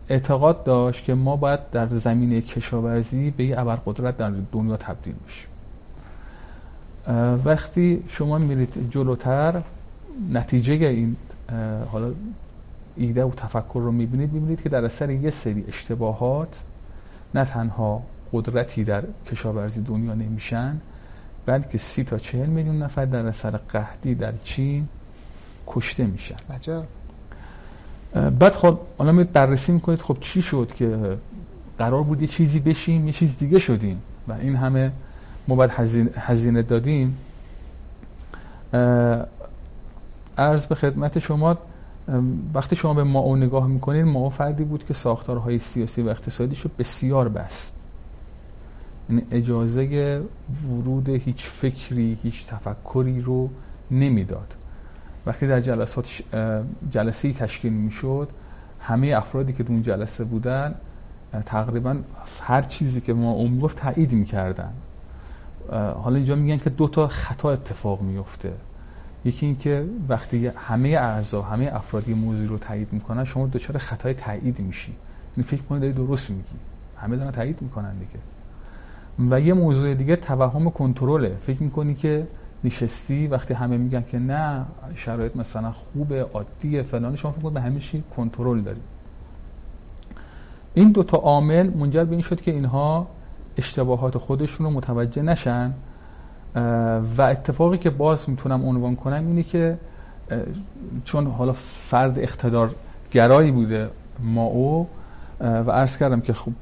اعتقاد 0.08 0.64
داشت 0.64 1.04
که 1.04 1.14
ما 1.14 1.36
باید 1.36 1.70
در 1.70 1.88
زمینه 1.88 2.40
کشاورزی 2.40 3.30
به 3.30 3.44
یه 3.44 3.60
ابرقدرت 3.60 4.16
در 4.16 4.32
دنیا 4.52 4.76
تبدیل 4.76 5.14
بشیم. 5.26 5.48
وقتی 7.44 8.04
شما 8.08 8.38
میرید 8.38 8.90
جلوتر 8.90 9.62
نتیجه 10.32 10.74
این 10.74 11.16
حالا 11.92 12.12
ایده 12.96 13.24
و 13.24 13.30
تفکر 13.30 13.80
رو 13.80 13.92
می‌بینید 13.92 14.32
می‌بینید 14.32 14.62
که 14.62 14.68
در 14.68 14.84
اثر 14.84 15.10
یه 15.10 15.30
سری 15.30 15.64
اشتباهات 15.68 16.62
نه 17.34 17.44
تنها 17.44 18.02
قدرتی 18.32 18.84
در 18.84 19.04
کشاورزی 19.30 19.80
دنیا 19.80 20.14
نمیشن 20.14 20.80
بلکه 21.46 21.78
سی 21.78 22.04
تا 22.04 22.18
چهل 22.18 22.46
میلیون 22.46 22.82
نفر 22.82 23.04
در 23.04 23.26
اثر 23.26 23.50
قحطی 23.50 24.14
در 24.14 24.32
چین 24.32 24.88
کشته 25.66 26.06
میشن. 26.06 26.36
عجب. 26.50 26.84
بعد 28.38 28.54
خب 28.54 28.78
حالا 28.98 29.12
می 29.12 29.24
بررسی 29.24 29.72
می‌کنید 29.72 30.02
خب 30.02 30.16
چی 30.20 30.42
شد 30.42 30.72
که 30.74 31.18
قرار 31.78 32.02
بود 32.02 32.22
یه 32.22 32.28
چیزی 32.28 32.60
بشیم 32.60 33.06
یه 33.06 33.12
چیز 33.12 33.38
دیگه 33.38 33.58
شدیم 33.58 34.02
و 34.28 34.32
این 34.32 34.56
همه 34.56 34.92
ما 35.48 35.54
باید 35.54 35.70
هزینه 36.16 36.62
دادیم 36.62 37.18
ارز 40.38 40.66
به 40.66 40.74
خدمت 40.74 41.18
شما 41.18 41.58
وقتی 42.54 42.76
شما 42.76 42.94
به 42.94 43.04
ما 43.04 43.36
نگاه 43.36 43.66
می‌کنید 43.66 44.04
ما 44.04 44.30
فردی 44.30 44.64
بود 44.64 44.86
که 44.86 44.94
ساختارهای 44.94 45.58
سیاسی 45.58 46.02
و 46.02 46.08
اقتصادیش 46.08 46.66
بسیار 46.78 47.28
بست. 47.28 47.74
یعنی 49.10 49.22
اجازه 49.30 50.22
ورود 50.68 51.08
هیچ 51.08 51.44
فکری 51.44 52.18
هیچ 52.22 52.46
تفکری 52.46 53.20
رو 53.20 53.50
نمی‌داد. 53.90 54.54
وقتی 55.26 55.46
در 55.46 55.60
جلسات 55.60 56.22
جلسه 56.90 57.32
تشکیل 57.32 57.72
می‌شد 57.72 58.28
همه 58.80 59.06
افرادی 59.16 59.52
که 59.52 59.64
اون 59.68 59.82
جلسه 59.82 60.24
بودن 60.24 60.74
تقریبا 61.46 61.96
هر 62.40 62.62
چیزی 62.62 63.00
که 63.00 63.14
ما 63.14 63.48
گفت 63.58 63.76
تایید 63.76 64.12
می‌کردن. 64.12 64.72
حالا 65.72 66.16
اینجا 66.16 66.34
میگن 66.34 66.58
که 66.58 66.70
دو 66.70 66.88
تا 66.88 67.08
خطا 67.08 67.50
اتفاق 67.50 68.02
میفته. 68.02 68.52
یکی 69.24 69.46
اینکه 69.46 69.86
وقتی 70.08 70.46
همه 70.46 70.88
اعضا 70.88 71.42
همه 71.42 71.70
افرادی 71.72 72.14
موضوع 72.14 72.48
رو 72.48 72.58
تایید 72.58 72.92
می‌کنن 72.92 73.24
شما 73.24 73.46
دچار 73.46 73.78
خطای 73.78 74.14
تایید 74.14 74.60
میشی. 74.60 74.92
این 75.36 75.44
فکر 75.44 75.62
کنید 75.62 75.80
داری 75.80 75.92
درست 75.92 76.30
میگی. 76.30 76.56
همه 76.96 77.16
دارن 77.16 77.30
تایید 77.30 77.62
می‌کنن 77.62 77.94
دیگه. 77.98 78.20
و 79.30 79.40
یه 79.40 79.54
موضوع 79.54 79.94
دیگه 79.94 80.16
توهم 80.16 80.70
کنترله. 80.70 81.36
فکر 81.42 81.62
می‌کنی 81.62 81.94
که 81.94 82.26
نشستی 82.64 83.26
وقتی 83.26 83.54
همه 83.54 83.76
میگن 83.76 84.04
که 84.10 84.18
نه 84.18 84.64
شرایط 84.94 85.36
مثلا 85.36 85.72
خوبه 85.72 86.22
عادیه 86.22 86.82
فلان 86.82 87.16
شما 87.16 87.32
فکر 87.32 87.50
به 87.50 87.60
همه 87.60 87.80
کنترل 88.16 88.60
داری. 88.60 88.80
این 90.74 90.92
دو 90.92 91.02
تا 91.02 91.16
عامل 91.16 91.70
منجر 91.70 92.04
به 92.04 92.12
این 92.12 92.22
شد 92.22 92.40
که 92.40 92.50
اینها 92.50 93.06
اشتباهات 93.56 94.18
خودشون 94.18 94.66
رو 94.66 94.72
متوجه 94.72 95.22
نشن. 95.22 95.72
و 97.16 97.22
اتفاقی 97.22 97.78
که 97.78 97.90
باز 97.90 98.30
می‌تونم 98.30 98.64
عنوان 98.64 98.96
کنم 98.96 99.26
اینه 99.26 99.42
که 99.42 99.78
چون 101.04 101.26
حالا 101.26 101.52
فرد 101.52 102.18
اقتدار 102.18 102.74
گرایی 103.10 103.50
بوده 103.50 103.90
ما 104.22 104.44
او 104.44 104.88
و 105.40 105.70
عرض 105.70 105.96
کردم 105.96 106.20
که 106.20 106.32
خب 106.32 106.52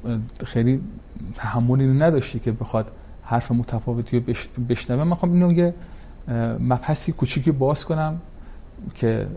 خیلی 0.45 0.81
تحملی 1.35 1.87
نداشتی 1.87 2.39
که 2.39 2.51
بخواد 2.51 2.91
حرف 3.23 3.51
متفاوتی 3.51 4.19
رو 4.19 4.33
بشنوه. 4.69 5.03
من 5.03 5.15
خواهم 5.15 5.33
اینو 5.33 5.51
یه 5.51 5.73
مبحثی 6.59 7.11
کوچیکی 7.11 7.51
باز 7.51 7.85
کنم 7.85 8.17
که 8.93 9.27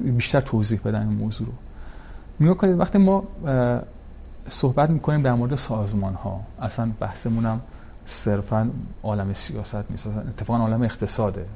بیشتر 0.00 0.40
توضیح 0.40 0.80
بدم 0.84 1.00
این 1.00 1.18
موضوع 1.18 1.46
رو. 1.46 1.52
نگاه 2.40 2.56
کنید 2.56 2.78
وقتی 2.78 2.98
ما 2.98 3.24
صحبت 4.48 4.90
می‌کنیم 4.90 5.22
در 5.22 5.34
مورد 5.34 5.54
سازمان 5.54 6.14
ها 6.14 6.40
اصلا 6.60 6.92
بحثمونم 7.00 7.60
صرفا 8.06 8.70
عالم 9.02 9.34
سیاست 9.34 9.90
نیست. 9.90 10.06
اتفاقا 10.06 10.58
عالم 10.58 10.82
اقتصاده. 10.82 11.46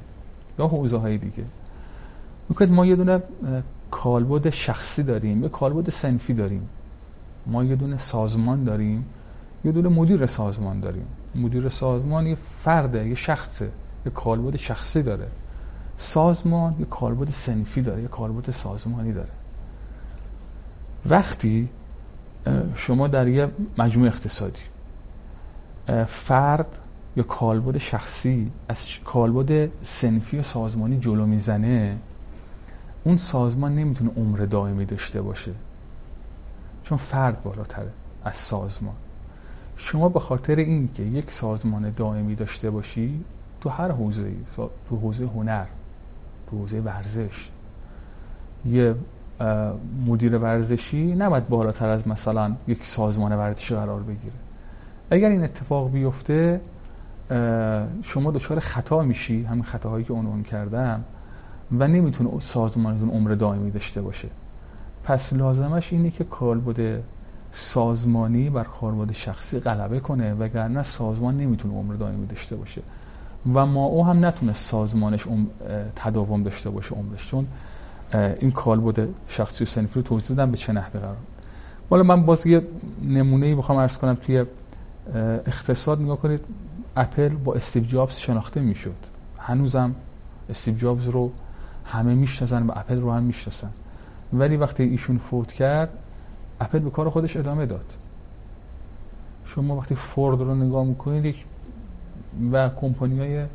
یا 0.59 0.67
حوزه 0.67 0.97
های 0.97 1.17
دیگه. 1.17 1.43
می‌کنید 2.49 2.71
ما 2.71 2.85
یه 2.85 2.95
دونه 2.95 3.23
کالبد 3.91 4.49
شخصی 4.49 5.03
داریم 5.03 5.43
یه 5.43 5.49
کالبد 5.49 5.89
سنفی 5.89 6.33
داریم. 6.33 6.69
ما 7.47 7.63
یه 7.63 7.75
دونه 7.75 7.97
سازمان 7.97 8.63
داریم 8.63 9.05
یه 9.65 9.71
دونه 9.71 9.89
مدیر 9.89 10.25
سازمان 10.25 10.79
داریم. 10.79 11.05
مدیر 11.35 11.69
سازمان 11.69 12.27
یه 12.27 12.35
فرده 12.35 13.07
یه 13.07 13.15
شخصه. 13.15 13.69
یه 14.05 14.11
کالبد 14.11 14.55
شخصی 14.55 15.03
داره. 15.03 15.27
سازمان 15.97 16.75
یه 16.79 16.85
کالبد 16.85 17.29
سنفی 17.29 17.81
داره 17.81 18.01
یه 18.01 18.07
کالبد 18.07 18.51
سازمانی 18.51 19.13
داره. 19.13 19.29
وقتی 21.05 21.69
شما 22.75 23.07
در 23.07 23.27
یه 23.27 23.51
مجموع 23.77 24.07
اقتصادی. 24.07 24.61
فرد 26.07 26.79
یا 27.15 27.23
کالبد 27.23 27.77
شخصی 27.77 28.51
از 28.67 28.85
کالبد 29.05 29.69
سنفی 29.81 30.37
و 30.37 30.43
سازمانی 30.43 30.99
جلو 30.99 31.25
می‌زنه 31.25 31.97
اون 33.03 33.17
سازمان 33.17 33.75
نمی‌تونه 33.75 34.11
عمر 34.17 34.37
دائمی 34.37 34.85
داشته 34.85 35.21
باشه. 35.21 35.51
چون 36.83 36.97
فرد 36.97 37.43
بالاتره 37.43 37.91
از 38.23 38.37
سازمان. 38.37 38.95
شما 39.77 40.09
به 40.09 40.19
خاطر 40.19 40.55
اینکه 40.55 41.03
یک 41.03 41.31
سازمان 41.31 41.89
دائمی 41.89 42.35
داشته 42.35 42.69
باشی 42.69 43.23
تو 43.61 43.69
هر 43.69 43.91
حوزه 43.91 44.31
تو 44.89 44.95
حوزه 44.97 45.25
هنر 45.25 45.65
تو 46.49 46.57
حوزه 46.57 46.79
ورزش 46.79 47.49
یه 48.65 48.95
مدیر 50.07 50.37
ورزشی 50.37 51.15
نباید 51.15 51.49
بالاتر 51.49 51.89
از 51.89 52.07
مثلا 52.07 52.55
یک 52.67 52.85
سازمان 52.85 53.31
ورزشی 53.31 53.75
قرار 53.75 54.03
بگیره. 54.03 54.33
اگر 55.11 55.29
این 55.29 55.43
اتفاق 55.43 55.91
بیفته 55.91 56.61
شما 58.03 58.31
دچار 58.31 58.59
خطا 58.59 59.01
میشی 59.01 59.43
همین 59.43 59.63
خطاهایی 59.63 60.05
که 60.05 60.13
عنوان 60.13 60.43
کردم 60.43 61.03
و 61.71 61.87
نمی‌تونه 61.87 62.39
سازمانتون 62.39 63.09
عمر 63.09 63.31
دائمی 63.31 63.71
داشته 63.71 64.01
باشه. 64.01 64.27
پس 65.03 65.33
لازمش 65.33 65.93
اینه 65.93 66.11
که 66.11 66.23
کالبد 66.23 67.03
سازمانی 67.51 68.49
بر 68.49 68.63
کالبد 68.63 69.11
شخصی 69.11 69.59
غلبه 69.59 69.99
کنه 69.99 70.33
وگرنه 70.33 70.83
سازمان 70.83 71.37
نمی‌تونه 71.37 71.73
عمر 71.73 71.93
دائمی 71.93 72.27
داشته 72.27 72.55
باشه. 72.55 72.81
و 73.53 73.65
ما 73.65 73.85
او 73.85 74.05
هم 74.05 74.25
نتونه 74.25 74.53
سازمانش 74.53 75.27
تداوم 75.95 76.43
داشته 76.43 76.69
باشه 76.69 76.95
عمرش. 76.95 77.27
چون 77.27 77.47
این 78.13 78.51
کالبد 78.51 79.07
شخصی 79.27 79.63
و 79.63 79.67
صنفی 79.67 79.95
رو 79.95 80.01
توضیح 80.01 80.37
دادم 80.37 80.51
به 80.51 80.57
چه 80.57 80.73
نحوه 80.73 80.99
قرار. 80.99 81.17
حالا 81.89 82.03
من 82.03 82.25
باز 82.25 82.47
یه 82.47 82.61
نمونه 83.03 83.45
ای 83.45 83.55
بخوام 83.55 83.79
عرض 83.79 83.97
کنم 83.97 84.13
توی 84.13 84.45
اقتصاد 85.47 86.01
نگاه 86.01 86.17
کنید 86.17 86.41
اپل 86.95 87.29
با 87.29 87.53
استیو 87.53 87.83
جابز 87.83 88.15
شناخته 88.15 88.61
می‌شد. 88.61 88.95
هنوزم 89.39 89.95
استیو 90.49 90.75
جابز 90.75 91.07
رو 91.07 91.31
همه 91.85 92.15
می‌شناسن 92.15 92.67
و 92.67 92.71
اپل 92.75 93.01
رو 93.01 93.11
هم 93.11 93.23
می‌شناسن. 93.23 93.69
ولی 94.33 94.57
وقتی 94.57 94.83
ایشون 94.83 95.17
فوت 95.17 95.53
کرد 95.53 95.89
اپل 96.59 96.79
به 96.79 96.89
کار 96.89 97.09
خودش 97.09 97.37
ادامه 97.37 97.65
داد. 97.65 97.93
شما 99.45 99.75
وقتی 99.75 99.95
فورد 99.95 100.39
رو 100.39 100.55
نگاه 100.55 100.85
می‌کنید 100.85 101.35
و 102.51 102.69
کمپانی 102.69 103.19
های 103.19 103.45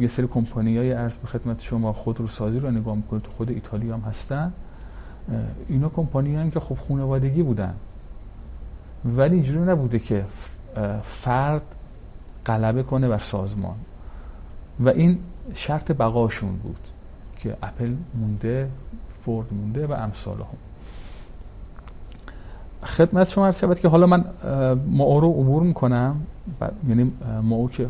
یه 0.00 0.08
سری 0.08 0.26
کمپانی 0.26 0.78
های 0.78 0.92
عرض 0.92 1.16
به 1.16 1.26
خدمت 1.26 1.62
شما 1.62 1.92
خودروسازی 1.92 2.58
رو 2.58 2.70
نگاه 2.70 2.96
می‌کنید. 2.96 3.22
تو 3.22 3.30
خود 3.30 3.50
ایتالیا 3.50 3.94
هم 3.94 4.00
هستن. 4.00 4.52
اینا 5.68 5.88
کمپانی 5.88 6.50
که 6.50 6.60
خب 6.60 6.76
خانوادگی 6.88 7.42
بودن. 7.42 7.74
ولی 9.04 9.34
اینجوری 9.34 9.70
نبوده 9.70 9.98
که 9.98 10.24
فرد 11.02 11.62
غلبه 12.46 12.82
کنه 12.82 13.08
بر 13.08 13.18
سازمان. 13.18 13.76
و 14.80 14.88
این 14.88 15.18
شرط 15.54 15.92
بقاشون 15.92 16.56
بود 16.56 16.78
که 17.36 17.56
اپل 17.62 17.94
مونده 18.14 18.68
فورد 19.24 19.54
مونده 19.54 19.86
و 19.86 19.92
امثال 19.92 20.36
هم 20.36 20.46
خدمت 22.82 23.28
شما 23.28 23.46
عرض 23.46 23.58
شود 23.58 23.80
که 23.80 23.88
حالا 23.88 24.06
من 24.06 24.24
ما 24.86 25.18
رو 25.18 25.30
عبور 25.30 25.62
می‌کنم. 25.62 26.20
یعنی 26.88 27.12
ما 27.42 27.68
که 27.68 27.88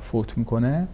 فوت 0.00 0.38
می‌کنه. 0.38 0.88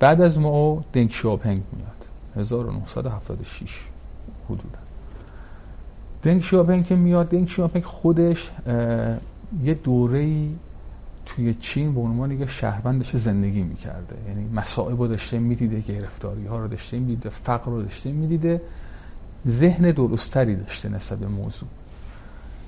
بعد 0.00 0.20
از 0.20 0.38
ما 0.38 0.84
دنگ 0.92 1.10
شاپنگ 1.10 1.62
میاد. 1.72 1.90
1976 2.36 3.84
حدودا. 4.44 4.78
دنگ 6.22 6.42
شاپنگ 6.42 6.86
که 6.86 6.96
میاد 6.96 7.28
دنگ 7.28 7.48
شاپنگ 7.48 7.84
خودش 7.84 8.50
یه 9.62 9.74
دوره 9.74 10.48
توی 11.26 11.54
چین 11.54 11.94
به 11.94 12.00
عنوان 12.00 12.46
شهروند 12.46 12.98
داشته 13.02 13.18
زندگی 13.18 13.62
می‌کرده. 13.62 14.16
یعنی 14.28 14.48
مصائب 14.54 15.00
رو 15.00 15.08
داشته 15.08 15.38
می‌دیده 15.38 15.80
گرفتاری 15.80 16.46
ها 16.46 16.58
رو 16.58 16.68
داشته 16.68 16.98
می‌دیده 16.98 17.28
فقر 17.28 17.70
رو 17.70 17.82
داشته 17.82 18.12
می‌دیده 18.12 18.60
ذهن 19.48 19.90
درستری 19.90 20.56
داشته 20.56 20.88
نسبت 20.88 21.18
به 21.18 21.26
موضوع. 21.26 21.68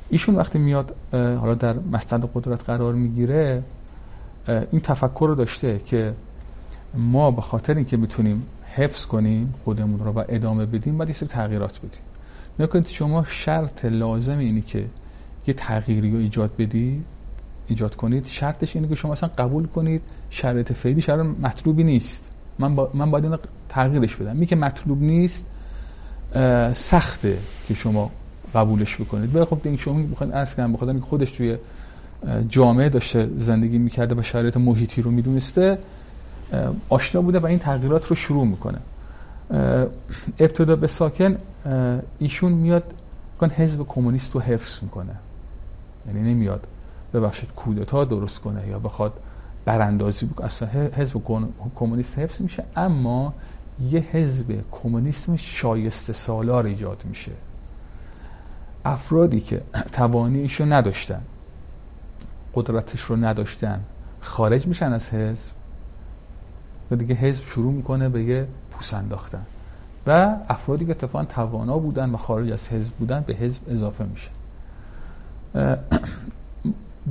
ایشون 0.08 0.34
وقتی 0.34 0.58
میاد 0.58 0.94
حالا 1.12 1.54
در 1.54 1.76
مستند 1.92 2.30
قدرت 2.34 2.64
قرار 2.64 2.94
می‌گیره 2.94 3.62
این 4.48 4.80
تفکر 4.80 5.26
رو 5.28 5.34
داشته 5.34 5.80
که 5.86 6.14
ما 6.94 7.30
به 7.30 7.42
خاطر 7.42 7.74
اینکه 7.74 7.96
بتونیم 7.96 8.42
حفظ 8.74 9.06
کنیم 9.06 9.54
خودمون 9.64 9.98
رو 9.98 10.12
و 10.12 10.24
ادامه 10.28 10.66
بدیم 10.66 10.98
باید 10.98 11.08
یه 11.08 11.14
تغییرات 11.14 11.78
بدیم. 11.78 12.00
نکنید 12.58 12.86
شما 12.86 13.24
شرط 13.24 13.84
لازم 13.84 14.38
اینی 14.38 14.62
که 14.62 14.84
یه 15.46 15.54
تغییری 15.54 16.10
رو 16.10 16.18
ایجاد 16.18 16.50
بدی 16.58 17.02
ایجاد 17.66 17.96
کنید. 17.96 18.26
شرطش 18.26 18.76
اینه 18.76 18.88
که 18.88 18.94
شما 18.94 19.12
اصلا 19.12 19.28
قبول 19.38 19.66
کنید 19.66 20.02
شرایط 20.30 20.72
فعلی 20.72 21.00
شرایط 21.00 21.38
مطلوبی 21.40 21.84
نیست. 21.84 22.30
من, 22.58 22.76
با... 22.76 22.90
من 22.94 23.10
باید 23.10 23.24
اینو 23.24 23.36
تغییرش 23.68 24.16
بدم. 24.16 24.36
می 24.36 24.46
که 24.46 24.56
مطلوب 24.56 25.02
نیست 25.02 25.46
سخته 26.72 27.38
که 27.68 27.74
شما 27.74 28.10
قبولش 28.54 28.96
بکنید. 28.96 29.36
و 29.36 29.44
خب 29.44 29.62
دیگه 29.62 29.76
شما 29.76 30.02
بخواید 30.02 30.32
عرض 30.32 30.54
کنم 30.54 30.72
بخاطر 30.72 30.98
خودش 31.00 31.30
توی 31.30 31.56
جامعه 32.48 32.88
داشته 32.88 33.30
زندگی 33.38 33.78
می‌کرده 33.78 34.14
و 34.14 34.22
شرایط 34.22 34.56
محیطی 34.56 35.02
رو 35.02 35.10
می‌دونسته 35.10 35.78
آشنا 36.88 37.22
بوده 37.22 37.38
و 37.38 37.46
این 37.46 37.58
تغییرات 37.58 38.06
رو 38.06 38.16
شروع 38.16 38.46
می‌کنه. 38.46 38.78
ابتدا 40.38 40.76
به 40.76 40.86
ساکن 40.86 41.38
ایشون 42.18 42.52
میاد 42.52 42.84
کن 43.40 43.50
حزب 43.50 43.86
کمونیست 43.88 44.32
رو 44.32 44.40
حفظ 44.40 44.82
می‌کنه. 44.82 45.14
یعنی 46.06 46.34
نمیاد 46.34 46.66
ببخشید 47.14 47.52
کودتا 47.52 48.04
درست 48.04 48.40
کنه 48.40 48.68
یا 48.68 48.78
بخواد 48.78 49.12
براندازی 49.64 50.26
بکنه. 50.26 50.46
اصلا 50.46 50.68
حزب 50.68 51.22
کمونیست 51.76 52.18
حفظ 52.18 52.40
میشه 52.40 52.64
اما 52.76 53.34
یه 53.90 54.00
حزب 54.12 54.60
کمونیسم 54.72 55.36
شایسته 55.36 56.12
سالار 56.12 56.66
ایجاد 56.66 57.02
میشه. 57.04 57.32
افرادی 58.84 59.40
که 59.40 59.62
توانیش 59.92 60.60
رو 60.60 60.66
نداشتن 60.66 61.20
قدرتش 62.54 63.00
رو 63.00 63.16
نداشتن 63.16 63.80
خارج 64.20 64.66
میشن 64.66 64.92
از 64.92 65.10
حزب. 65.10 65.55
و 66.90 66.96
دیگه 66.96 67.14
حزب 67.14 67.44
شروع 67.44 67.72
می‌کنه 67.72 68.08
به 68.08 68.24
یه 68.24 68.46
پوس 68.70 68.94
انداختن. 68.94 69.42
و 70.06 70.36
افرادی 70.48 70.84
که 70.84 70.90
اتفاقا 70.90 71.24
توانا 71.24 71.78
بودن 71.78 72.10
و 72.10 72.16
خارج 72.16 72.52
از 72.52 72.68
حزب 72.68 72.92
بودن 72.92 73.24
به 73.26 73.34
حزب 73.34 73.62
اضافه 73.68 74.04
میشه. 74.04 74.30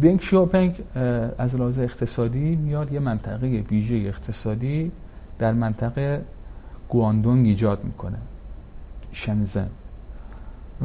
دنگ 0.02 0.22
شیاپنگ 0.30 0.84
از 1.38 1.56
لحاظ 1.56 1.80
اقتصادی 1.80 2.56
میاد 2.56 2.94
یه 2.94 3.00
منطقه 3.00 3.48
ویژه 3.48 3.96
اقتصادی 3.96 4.92
در 5.40 5.54
منطقه 5.54 6.26
گواندونگ 6.90 7.48
ایجاد 7.48 7.84
می‌کنه 7.84 8.18
شنزن. 9.12 9.70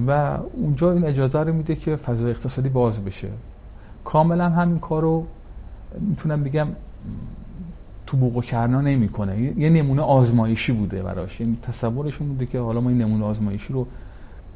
و 0.06 0.38
اونجا 0.52 0.92
این 0.92 1.04
اجازه 1.04 1.38
رو 1.38 1.52
میده 1.52 1.74
که 1.74 1.96
فضای 1.96 2.30
اقتصادی 2.30 2.68
باز 2.68 3.04
بشه. 3.04 3.28
کاملا 4.04 4.48
همین 4.48 4.78
کار 4.78 5.02
رو 5.02 5.26
می‌تونم 6.00 6.44
بگم 6.44 6.68
تو 8.10 8.16
بوق 8.16 8.36
و 8.36 8.40
کرنا 8.40 8.80
نمی‌کنه. 8.80 9.40
یه 9.58 9.70
نمونه 9.70 10.02
آزمایشی 10.02 10.72
بوده 10.72 11.02
براش. 11.02 11.40
یعنی 11.40 11.58
تصورشون 11.62 12.28
بوده 12.28 12.46
که 12.46 12.58
حالا 12.58 12.80
ما 12.80 12.88
این 12.88 12.98
نمونه 12.98 13.24
آزمایشی 13.24 13.72
رو 13.72 13.86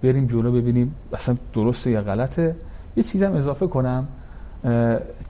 بریم 0.02 0.26
جلو 0.26 0.52
ببینیم. 0.52 0.94
اصلا 1.12 1.36
درسته 1.55 1.90
یا 1.90 2.02
غلطه؟ 2.02 2.57
یه 2.96 3.02
چیزم 3.02 3.32
اضافه 3.32 3.66
کنم. 3.66 4.07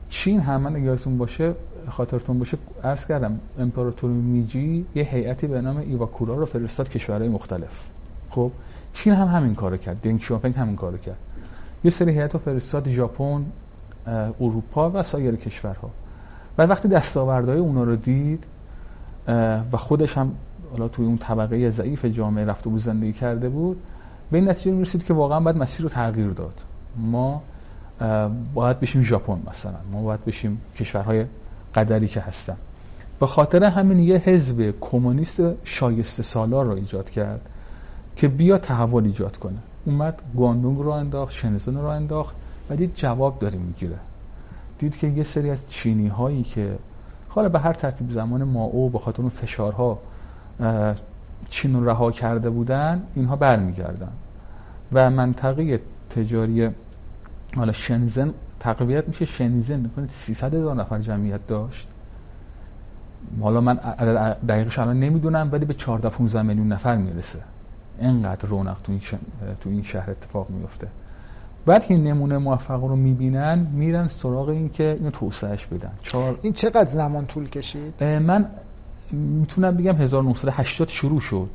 چین 0.08 0.40
هم 0.40 0.60
من 0.60 0.84
یادتون 0.84 1.18
باشه 1.18 1.54
خاطرتون 1.90 2.38
باشه 2.38 2.58
عرض 2.84 3.06
کردم 3.06 3.40
امپراتور 3.58 4.10
میجی 4.10 4.86
یه 4.94 5.02
هیئتی 5.02 5.46
به 5.46 5.60
نام 5.60 5.76
ایواکورا 5.76 6.34
رو 6.34 6.46
فرستاد 6.46 6.88
کشورهای 6.88 7.28
مختلف. 7.28 7.84
خب 8.30 8.50
چین 8.94 9.12
هم 9.12 9.28
همین 9.28 9.54
کارو 9.54 9.76
کرد. 9.76 10.00
دنگ 10.02 10.20
شاپنگ 10.20 10.54
همین 10.54 10.76
کارو 10.76 10.98
کرد. 10.98 11.18
یه 11.84 11.90
سری 11.90 12.12
هیئت 12.12 12.34
رو 12.34 12.40
فرستاد 12.40 12.88
ژاپن 12.88 13.44
اروپا 14.40 14.90
و 14.94 15.02
سایر 15.02 15.36
کشورها. 15.36 15.90
و 16.58 16.62
وقتی 16.62 16.88
دستاوردهای 16.88 17.58
اونا 17.58 17.84
رو 17.84 17.96
دید 17.96 18.44
و 19.72 19.76
خودش 19.76 20.18
هم 20.18 20.32
حالا 20.70 20.88
توی 20.88 21.06
اون 21.06 21.18
طبقه 21.18 21.70
ضعیف 21.70 22.04
جامعه 22.04 22.44
رفته 22.44 22.70
بود 22.70 22.80
زندگی 22.80 23.12
کرده 23.12 23.48
بود 23.48 23.76
به 24.30 24.38
این 24.38 24.48
نتیجه 24.48 24.72
می‌رسید 24.72 25.04
که 25.04 25.14
واقعا 25.14 25.40
باید 25.40 25.56
مسیر 25.56 25.82
رو 25.82 25.88
تغییر 25.88 26.30
داد. 26.30 26.62
ما 26.96 27.42
باید 28.54 28.80
بشیم 28.80 29.02
ژاپن 29.02 29.38
مثلا. 29.50 29.74
ما 29.92 30.02
باید 30.02 30.24
بشیم 30.24 30.60
کشورهای 30.76 31.24
قدری 31.74 32.08
که 32.08 32.20
هستن. 32.20 32.56
به 33.20 33.26
خاطر 33.26 33.64
همین 33.64 33.98
یه 33.98 34.16
حزب 34.16 34.74
کمونیست 34.80 35.40
شایسته 35.64 36.22
سالار 36.22 36.66
رو 36.66 36.72
ایجاد 36.72 37.10
کرد 37.10 37.40
که 38.16 38.28
بیا 38.28 38.58
تحول 38.58 39.04
ایجاد 39.04 39.36
کنه. 39.36 39.58
اومد 39.86 40.22
گواندونگ 40.34 40.78
رو 40.78 40.90
انداخت 40.90 41.32
شنزون 41.32 41.74
رو 41.74 41.86
انداخت 41.86 42.34
و 42.70 42.76
دید 42.76 42.94
جواب 42.94 43.38
داره 43.38 43.58
می‌گیره. 43.58 43.96
دید 44.78 44.98
که 44.98 45.06
یه 45.06 45.22
سری 45.22 45.50
از 45.50 45.68
چینی 45.68 46.08
هایی 46.08 46.42
که 46.42 46.78
حالا 47.28 47.48
به 47.48 47.58
هر 47.58 47.72
ترتیب 47.72 48.10
زمان 48.10 48.42
او 48.42 48.90
به 48.90 48.98
خاطر 48.98 49.22
اون 49.22 49.30
فشارها 49.30 49.98
چین 51.50 51.84
رها 51.84 52.12
کرده 52.12 52.50
بودن 52.50 53.02
اینها 53.14 53.36
برمیگردن. 53.36 54.12
و 54.92 55.10
منطقه 55.10 55.80
تجاری 56.10 56.70
حالا 57.56 57.72
شنزن 57.72 58.34
تقویت 58.60 59.08
میشه. 59.08 59.24
شنزن 59.24 59.80
می‌کنه 59.80 60.08
300 60.08 60.54
هزار 60.54 60.76
نفر 60.76 60.98
جمعیت 60.98 61.46
داشت. 61.46 61.88
حالا 63.40 63.60
من 63.60 63.74
دقیقش 64.48 64.78
الان 64.78 65.00
نمی‌دونم 65.00 65.48
ولی 65.52 65.64
به 65.64 65.74
14 65.74 66.08
15 66.08 66.42
میلیون 66.42 66.68
نفر 66.68 66.96
می‌رسه. 66.96 67.40
اینقدر 67.98 68.48
رونق 68.48 68.76
تو 68.84 68.92
این, 68.92 69.00
تو 69.60 69.70
این 69.70 69.82
شهر 69.82 70.10
اتفاق 70.10 70.50
میفته 70.50 70.88
بعد 71.66 71.86
که 71.86 71.96
نمونه 71.96 72.38
موفق 72.38 72.84
رو 72.84 72.96
می‌بینن 72.96 73.66
میرن 73.72 74.08
سراغ 74.08 74.48
این 74.48 74.68
که 74.68 74.96
اینو 74.98 75.10
توسعهش 75.10 75.66
بدن. 75.66 75.92
چهار... 76.02 76.38
این 76.42 76.52
چقدر 76.52 76.86
زمان 76.86 77.26
طول 77.26 77.48
کشید؟ 77.48 78.04
من 78.04 78.46
می‌تونم 79.12 79.76
بگم 79.76 79.96
1980 79.96 80.88
شروع 80.88 81.20
شد. 81.20 81.50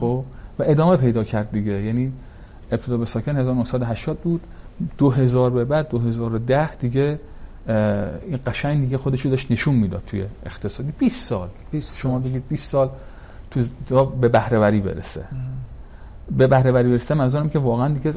خب؟ 0.00 0.24
و 0.58 0.62
ادامه 0.66 0.96
پیدا 0.96 1.24
کرد 1.24 1.50
دیگه. 1.50 1.82
یعنی 1.82 2.12
ابتدا 2.72 2.96
به 2.96 3.04
ساکن 3.04 3.36
1980 3.36 4.18
بود. 4.18 4.40
2000 4.98 5.50
به 5.50 5.64
بعد 5.64 5.88
2010 5.88 6.74
دیگه 6.74 7.18
این 7.68 8.38
قشنگ 8.46 8.80
دیگه 8.80 8.98
خودشو 8.98 9.28
داشت 9.28 9.50
نشون 9.50 9.74
می‌داد 9.74 10.02
توی 10.06 10.24
اقتصادی. 10.46 10.92
20 10.98 11.28
سال. 11.28 11.48
20 11.70 11.98
شما 11.98 12.18
بگید 12.18 12.48
20 12.48 12.70
سال 12.70 12.90
تو 13.50 13.60
به 14.06 14.28
بهرهوری 14.28 14.80
برسه. 14.80 15.24
به 16.30 16.46
بهرهوری 16.46 16.88
برسه 16.88 17.14
منظورم 17.14 17.48
که 17.48 17.58
واقعا 17.58 17.94
دیگه 17.94 18.14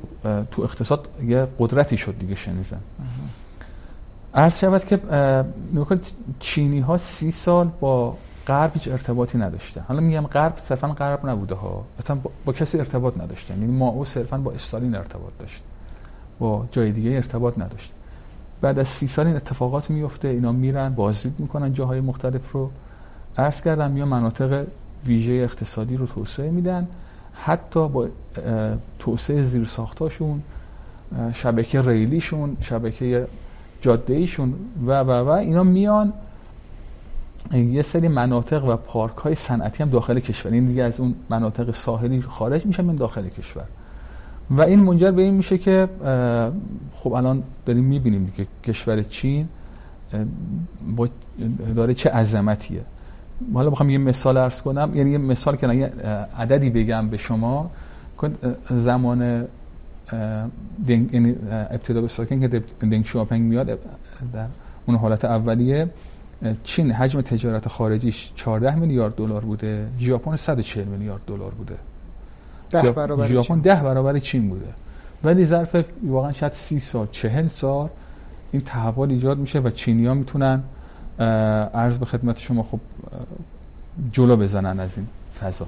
تو 0.51 0.61
اقتصاد 0.61 1.07
یه 1.27 1.47
قدرتی 1.59 1.97
شد 1.97 2.15
دیگه 2.19 2.35
شنیزن 2.35 2.79
عرض 4.33 4.59
شود 4.59 4.85
که 4.85 4.99
چینی 6.39 6.79
ها 6.79 6.97
سی 6.97 7.31
سال 7.31 7.71
با 7.79 8.17
غرب 8.47 8.71
هیچ 8.73 8.87
ارتباطی 8.87 9.37
نداشته 9.37 9.81
حالا 9.81 9.99
میگم 9.99 10.27
غرب 10.27 10.57
صرفا 10.57 10.87
غرب 10.87 11.29
نبوده 11.29 11.55
ها. 11.55 11.85
اصلا 11.99 12.15
با, 12.15 12.31
با 12.45 12.53
کسی 12.53 12.79
ارتباط 12.79 13.17
نداشته 13.17 13.53
یعنی 13.53 13.65
ما 13.65 13.87
او 13.87 14.05
صرفا 14.05 14.37
با 14.37 14.51
استالین 14.51 14.95
ارتباط 14.95 15.31
داشت. 15.39 15.61
با 16.39 16.65
جای 16.71 16.91
دیگه 16.91 17.11
ارتباط 17.11 17.57
نداشت. 17.57 17.91
بعد 18.61 18.79
از 18.79 18.87
سی 18.87 19.07
سال 19.07 19.27
این 19.27 19.35
اتفاقات 19.35 19.89
میفته 19.89 20.27
اینا 20.27 20.51
میرن 20.51 20.89
بازدید 20.89 21.39
می‌کنن 21.39 21.73
جاهای 21.73 22.01
مختلف 22.01 22.51
رو. 22.51 22.71
عرض 23.37 23.61
کردم 23.61 23.97
یا 23.97 24.05
مناطق 24.05 24.65
ویژه 25.05 25.33
اقتصادی 25.33 25.97
رو 25.97 26.05
توسعه 26.05 26.49
میدن. 26.49 26.87
حتی 27.35 27.89
با 27.89 28.07
توسعه 28.99 29.41
زیر 29.41 29.65
ساختاشون 29.65 30.41
شبکه 31.33 31.81
ریلیشون 31.81 32.57
شبکه 32.61 33.27
جاده 33.81 34.13
ایشون 34.13 34.53
و 34.85 34.99
و 34.99 35.11
و 35.11 35.29
اینا 35.29 35.63
میان. 35.63 36.13
یه 37.53 37.81
سری 37.81 38.07
مناطق 38.07 38.65
و 38.65 38.75
پارک 38.75 39.17
های 39.17 39.35
صنعتی 39.35 39.83
هم 39.83 39.89
داخل 39.89 40.19
کشور. 40.19 40.51
این 40.51 40.65
دیگه 40.65 40.83
از 40.83 40.99
اون 40.99 41.15
مناطق 41.29 41.71
ساحلی 41.71 42.21
خارج 42.21 42.65
میشن 42.65 42.85
من 42.85 42.95
داخل 42.95 43.29
کشور. 43.29 43.65
و 44.49 44.61
این 44.61 44.79
منجر 44.79 45.11
به 45.11 45.21
این 45.21 45.33
میشه 45.33 45.57
که 45.57 45.89
خب 46.95 47.13
الان 47.13 47.43
داریم 47.65 47.83
می‌بینیم 47.83 48.31
که 48.37 48.47
کشور 48.63 49.03
چین 49.03 49.47
با 50.95 51.07
داره 51.75 51.93
چه 51.93 52.09
عظمتیه. 52.09 52.81
حالا 53.53 53.69
بخوام 53.69 53.89
یه 53.89 53.97
مثال 53.97 54.37
ارز 54.37 54.61
کنم. 54.61 54.91
یعنی 54.95 55.11
یه 55.11 55.17
مثال 55.17 55.55
که 55.55 55.73
یه 55.73 55.85
عددی 56.37 56.69
بگم 56.69 57.09
به 57.09 57.17
شما. 57.17 57.71
زمان 58.69 59.47
دنگ 60.87 61.13
یعنی 61.13 61.35
ابتدا 61.51 62.01
به 62.01 62.07
ساکن 62.07 62.39
که 62.39 62.63
دنگ 62.81 63.05
شوپنگ 63.05 63.41
میاد 63.41 63.67
در 64.33 64.47
اون 64.85 64.97
حالت 64.97 65.25
اولیه 65.25 65.87
چین 66.63 66.91
حجم 66.91 67.21
تجارت 67.21 67.67
خارجیش 67.67 68.31
14 68.35 68.75
میلیارد 68.75 69.15
دلار 69.15 69.41
بوده. 69.41 69.87
ژاپن 69.99 70.35
140 70.35 70.87
میلیارد 70.87 71.21
دلار 71.27 71.51
بوده. 71.51 71.75
ده 72.69 72.91
برابر 72.91 73.27
ژاپن 73.27 73.59
10 73.59 73.83
برابر 73.83 74.19
چین 74.19 74.49
بوده. 74.49 74.67
ولی 75.23 75.45
ظرف 75.45 75.75
واقعا 76.03 76.31
شاید 76.31 76.53
30 76.53 76.79
سال 76.79 77.07
40 77.11 77.47
سال 77.47 77.89
این 78.51 78.61
تحول 78.61 79.11
ایجاد 79.11 79.37
میشه 79.37 79.59
و 79.59 79.69
چینی 79.69 80.05
ها 80.05 80.13
می‌تونن 80.13 80.63
عرض 81.19 81.97
به 81.97 82.05
خدمت 82.05 82.39
شما 82.39 82.63
خب 82.63 82.79
جلو 84.11 84.37
بزنن 84.37 84.79
از 84.79 84.97
این 84.97 85.07
فضا. 85.39 85.67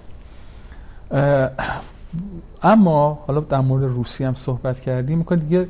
اما 2.64 3.24
حالا 3.28 3.40
در 3.40 3.60
مورد 3.60 3.84
روسیه 3.84 4.28
هم 4.28 4.34
صحبت 4.34 4.80
کردیم 4.80 5.18
می‌کنه 5.18 5.40
دیگه 5.40 5.68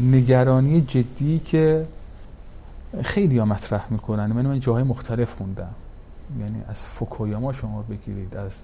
نگرانی 0.00 0.80
جدی 0.80 1.38
که 1.38 1.86
خیلی 3.02 3.38
ها 3.38 3.44
مطرح 3.44 3.86
می‌کنن. 3.90 4.26
من 4.26 4.46
من 4.46 4.60
جاهای 4.60 4.82
مختلف 4.82 5.34
خوندم. 5.34 5.74
یعنی 6.40 6.62
از 6.68 6.80
فوکویاما 6.80 7.52
شما 7.52 7.82
بگیرید 7.82 8.36
از 8.36 8.56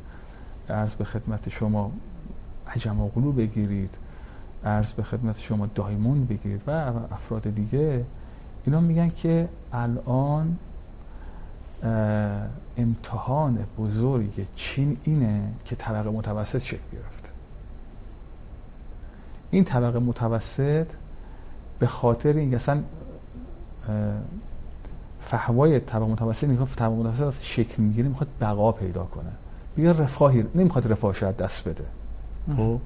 عرض 0.71 0.95
به 0.95 1.05
خدمت 1.05 1.49
شما 1.49 1.93
عجم 2.75 3.09
بگیرید 3.37 3.95
عرض 4.65 4.93
به 4.93 5.03
خدمت 5.03 5.41
شما 5.41 5.67
دایمون 5.75 6.25
بگیرید 6.25 6.61
و 6.67 6.71
افراد 7.11 7.55
دیگه. 7.55 8.05
اینا 8.67 8.81
میگن 8.81 9.09
که 9.09 9.49
الان 9.73 10.57
امتحان 12.77 13.59
بزرگ 13.79 14.47
چین 14.57 14.97
اینه 15.05 15.53
که 15.65 15.77
طبقه 15.77 16.11
متوسط 16.11 16.59
شکل 16.59 16.83
گرفته. 16.93 17.31
این 19.51 19.65
طبقه 19.65 19.99
متوسط 19.99 20.87
به 21.79 21.87
خاطر 21.87 22.33
این 22.33 22.55
اصلا 22.55 22.83
فهوای 25.21 25.81
طبقه 25.81 26.13
متوسط 26.13 26.49
می‌خواد 26.49 26.69
طبقه 26.69 26.95
متوسط 26.95 27.43
شکل 27.43 27.83
می‌گیره 27.83 28.09
می‌خواد 28.09 28.29
بقا 28.41 28.73
پیدا 28.73 29.05
کنه. 29.05 29.31
بیا 29.77 29.93
رفاهی 29.93 30.45
نمی‌خواد 30.55 30.93
رفاه 30.93 31.15
شاید 31.15 31.37
دست 31.37 31.69
بده. 31.69 31.85
خب؟ 32.57 32.81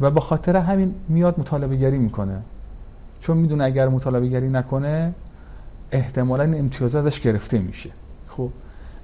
و 0.00 0.10
به 0.10 0.20
خاطر 0.20 0.56
همین 0.56 0.94
میاد 1.08 1.40
مطالبه 1.40 1.76
گری 1.76 1.98
می‌کنه. 1.98 2.42
چون 3.22 3.36
می‌دونه 3.36 3.64
اگر 3.64 3.88
مطالبه 3.88 4.28
گری 4.28 4.48
نکنه 4.48 5.14
احتمالا 5.92 6.44
این 6.44 6.58
امتیازات 6.58 7.06
ازش 7.06 7.20
گرفته 7.20 7.58
میشه. 7.58 7.90
خب 8.28 8.50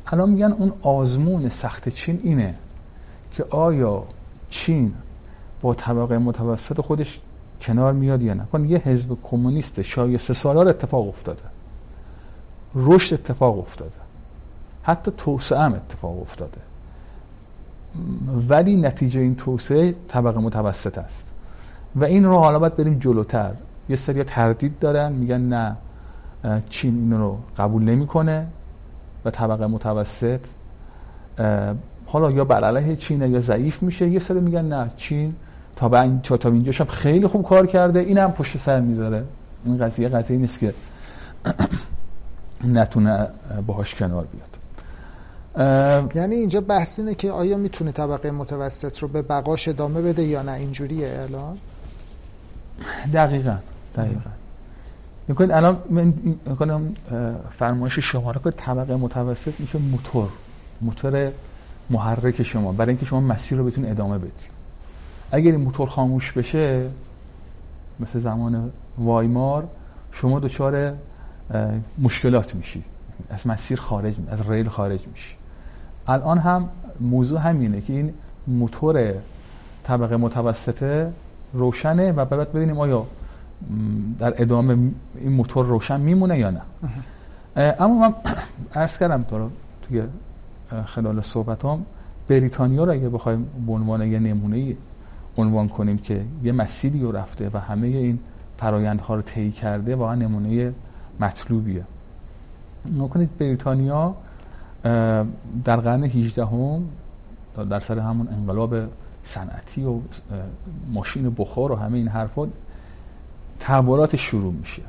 الان 0.06 0.30
میگن 0.30 0.52
اون 0.52 0.72
آزمون 0.82 1.48
سخت 1.48 1.88
چین 1.88 2.20
اینه 2.22 2.54
که 3.32 3.44
آیا 3.50 4.04
چین 4.50 4.94
با 5.62 5.74
طبقه 5.74 6.18
متوسط 6.18 6.80
خودش 6.80 7.20
کنار 7.60 7.92
میاد 7.92 8.22
یا 8.22 8.34
نه؟ 8.34 8.70
یه 8.70 8.78
حزب 8.78 9.18
کمونیست 9.22 9.82
شایسته 9.82 10.34
سالار 10.34 10.68
اتفاق 10.68 11.08
افتاده. 11.08 11.42
رشد 12.74 13.14
اتفاق 13.14 13.58
افتاده. 13.58 13.96
حتی 14.82 15.12
توسعه 15.16 15.58
هم 15.58 15.72
اتفاق 15.74 16.20
افتاده. 16.20 16.60
ولی 18.48 18.76
نتیجه 18.76 19.20
این 19.20 19.34
توسعه 19.36 19.94
طبقه 20.08 20.40
متوسط 20.40 20.98
است. 20.98 21.32
و 21.96 22.04
این 22.04 22.24
رو 22.24 22.36
حالا 22.36 22.58
باید 22.58 22.76
بریم 22.76 22.98
جلوتر. 22.98 23.54
یه 23.88 23.96
سری 23.96 24.24
تردید 24.24 24.78
دارن 24.78 25.12
میگن 25.12 25.40
نه 25.40 25.76
چین 26.68 26.94
این 26.94 27.12
رو 27.12 27.38
قبول 27.58 27.82
نمی‌کنه 27.82 28.46
و 29.24 29.30
طبقه 29.30 29.66
متوسط 29.66 30.40
حالا 32.06 32.30
یا 32.30 32.44
بر 32.44 32.64
علیه 32.64 32.96
چینه 32.96 33.28
یا 33.28 33.40
ضعیف 33.40 33.82
میشه. 33.82 34.08
یه 34.08 34.18
سری 34.18 34.40
میگن 34.40 34.64
نه 34.64 34.90
چین 34.96 35.34
تا 35.76 35.88
به 35.88 36.00
این 36.00 36.20
تا 36.20 36.50
اینجاش 36.50 36.80
هم 36.80 36.86
خیلی 36.86 37.26
خوب 37.26 37.46
کار 37.46 37.66
کرده 37.66 37.98
این 38.00 38.18
هم 38.18 38.32
پشت 38.32 38.58
سر 38.58 38.80
می‌ذاره. 38.80 39.24
این 39.64 39.78
قضیه 39.78 40.08
قضیه 40.08 40.36
نیست 40.36 40.58
که 40.58 40.74
نتونه 42.64 43.28
باهاش 43.66 43.94
کنار 43.94 44.26
بیاد. 44.26 44.48
یعنی 46.16 46.34
اینجا 46.34 46.60
بحث 46.60 46.98
اینه 46.98 47.14
که 47.14 47.30
آیا 47.30 47.56
می‌تونه 47.56 47.92
طبقه 47.92 48.30
متوسط 48.30 48.98
رو 48.98 49.08
به 49.08 49.22
بقاش 49.22 49.68
ادامه 49.68 50.02
بده 50.02 50.22
یا 50.22 50.42
نه؟ 50.42 50.52
اینجوریه 50.52 51.26
الان؟ 51.28 51.58
دقیقا. 53.12 53.56
دقیقا. 53.98 54.30
می‌کنید 55.28 55.50
الان 55.50 55.78
من 55.90 56.14
فرمایش 57.50 57.98
شما 57.98 58.30
رو 58.30 58.40
که 58.40 58.50
طبقه 58.50 58.96
متوسط 58.96 59.60
میشه 59.60 59.78
موتور. 59.78 60.28
موتور 60.80 61.32
محرک 61.90 62.42
شما. 62.42 62.72
برای 62.72 62.88
اینکه 62.88 63.06
شما 63.06 63.20
مسیر 63.20 63.58
رو 63.58 63.64
بتون 63.64 63.84
ادامه 63.84 64.18
بدید. 64.18 64.58
اگر 65.30 65.52
این 65.52 65.60
موتور 65.60 65.88
خاموش 65.88 66.32
بشه 66.32 66.90
مثل 68.00 68.18
زمان 68.18 68.70
وایمار 68.98 69.68
شما 70.12 70.40
دچار 70.40 70.94
مشکلات 71.98 72.54
میشی. 72.54 72.84
از 73.30 73.46
مسیر 73.46 73.80
خارج 73.80 74.14
از 74.28 74.50
ریل 74.50 74.68
خارج 74.68 75.06
میشی. 75.06 75.34
الان 76.08 76.38
هم 76.38 76.68
موضوع 77.00 77.40
همینه 77.40 77.80
که 77.80 77.92
این 77.92 78.14
موتور 78.46 79.14
طبقه 79.84 80.16
متوسطه 80.16 81.12
روشنه 81.52 82.12
و 82.12 82.24
بعد 82.24 82.52
ببینیم 82.52 82.78
آیا 82.78 83.06
در 84.18 84.42
ادامه 84.42 84.76
این 85.20 85.32
موتور 85.32 85.66
روشن 85.66 86.00
میمونه 86.00 86.38
یا 86.38 86.50
نه. 86.50 86.62
اما 87.56 87.98
من 87.98 88.14
عرض 88.74 88.98
کردم 88.98 89.22
تو 89.22 89.50
توی 89.82 90.02
خلال 90.86 91.20
صحبت 91.20 91.64
هم 91.64 91.84
بریتانیا 92.28 92.84
رو 92.84 92.92
اگه 92.92 93.08
بخوایم 93.08 93.46
به 93.66 93.72
عنوان 93.72 94.12
یه 94.12 94.18
نمونه 94.18 94.76
عنوان 95.38 95.68
کنیم 95.68 95.98
که 95.98 96.24
یه 96.42 96.52
مسیری 96.52 97.00
رو 97.00 97.12
رفته 97.12 97.50
و 97.54 97.58
همه 97.58 97.86
این 97.86 98.18
فرایندها 98.56 99.14
رو 99.14 99.22
طی 99.22 99.50
کرده 99.50 99.96
واقعا 99.96 100.14
نمونه 100.14 100.72
مطلوبیه. 101.20 101.84
نکنید 102.98 103.38
بریتانیا 103.38 104.14
در 105.64 105.76
قرن 105.76 106.04
18 106.04 106.46
هم 106.46 106.82
در 107.70 107.80
سر 107.80 107.98
همون 107.98 108.28
انقلاب 108.28 108.74
صنعتی 109.22 109.84
و 109.84 110.00
ماشین 110.92 111.34
بخار 111.38 111.72
و 111.72 111.76
همه 111.76 111.98
این 111.98 112.08
حرفات 112.08 112.48
تحولات 113.58 114.16
شروع 114.16 114.52
میشه. 114.52 114.82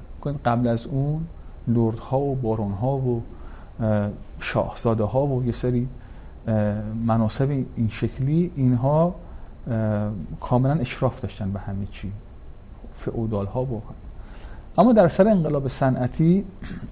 قبل 0.45 0.67
از 0.67 0.87
اون 0.87 1.25
لردها 1.67 2.19
و 2.19 2.35
بارونها 2.35 2.97
و 2.97 3.21
شاهزاده 4.39 5.03
ها 5.03 5.25
و 5.25 5.45
یه 5.45 5.51
سری 5.51 5.87
مناسب 7.05 7.49
این 7.75 7.89
شکلی 7.89 8.51
اینها 8.55 9.15
کاملا 10.41 10.73
اشراف 10.73 11.21
داشتن 11.21 11.51
به 11.51 11.59
همه 11.59 11.85
چی. 11.91 12.11
فعودال 12.95 13.45
ها 13.45 13.63
و 13.63 13.81
اما 14.77 14.93
در 14.93 15.07
سر 15.07 15.27
انقلاب 15.27 15.67
صنعتی 15.67 16.45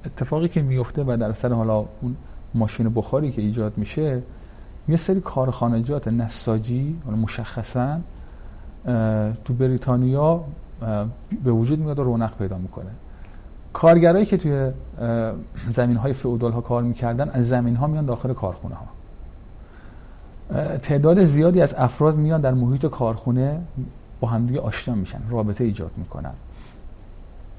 اتفاقی 0.06 0.48
که 0.48 0.62
میفته 0.62 1.04
و 1.04 1.18
در 1.20 1.34
سر 1.34 1.54
حالا 1.54 1.86
اون 2.02 2.16
ماشین 2.54 2.90
بخاری 2.90 3.32
که 3.32 3.42
ایجاد 3.42 3.78
میشه 3.78 4.22
یه 4.88 4.96
سری 4.96 5.22
کارخانجات 5.22 6.08
نساجی 6.08 6.96
مشخصا 7.22 8.00
تو 9.46 9.54
بریتانیا 9.60 10.44
به 11.44 11.52
وجود 11.52 11.80
میاد 11.80 12.00
و 12.00 12.04
رونق 12.04 12.38
پیدا 12.38 12.58
می‌کنه. 12.58 12.90
کارگرایی 13.74 14.26
که 14.26 14.38
توی 14.38 14.72
زمین 15.72 15.98
های 15.98 16.14
فئودال 16.14 16.52
ها 16.52 16.62
کار 16.62 16.84
می‌کردن 16.84 17.30
از 17.30 17.50
زمین 17.50 17.76
ها 17.76 17.88
میان 17.88 18.06
داخل 18.06 18.34
کارخونه 18.34 18.76
ها 18.76 18.88
تعداد 20.78 21.24
زیادی 21.24 21.62
از 21.62 21.74
افراد 21.78 22.16
میان 22.16 22.42
در 22.42 22.54
محیط 22.54 22.86
کارخونه 22.86 23.62
با 24.20 24.28
همدیگه 24.28 24.60
آشنا 24.60 24.96
میشن 24.96 25.20
رابطه 25.30 25.64
ایجاد 25.64 25.92
می‌کنن. 25.98 26.34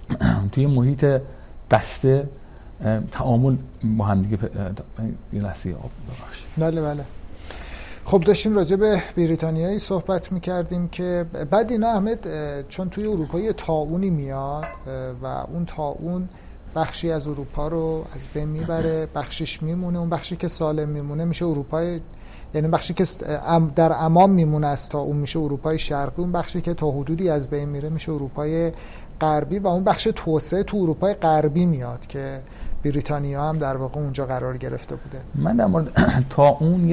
توی 0.52 0.66
محیط 0.66 1.06
بسته 1.70 2.28
تعامل 3.12 3.56
با 3.98 4.04
همدیگه 4.04 4.38
یه 5.32 5.42
لحظه 5.42 5.70
آب 5.70 5.90
بله 6.58 6.82
بله. 6.82 7.04
خب 8.08 8.20
داشتیم 8.20 8.54
راجع 8.54 8.76
به 8.76 9.02
بریتانیایی 9.16 9.78
صحبت 9.78 10.32
می‌کردیم 10.32 10.88
که 10.88 11.26
بعد 11.50 11.72
اینا 11.72 11.88
احمد 11.88 12.28
چون 12.68 12.90
توی 12.90 13.06
اروپا 13.06 13.52
تاونی 13.52 14.10
میاد 14.10 14.64
و 15.22 15.26
اون 15.26 15.64
تاون 15.66 16.28
بخشی 16.76 17.10
از 17.10 17.28
اروپا 17.28 17.68
رو 17.68 18.04
از 18.14 18.26
بین 18.34 18.48
می‌بره 18.48 19.08
بخشش 19.14 19.62
میمونه 19.62 19.98
اون 19.98 20.10
بخشی 20.10 20.36
که 20.36 20.48
سالم 20.48 20.88
میمونه 20.88 21.24
میشه 21.24 21.44
اروپای 21.44 22.00
یعنی 22.54 22.68
بخشی 22.68 22.94
که 22.94 23.04
در 23.76 23.92
امان 23.94 24.30
میمونه 24.30 24.66
از 24.66 24.88
تا 24.88 24.98
اون 24.98 25.16
میشه 25.16 25.38
اروپای 25.38 25.78
شرقی 25.78 26.22
اون 26.22 26.32
بخشی 26.32 26.60
که 26.60 26.74
تا 26.74 26.90
حدودی 26.90 27.28
از 27.28 27.50
بین 27.50 27.68
میره 27.68 27.88
میشه 27.88 28.12
اروپای 28.12 28.72
غربی 29.20 29.58
و 29.58 29.66
اون 29.66 29.84
بخش 29.84 30.08
توسعه 30.16 30.62
تو 30.62 30.76
اروپای 30.76 31.14
غربی 31.14 31.66
میاد 31.66 32.06
که 32.06 32.42
بریتانیا 32.84 33.48
هم 33.48 33.58
در 33.58 33.76
واقع 33.76 34.00
اونجا 34.00 34.26
قرار 34.26 34.56
گرفته 34.56 34.96
بوده. 34.96 35.20
من 35.34 35.56
در 35.56 35.66
مورد 35.66 35.90
تا 36.30 36.48
اون 36.48 36.88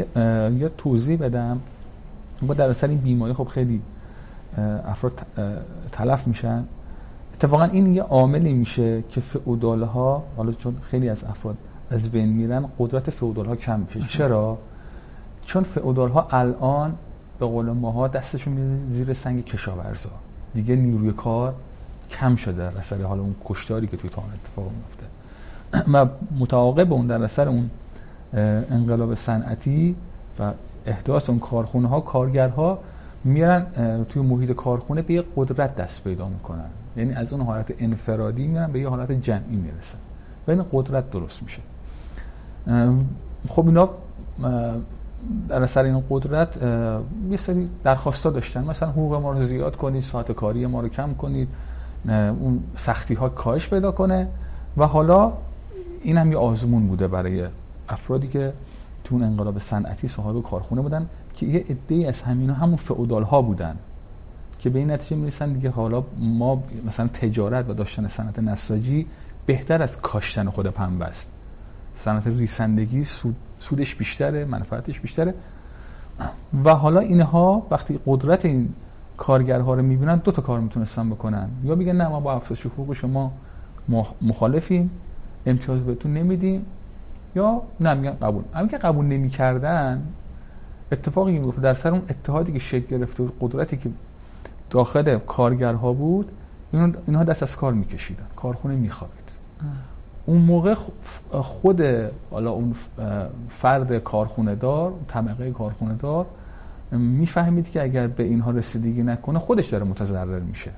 یه 0.58 0.70
توضیح 0.78 1.18
بدم. 1.18 1.60
با 2.42 2.54
در 2.54 2.70
اصل 2.70 2.90
این 2.90 3.00
بیماری 3.00 3.34
خب 3.34 3.48
خیلی 3.48 3.82
افراد 4.86 5.22
تلف 5.92 6.28
میشن. 6.28 6.64
اتفاقا 7.34 7.64
این 7.64 7.94
یه 7.94 8.04
عاملی 8.04 8.54
میشه 8.54 9.04
که 9.10 9.22
فئودال 9.22 9.84
ها 9.84 10.24
حالا 10.38 10.52
چون 10.52 10.78
خیلی 10.92 11.10
از 11.10 11.24
افراد 11.24 11.58
از 11.90 12.10
بین 12.10 12.30
میرن 12.30 12.70
قدرت 12.80 13.10
فئودال 13.10 13.46
ها 13.46 13.56
کم 13.56 13.80
میشه. 13.80 14.08
چرا؟ 14.10 14.58
چون 15.46 15.64
فئودال 15.64 16.10
ها 16.10 16.28
الان 16.32 16.96
به 17.40 17.46
قول 17.46 17.66
ماها 17.66 18.08
دستشون 18.08 18.54
میره 18.54 18.94
زیر 18.94 19.14
سنگ 19.14 19.46
کشاورزا. 19.46 20.10
دیگه 20.54 20.76
نیروی 20.76 21.12
کار 21.12 21.54
کم 22.10 22.36
شده. 22.36 22.72
در 22.72 22.78
اثر 22.78 23.04
حالا 23.04 23.22
اون 23.22 23.36
کشتاری 23.46 23.88
که 23.88 23.98
توی 23.98 24.10
تاون 24.10 24.30
اتفاق 24.34 24.72
میفته 24.72 25.14
و 25.93 26.05
متعاقب 26.39 26.93
اون 26.93 27.07
در 27.07 27.23
اثر 27.23 27.47
اون 27.49 27.69
انقلاب 28.71 29.15
صنعتی 29.15 29.95
و 30.39 30.51
احداث 30.86 31.30
اون 31.30 31.39
کارخونه 31.39 31.88
ها 31.88 32.01
کارگرها 32.01 32.80
میرن 33.23 33.65
توی 34.09 34.21
محیط 34.21 34.51
کارخونه 34.51 35.01
به 35.01 35.13
یه 35.13 35.23
قدرت 35.36 35.76
دست 35.76 36.03
پیدا 36.03 36.28
می‌کنن. 36.28 36.69
یعنی 36.97 37.13
از 37.13 37.34
اون 37.34 37.41
حالت 37.41 37.73
انفرادی 37.80 38.47
میرن 38.47 38.71
به 38.71 38.80
یه 38.80 38.89
حالت 38.89 39.11
جمعی 39.11 39.55
می‌رسن. 39.55 39.97
و 40.47 40.51
این 40.51 40.65
قدرت 40.71 41.11
درست 41.11 41.43
میشه. 41.43 41.61
خب 43.49 43.65
اینا 43.67 43.89
در 45.49 45.63
اثر 45.63 45.84
این 45.84 46.03
قدرت 46.09 46.57
یه 47.30 47.38
سری 47.38 47.69
درخواستا 47.84 48.30
داشتن. 48.30 48.63
مثلا 48.63 48.89
حقوق 48.89 49.15
ما 49.15 49.32
رو 49.32 49.43
زیاد 49.43 49.76
کنید 49.76 50.03
ساعت 50.03 50.32
کاری 50.32 50.65
ما 50.65 50.82
رو 50.82 50.88
کم 50.88 51.13
کنید 51.13 51.47
اون 52.09 52.63
سختی 52.76 53.13
ها 53.13 53.30
کاهش 53.30 53.69
پیدا 53.69 53.91
کنه. 53.91 54.28
و 54.78 54.88
حالا 54.88 55.32
این 56.06 56.18
هم 56.18 56.32
یه 56.32 56.38
آزمون 56.38 56.88
بوده 56.88 57.08
برای 57.08 57.47
افرادی 57.89 58.28
که 58.28 58.53
تو 59.03 59.16
انقلاب 59.16 59.60
صنعتی 59.60 60.08
صاحب 60.08 60.43
کارخونه 60.43 60.82
بودن 60.82 61.10
که 61.34 61.45
یه 61.45 61.66
عده 61.70 62.08
از 62.08 62.22
همینا 62.22 62.53
همون 62.53 62.76
فئودال 62.76 63.24
ها 63.24 63.41
بودن 63.41 63.76
که 64.60 64.70
به 64.70 64.80
این 64.80 64.91
نتیجه 64.91 65.16
می‌رسن 65.16 65.53
دیگه 65.53 65.70
حالا 65.70 66.03
ما 66.18 66.64
مثلا 66.86 67.08
تجارت 67.08 67.70
و 67.70 67.74
داشتن 67.74 68.08
صنعت 68.08 68.39
نساجی 68.39 69.08
بهتر 69.45 69.82
از 69.82 70.01
کاشتن 70.01 70.49
خود 70.49 70.68
پنبه 70.68 71.06
است 71.06 71.32
صنعت 71.93 72.28
ریسندگی 72.28 73.03
سود، 73.03 73.36
سودش 73.60 73.95
بیشتره 73.95 74.45
منفعتش 74.45 74.99
بیشتره. 74.99 75.34
و 76.66 76.76
حالا 76.76 76.99
اینها 76.99 77.68
وقتی 77.72 77.99
قدرت 78.06 78.45
این 78.45 78.70
کارگرها 79.18 79.74
رو 79.74 79.82
می‌بینن 79.82 80.16
دو 80.16 80.32
تا 80.32 80.41
کار 80.41 80.60
می‌تونستن 80.60 81.10
بکنن. 81.10 81.49
یا 81.64 81.76
میگن 81.76 81.95
نه 81.95 82.08
ما 82.08 82.20
با 82.20 82.34
افزایش 82.34 82.66
حقوق 82.66 82.93
شما 82.93 83.32
مخالفیم. 84.22 84.91
امتیاز 85.46 85.86
بهتون 85.86 86.14
نمیدیم. 86.14 86.66
یا 87.36 87.62
نه 87.80 87.93
میگن 87.93 88.12
قبول. 88.12 88.43
اما 88.54 88.68
که 88.68 88.78
قبول 88.78 89.06
نمی‌کردن 89.06 90.04
اتفاقی 90.91 91.39
میفته 91.39 91.62
در 91.62 91.74
سر 91.74 91.89
اون 91.89 92.02
اتحادی 92.10 92.52
که 92.52 92.60
شکل 92.60 92.98
گرفته 92.98 93.24
بود 93.24 93.34
قدرتی 93.39 93.78
که 93.78 93.89
داخل 94.70 95.18
کارگرها 95.18 95.93
بود 95.93 96.32
اینها 97.08 97.24
دست 97.24 97.43
از 97.43 97.56
کار 97.56 97.74
میکشیدن. 97.74 98.26
کارخونه 98.36 98.76
میخوابید. 98.76 99.32
اون 100.26 100.38
موقع 100.38 100.76
خود 101.32 101.82
حالا 102.32 102.52
اون 102.52 102.76
فرد 103.50 103.98
کارخونه 103.98 104.56
دار 104.56 104.93
طبقه 105.08 105.52
کارخونه 105.52 105.93
دار 105.93 106.26
می‌فهمید 106.91 107.72
که 107.72 107.84
اگر 107.84 108.08
به 108.08 108.24
اینها 108.24 108.52
رسیدگی 108.52 109.04
نکنه 109.04 109.39
خودش 109.39 109.68
داره 109.68 109.84
متضرر 109.84 110.39
میشه. 110.39 110.72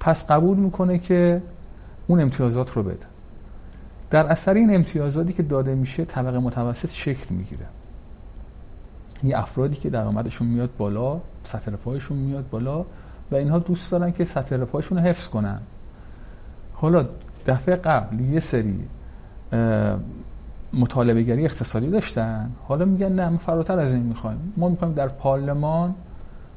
پس 0.00 0.26
قبول 0.26 0.56
می‌کنه 0.56 0.98
که 0.98 1.42
اون 2.06 2.20
امتیازات 2.20 2.70
رو 2.70 2.82
بده. 2.82 3.06
در 4.12 4.26
اثر 4.26 4.54
این 4.54 4.74
امتیازاتی 4.74 5.32
که 5.32 5.42
داده 5.42 5.74
میشه 5.74 6.04
طبقه 6.04 6.38
متوسط 6.38 6.90
شکل 6.90 7.34
می‌گیره. 7.34 7.66
یه 9.24 9.38
افرادی 9.38 9.76
که 9.76 9.90
درآمدشون 9.90 10.48
میاد 10.48 10.70
بالا 10.78 11.20
سطح 11.44 11.70
رفاهشون 11.70 12.18
میاد 12.18 12.50
بالا 12.50 12.84
و 13.30 13.34
اینها 13.34 13.58
دوست 13.58 13.92
دارن 13.92 14.12
که 14.12 14.24
سطح 14.24 14.56
رفاهشون 14.56 14.98
رو 14.98 15.04
حفظ 15.04 15.28
کنن. 15.28 15.60
حالا 16.72 17.08
دفعه 17.46 17.76
قبل 17.76 18.20
یه 18.20 18.40
سری 18.40 18.88
مطالبه 20.72 21.22
گری 21.22 21.44
اقتصادی 21.44 21.90
داشتن. 21.90 22.50
حالا 22.68 22.84
میگن 22.84 23.12
نه 23.12 23.28
ما 23.28 23.38
فراتر 23.38 23.78
از 23.78 23.92
این 23.92 24.02
می‌خوایم. 24.02 24.52
ما 24.56 24.68
می‌خوایم 24.68 24.94
در 24.94 25.08
پارلمان 25.08 25.94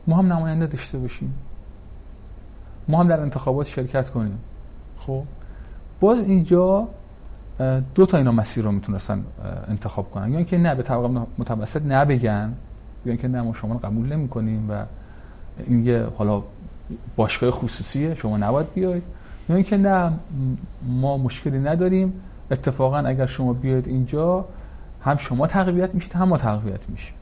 ما 0.08 0.18
هم 0.18 0.34
نماینده 0.34 0.68
داشته 0.68 0.98
باشیم. 0.98 1.34
ما 2.88 3.00
هم 3.00 3.08
در 3.08 3.20
انتخابات 3.20 3.68
شرکت 3.68 4.10
کنیم. 4.10 4.40
خب؟ 5.00 5.24
باز 6.00 6.22
اینجا 6.22 6.88
دو 7.96 8.06
تا 8.06 8.18
اینا 8.18 8.32
مسیر 8.32 8.64
رو 8.64 8.72
می‌تونستن 8.72 9.24
انتخاب 9.68 10.12
کنن. 10.12 10.32
یا 10.32 10.38
اینکه 10.38 10.58
نه 10.58 10.76
به 10.76 10.84
طبقه 10.84 11.26
متوسط 11.38 11.82
نبگن 11.86 12.54
یا 13.06 13.12
اینکه 13.12 13.28
نه 13.28 13.42
ما 13.42 13.54
شما 13.54 13.78
قبول 13.78 14.14
نمی‌کنیم 14.14 14.72
و 14.72 14.86
این 15.68 15.86
یه 15.86 16.08
حالا 16.18 16.44
باشگاه 17.16 17.52
خصوصیه 17.52 18.16
شما 18.16 18.38
نباید 18.38 18.74
بیاید. 18.74 19.04
یا 19.50 19.56
اینکه 19.56 19.78
نه 19.78 20.12
ما 20.84 21.18
مشکلی 21.18 21.60
نداریم. 21.60 22.14
اتفاقا 22.52 22.98
اگر 22.98 23.26
شما 23.26 23.54
بیاید 23.54 23.88
اینجا 23.88 24.46
هم 25.02 25.18
شما 25.18 25.48
تقویت 25.48 25.96
میشید 25.96 26.14
هم 26.14 26.28
ما 26.28 26.38
تقویت 26.38 26.90
میشیم. 26.90 27.14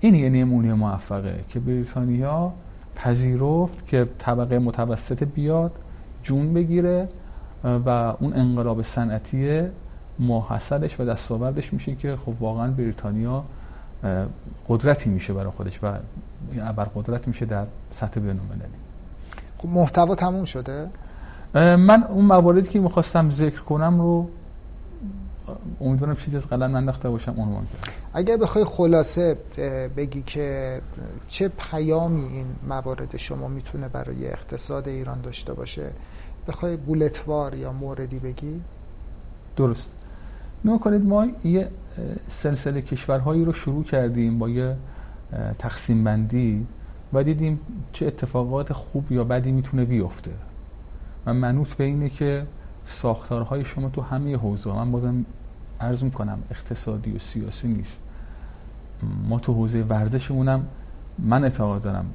این 0.00 0.14
یه 0.14 0.30
نمونه 0.30 0.74
موفقه 0.74 1.44
که 1.48 1.60
بریتانیا 1.60 2.52
پذیرفت 2.96 3.86
که 3.86 4.08
طبقه 4.18 4.58
متوسط 4.58 5.24
بیاد 5.24 5.72
جون 6.22 6.54
بگیره 6.54 7.08
و 7.64 8.14
اون 8.20 8.34
انقلاب 8.34 8.82
صنعتی 8.82 9.62
محصلش 10.18 11.00
و 11.00 11.04
دستاوردش 11.04 11.72
میشه 11.72 11.94
که 11.94 12.16
خب 12.16 12.42
واقعا 12.42 12.70
بریتانیا 12.70 13.44
قدرتی 14.68 15.10
میشه 15.10 15.32
برای 15.32 15.50
خودش 15.50 15.80
و 15.82 15.86
ابر 16.60 16.84
قدرت 16.84 17.28
میشه 17.28 17.46
در 17.46 17.66
سطح 17.90 18.20
بین‌المللی 18.20 18.82
خب 19.58 19.68
محتوا 19.68 20.14
تموم 20.14 20.44
شده؟ 20.44 20.88
من 21.54 22.04
اون 22.08 22.24
مواردی 22.24 22.68
که 22.68 22.80
می‌خواستم 22.80 23.30
ذکر 23.30 23.60
کنم 23.60 24.00
رو 24.00 24.28
امیدوارم 25.80 26.16
چیزی 26.16 26.36
از 26.36 26.46
قلم 26.46 26.76
ننداخته 26.76 27.10
باشم 27.10 27.34
عنوان 27.38 27.66
کردم. 27.66 27.92
اگر 28.14 28.36
بخوای 28.36 28.64
خلاصه 28.64 29.36
بگی 29.96 30.22
که 30.22 30.80
چه 31.28 31.48
پیامی 31.48 32.22
این 32.22 32.46
موارد 32.68 33.16
شما 33.16 33.48
می‌تونه 33.48 33.88
برای 33.88 34.26
اقتصاد 34.26 34.88
ایران 34.88 35.20
داشته 35.20 35.52
باشه؟ 35.52 35.90
بخوای 36.48 36.76
بولتوار 36.76 37.54
یا 37.54 37.72
موردی 37.72 38.18
بگی؟ 38.18 38.60
درست. 39.56 39.90
نو 40.64 40.78
کنید 40.78 41.04
ما 41.04 41.26
یه 41.44 41.68
سلسله 42.28 42.82
کشورهایی 42.82 43.44
رو 43.44 43.52
شروع 43.52 43.84
کردیم 43.84 44.38
با 44.38 44.48
یه 44.48 44.76
تقسیم 45.58 46.04
بندی 46.04 46.66
و 47.12 47.24
دیدیم 47.24 47.60
چه 47.92 48.06
اتفاقات 48.06 48.72
خوب 48.72 49.12
یا 49.12 49.24
بدی 49.24 49.52
می‌تونه 49.52 49.84
بیفته. 49.84 50.30
و 51.26 51.34
منوط 51.34 51.74
به 51.74 51.84
اینه 51.84 52.08
که 52.08 52.46
ساختارهای 52.84 53.64
شما 53.64 53.88
تو 53.88 54.00
همه 54.00 54.36
حوزه 54.36 54.72
من 54.72 54.92
بازم 54.92 55.24
عرض 55.80 56.04
می‌کنم 56.04 56.38
اقتصادی 56.50 57.12
و 57.12 57.18
سیاسی 57.18 57.68
نیست. 57.68 58.00
ما 59.28 59.38
تو 59.38 59.54
حوزه 59.54 59.82
ورزشمونم 59.82 60.66
من 61.18 61.44
اعتقاد 61.44 61.82
دارم 61.82 62.06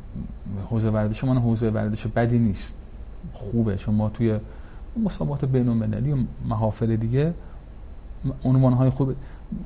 حوزه 0.69 0.89
ورزش 0.89 1.23
من 1.23 1.38
حوزه 1.38 1.69
ورزش 1.69 2.07
بدی 2.07 2.39
نیست. 2.39 2.73
خوبه. 3.34 3.75
چون 3.75 3.95
ما 3.95 4.09
توی 4.09 4.39
مسابقات 5.03 5.45
بین 5.45 5.69
المللی 5.69 6.11
و 6.11 6.17
محافل 6.45 6.95
دیگه 6.95 7.34
عنوان 8.43 8.73
های 8.73 8.89
خوب 8.89 9.15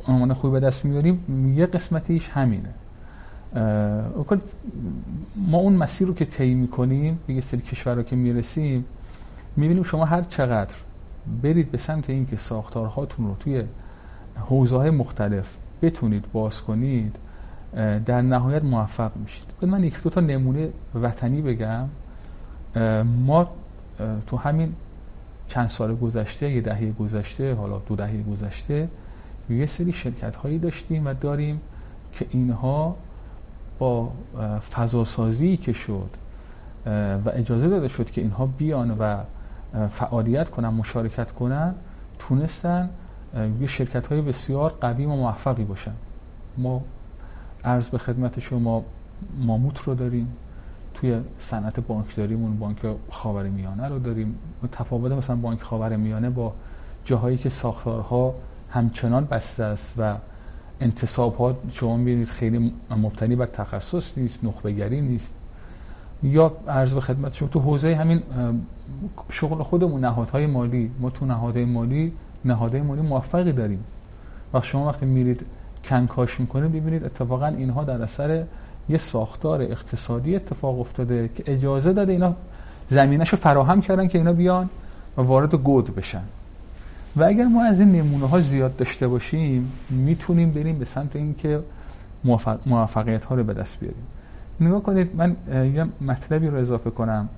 عنوان 0.08 0.34
خوب 0.34 0.52
به 0.52 0.60
دست 0.60 0.86
میاریم. 0.86 1.54
یه 1.58 1.66
قسمتیش 1.66 2.30
همینه. 2.30 2.70
ما 5.36 5.58
اون 5.58 5.74
مسیر 5.74 6.08
رو 6.08 6.14
که 6.14 6.26
طی 6.26 6.54
می‌کنیم 6.54 7.20
به 7.28 7.34
یه 7.34 7.42
سری 7.42 7.62
کشور 7.62 7.96
رو 7.96 8.04
که 8.04 8.16
می‌رسیم 8.16 8.86
می‌بینیم 9.56 9.84
شما 9.84 10.06
هر 10.06 10.22
چقدر 10.22 10.76
برید 11.44 11.72
به 11.72 11.78
سمت 11.78 12.10
اینکه 12.10 12.38
ساختارهاتون 12.38 13.28
رو 13.28 13.36
توی 13.40 13.64
حوزه 14.36 14.78
های 14.78 14.90
مختلف 14.90 15.58
بتونید 15.82 16.32
باز 16.34 16.64
کنید 16.64 17.16
در 18.06 18.22
نهایت 18.22 18.64
موفق 18.64 19.12
میشید. 19.16 19.46
من 19.62 19.84
یک 19.84 20.04
دو 20.04 20.10
تا 20.10 20.22
نمونه 20.22 20.70
وطنی 21.02 21.42
بگم. 21.42 21.88
ما 23.06 23.48
تو 24.28 24.38
همین 24.38 24.74
چند 25.48 25.70
سال 25.70 25.96
گذشته 25.96 26.52
یه 26.52 26.62
دهه 26.62 26.92
گذشته 26.92 27.54
حالا 27.54 27.80
دو 27.80 27.96
دهه 27.96 28.22
گذشته 28.22 28.90
یه 29.50 29.66
سری 29.66 29.94
شرکت 29.94 30.36
هایی 30.36 30.60
داشتیم 30.60 31.08
و 31.08 31.14
داریم 31.14 31.62
که 32.14 32.26
اینها 32.30 32.96
با 33.80 34.12
فضاسازی 34.72 35.58
که 35.58 35.74
شد 35.74 36.10
و 37.26 37.30
اجازه 37.34 37.70
داده 37.70 37.88
شد 37.88 38.12
که 38.12 38.22
اینها 38.22 38.46
بیان 38.46 38.92
و 38.92 39.18
فعالیت 39.88 40.50
کنن 40.50 40.70
مشارکت 40.70 41.32
کنن 41.32 41.76
تونستن 42.20 42.90
یه 43.62 43.68
شرکت 43.68 44.08
های 44.08 44.22
بسیار 44.22 44.76
قوی 44.82 45.06
و 45.06 45.10
موفقی 45.10 45.64
باشن. 45.64 45.94
ما 46.58 46.82
عرض 47.64 47.90
به 47.90 47.98
خدمت 47.98 48.40
شما 48.40 48.84
ماموت 49.40 49.80
رو 49.80 49.96
داریم. 49.96 50.28
توی 50.94 51.22
صنعت 51.40 51.80
بانکداریمون 51.80 52.60
بانک 52.60 52.78
خاور 53.12 53.44
میانه 53.44 53.88
رو 53.88 54.00
داریم. 54.00 54.36
تفاوت 54.72 55.12
مثلا 55.12 55.36
بانک 55.36 55.62
خاور 55.62 55.96
میانه 55.96 56.30
با 56.30 56.54
جاهایی 57.06 57.38
که 57.38 57.50
ساختارها 57.50 58.36
همچنان 58.70 59.26
بسته 59.26 59.64
است 59.64 59.94
و 59.98 60.16
انتصاب 60.82 61.36
ها 61.36 61.56
شما 61.74 61.98
می‌بینید 61.98 62.28
خیلی 62.28 62.74
مبتنی 62.98 63.36
بر 63.36 63.46
تخصص 63.46 64.18
نیست 64.18 64.44
نخبگری 64.44 65.02
نیست. 65.02 65.34
یا 66.24 66.52
عرض 66.68 66.94
به 66.94 67.02
خدمت 67.02 67.34
شما 67.34 67.50
تو 67.50 67.60
حوزه 67.60 67.96
همین 67.96 68.24
شغل 69.30 69.64
خودمون 69.64 70.02
نهادهای 70.06 70.46
مالی. 70.46 70.92
ما 71.00 71.10
تو 71.10 71.26
نهادهای 71.26 71.66
مالی 71.66 72.14
نهادهای 72.46 72.82
مالی 72.82 73.02
موفقی 73.02 73.52
داریم. 73.52 73.84
و 74.54 74.62
شما 74.62 74.88
وقتی 74.88 75.06
میرید 75.06 75.46
کنکاش 75.84 76.40
می‌کنید 76.40 76.72
ببینید 76.72 77.04
اتفاقا 77.04 77.48
اینها 77.48 77.84
در 77.84 78.02
اثر 78.02 78.44
یه 78.90 78.98
ساختار 78.98 79.62
اقتصادی 79.62 80.36
اتفاق 80.36 80.80
افتاده 80.80 81.30
که 81.36 81.44
اجازه 81.48 81.94
داده 81.94 82.12
اینا 82.12 82.36
زمینش 82.88 83.30
رو 83.30 83.38
فراهم 83.38 83.82
کردن 83.82 84.08
که 84.08 84.18
اینا 84.18 84.34
بیان 84.34 84.70
و 85.18 85.22
وارد 85.22 85.56
گود 85.56 85.96
بشن. 85.96 86.24
و 87.16 87.24
اگر 87.24 87.46
ما 87.46 87.64
از 87.64 87.80
این 87.80 87.92
نمونه 87.92 88.28
ها 88.28 88.40
زیاد 88.40 88.76
داشته 88.76 89.08
باشیم 89.08 89.72
می‌تونیم 89.90 90.52
بریم 90.52 90.80
به 90.80 90.86
سمت 90.86 91.16
اینکه 91.16 91.64
موفقیت 92.66 93.24
ها 93.24 93.36
رو 93.36 93.44
به 93.44 93.54
دست 93.54 93.80
بیاریم. 93.80 94.04
نگاه 94.60 94.84
کنید 94.84 95.16
من 95.16 95.36
یه 95.74 95.86
مطلبی 96.02 96.48
رو 96.48 96.58
اضافه 96.58 96.90
کنم. 96.90 97.30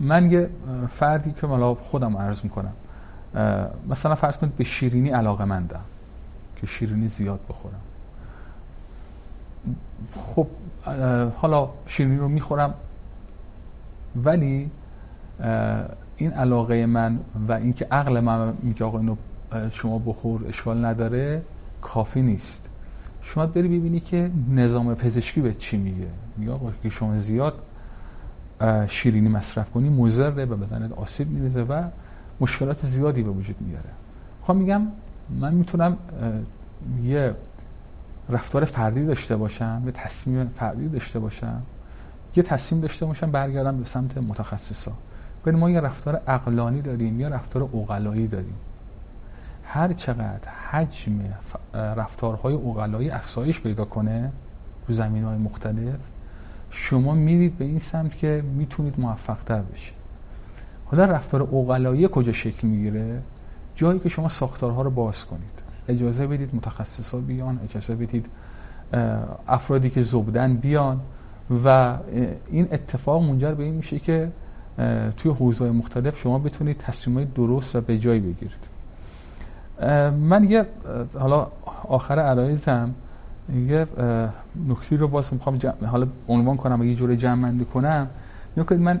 من 0.00 0.30
یه 0.30 0.50
فردی 0.88 1.32
که 1.40 1.46
مالا 1.46 1.74
خودم 1.74 2.16
عرض 2.16 2.40
می‌کنم. 2.44 2.72
مثلا 3.88 4.14
فرض 4.14 4.36
کنید 4.36 4.56
به 4.56 4.64
شیرینی 4.64 5.10
علاقه 5.10 5.44
مندم 5.44 5.80
که 6.56 6.66
شیرینی 6.66 7.08
زیاد 7.08 7.40
بخورم. 7.48 7.80
خب 10.14 10.46
حالا 11.36 11.68
شیرینی 11.86 12.16
رو 12.16 12.28
می‌خورم. 12.28 12.74
ولی 14.16 14.70
این 16.16 16.32
علاقه 16.32 16.86
من 16.86 17.18
و 17.48 17.52
اینکه 17.52 17.86
عقل 17.90 18.20
من 18.20 18.54
میگه 18.62 18.84
آقا 18.84 18.98
اینو 18.98 19.16
شما 19.72 19.98
بخور 19.98 20.46
اشکال 20.48 20.84
نداره 20.84 21.42
کافی 21.82 22.22
نیست. 22.22 22.66
شما 23.22 23.46
بری 23.46 23.68
ببینی 23.78 24.00
که 24.00 24.30
نظام 24.50 24.94
پزشکی 24.94 25.40
به 25.40 25.54
چی 25.54 25.76
میگه. 25.76 26.06
میگه 26.36 26.52
آقا 26.52 26.72
که 26.82 26.88
شما 26.88 27.16
زیاد 27.16 27.54
شیرینی 28.88 29.28
مصرف 29.28 29.70
کنی 29.70 29.88
مضره 29.88 30.30
به 30.30 30.56
بدنت 30.56 30.92
آسیب 30.92 31.30
میریزه 31.30 31.62
و 31.62 31.84
مشکلات 32.40 32.86
زیادی 32.86 33.22
به 33.22 33.30
وجود 33.30 33.56
میاره. 33.60 33.90
خب 34.42 34.54
میگم 34.54 34.82
من 35.40 35.54
می‌تونم 35.54 35.96
یه 37.04 37.34
رفتار 38.30 38.64
فردی 38.64 39.04
داشته 39.04 39.36
باشم 39.36 39.82
یه 39.86 39.92
تصمیم 39.92 40.48
فردی 40.48 40.88
داشته 40.88 41.18
باشم 41.18 41.62
یه 42.36 42.42
تصمیم 42.42 42.80
داشته 42.80 43.06
باشم 43.06 43.30
برگردم 43.30 43.78
به 43.78 43.84
سمت 43.84 44.18
متخصصا. 44.18 44.92
ببین 45.46 45.60
ما 45.60 45.70
یه 45.70 45.80
رفتار 45.80 46.16
عقلانی 46.16 46.82
داریم 46.82 47.20
یا 47.20 47.28
رفتار 47.28 47.62
اوغلایی 47.62 48.26
داریم. 48.26 48.54
هر 49.64 49.92
چقدر 49.92 50.48
حجم 50.70 51.20
رفتارهای 51.74 52.54
اوغلایی 52.54 53.10
افزایش 53.10 53.60
پیدا 53.60 53.84
کنه 53.84 54.32
رو 54.88 54.94
زمین 54.94 55.24
های 55.24 55.38
مختلف 55.38 55.98
شما 56.70 57.14
میرید 57.14 57.58
به 57.58 57.64
این 57.64 57.78
سمت 57.78 58.18
که 58.18 58.44
می‌تونید 58.56 59.00
موفق 59.00 59.38
تر 59.46 59.62
بشید. 59.62 59.94
حالا 60.86 61.04
رفتار 61.04 61.42
اوغلایی 61.42 62.08
کجا 62.12 62.32
شکل 62.32 62.68
می‌گیره؟ 62.68 63.22
جایی 63.76 63.98
که 63.98 64.08
شما 64.08 64.28
ساختارها 64.28 64.82
رو 64.82 64.90
باز 64.90 65.26
کنید. 65.26 65.59
اجازه 65.90 66.26
بدید 66.26 66.54
متخصصا 66.54 67.18
بیان 67.18 67.60
اجازه 67.64 67.94
بدید 67.94 68.26
افرادی 69.48 69.90
که 69.90 70.02
زبدن 70.02 70.56
بیان 70.56 71.00
و 71.64 71.96
این 72.50 72.68
اتفاق 72.72 73.22
منجر 73.22 73.54
به 73.54 73.62
این 73.64 73.74
میشه 73.74 73.98
که 73.98 74.32
توی 75.16 75.32
حوزه 75.32 75.70
مختلف 75.70 76.18
شما 76.18 76.38
بتونید 76.38 76.78
تصمیمات 76.78 77.34
درست 77.34 77.76
و 77.76 77.80
به 77.80 77.98
جای 77.98 78.20
بگیرید. 78.20 78.70
من 80.12 80.44
یه 80.50 80.66
حالا 81.18 81.46
آخر 81.88 82.18
عرایزم 82.18 82.94
یه 83.68 83.86
نکتی 84.68 84.96
رو 84.96 85.08
باز 85.08 85.34
می‌خوام 85.34 85.58
حالا 85.86 86.06
عنوان 86.28 86.56
کنم 86.56 86.80
و 86.80 86.84
یه 86.84 86.94
جوری 86.94 87.16
جمع 87.16 87.42
بندی 87.42 87.64
کنم. 87.64 88.06
نکنید 88.56 88.80
من 88.80 89.00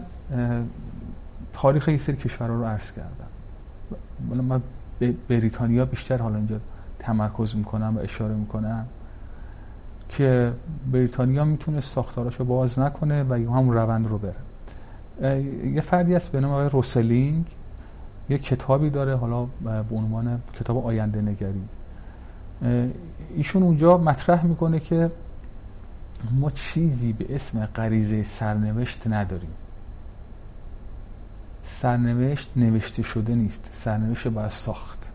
تاریخ 1.52 1.88
یه 1.88 1.98
سری 1.98 2.16
کشورها 2.16 2.54
رو 2.54 2.64
عرض 2.64 2.92
کردم. 2.92 3.30
من 4.44 4.62
بریتانیا 5.28 5.84
بیشتر 5.84 6.18
حالا 6.18 6.36
اینجا 6.36 6.60
تمرکز 7.00 7.56
می‌کنم 7.56 7.96
و 7.96 8.00
اشاره 8.00 8.34
می‌کنم 8.34 8.86
که 10.08 10.52
بریتانیا 10.92 11.44
می‌تونه 11.44 11.80
ساختاراشو 11.80 12.44
باز 12.44 12.78
نکنه 12.78 13.22
و 13.22 13.34
هم 13.34 13.70
روند 13.70 14.06
رو 14.06 14.18
بره. 14.18 14.34
یه 15.74 15.80
فردی 15.80 16.14
هست 16.14 16.32
به 16.32 16.40
نام 16.40 16.50
آقای 16.50 16.68
روسلینگ 16.68 17.46
یه 18.28 18.38
کتابی 18.38 18.90
داره 18.90 19.16
حالا 19.16 19.44
به 19.64 19.96
عنوان 19.96 20.40
کتاب 20.60 20.86
آینده 20.86 21.20
نگری. 21.20 21.62
ایشون 23.36 23.62
اونجا 23.62 23.98
مطرح 23.98 24.46
می‌کنه 24.46 24.80
که 24.80 25.10
ما 26.30 26.50
چیزی 26.50 27.12
به 27.12 27.34
اسم 27.34 27.66
غریزه 27.66 28.22
سرنوشت 28.22 29.06
نداریم. 29.06 29.50
سرنوشت 31.62 32.50
نوشته 32.56 33.02
شده 33.02 33.34
نیست. 33.34 33.70
سرنوشت 33.72 34.28
باید 34.28 34.50
ساخت. 34.50 35.09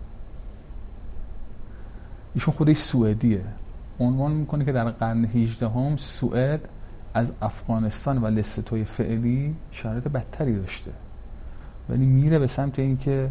ایشون 2.36 2.54
خودش 2.54 2.78
سوئدیه. 2.78 3.42
عنوان 4.00 4.32
می‌کنه 4.32 4.66
که 4.66 4.72
در 4.72 4.90
قرن 4.90 5.26
18 5.26 5.70
هم 5.70 5.98
سوئد 5.98 6.70
از 7.14 7.32
افغانستان 7.42 8.18
و 8.18 8.28
لستوی 8.28 8.84
فعلی 8.84 9.56
شرایط 9.72 10.08
بدتری 10.08 10.60
داشته. 10.60 10.92
ولی 11.90 12.06
میره 12.06 12.40
به 12.40 12.48
سمت 12.48 12.80
اینکه 12.80 13.30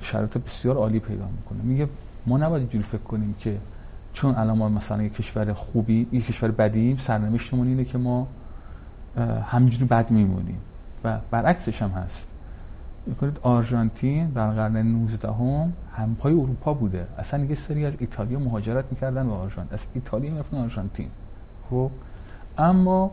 شرایط 0.00 0.38
بسیار 0.38 0.76
عالی 0.76 0.98
پیدا 0.98 1.24
می‌کنه. 1.26 1.62
میگه 1.62 1.88
ما 2.26 2.38
نباید 2.38 2.60
اینجوری 2.60 2.84
فکر 2.84 3.02
کنیم 3.02 3.34
که 3.38 3.58
چون 4.12 4.34
الان 4.34 4.58
ما 4.58 4.68
مثلا 4.68 5.02
یک 5.02 5.14
کشور 5.14 5.52
خوبی 5.52 6.06
یک 6.12 6.26
کشور 6.26 6.50
بدیم 6.50 6.96
سرنوشتمون 6.96 7.66
اینه 7.66 7.84
که 7.84 7.98
ما 7.98 8.26
همینجوری 9.46 9.84
بد 9.84 10.10
میمونیم. 10.10 10.58
و 11.04 11.18
برعکسش 11.30 11.82
هم 11.82 11.90
هست. 11.90 12.28
می‌کنید 13.06 13.38
آرژانتین 13.42 14.28
در 14.28 14.50
قرن 14.50 14.76
19 14.76 15.28
هم 15.28 15.72
همپای 15.92 16.32
اروپا 16.32 16.74
بوده. 16.74 17.06
اصلا 17.18 17.44
یه 17.44 17.54
سری 17.54 17.86
از 17.86 17.96
ایتالیا 18.00 18.38
مهاجرت 18.38 18.84
می‌کردن 18.90 19.26
به 19.26 19.32
آرژانتین. 19.32 19.74
از 19.74 19.86
ایتالیا 19.94 20.30
می‌رفتن 20.30 20.56
آرژانتین. 20.56 21.08
خب؟ 21.70 21.90
اما 22.58 23.10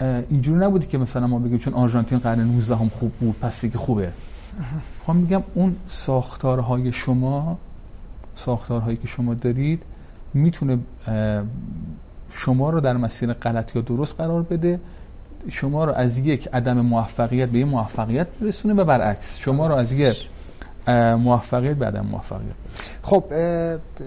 اینجوری 0.00 0.60
نبودی 0.60 0.86
که 0.86 0.98
مثلا 0.98 1.26
ما 1.26 1.38
بگیم 1.38 1.58
چون 1.58 1.74
آرژانتین 1.74 2.18
قرن 2.18 2.40
19 2.40 2.76
هم 2.76 2.88
خوب 2.88 3.12
بود 3.12 3.36
پس 3.40 3.60
دیگه 3.60 3.78
خوبه. 3.78 4.12
خب 5.06 5.12
میگم 5.12 5.42
اون 5.54 5.76
ساختارهای 5.86 6.92
شما 6.92 7.58
ساختارهایی 8.34 8.96
که 8.96 9.06
شما 9.06 9.34
دارید 9.34 9.82
می‌تونه 10.34 10.78
شما 12.30 12.70
رو 12.70 12.80
در 12.80 12.96
مسیر 12.96 13.32
غلط 13.32 13.76
یا 13.76 13.82
درست 13.82 14.20
قرار 14.20 14.42
بده. 14.42 14.80
شما 15.50 15.84
رو 15.84 15.92
از 15.92 16.18
یک 16.18 16.48
عدم 16.52 16.80
موفقیت 16.80 17.48
به 17.48 17.58
یک 17.58 17.66
موفقیت 17.66 18.26
برسونه 18.40 18.74
و 18.74 18.84
برعکس 18.84 19.38
شما 19.38 19.66
رو 19.66 19.74
از 19.74 20.00
یک 20.00 20.28
موفقیت 21.18 21.76
به 21.76 21.86
عدم 21.86 22.06
موفقیت. 22.06 22.54
خب 23.02 23.24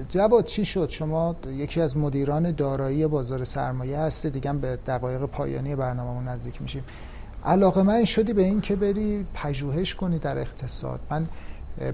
جواد 0.10 0.46
چی 0.46 0.66
شد؟ 0.66 0.90
شما 0.90 1.36
یکی 1.48 1.82
از 1.82 1.98
مدیران 1.98 2.52
دارایی 2.52 3.08
بازار 3.08 3.44
سرمایه 3.44 4.00
هستی 4.00 4.30
دیگه 4.30 4.54
به 4.54 4.80
دقایق 4.88 5.26
پایانی 5.26 5.76
برنامه‌مون 5.76 6.28
نزدیک 6.28 6.62
میشیم. 6.62 6.84
علاقه 7.46 7.84
من 7.84 8.04
شدی 8.04 8.34
به 8.34 8.44
این 8.44 8.62
که 8.62 8.76
بری 8.76 9.26
پژوهش 9.34 9.96
کنی 9.96 10.20
در 10.20 10.38
اقتصاد. 10.40 11.00
من 11.10 11.28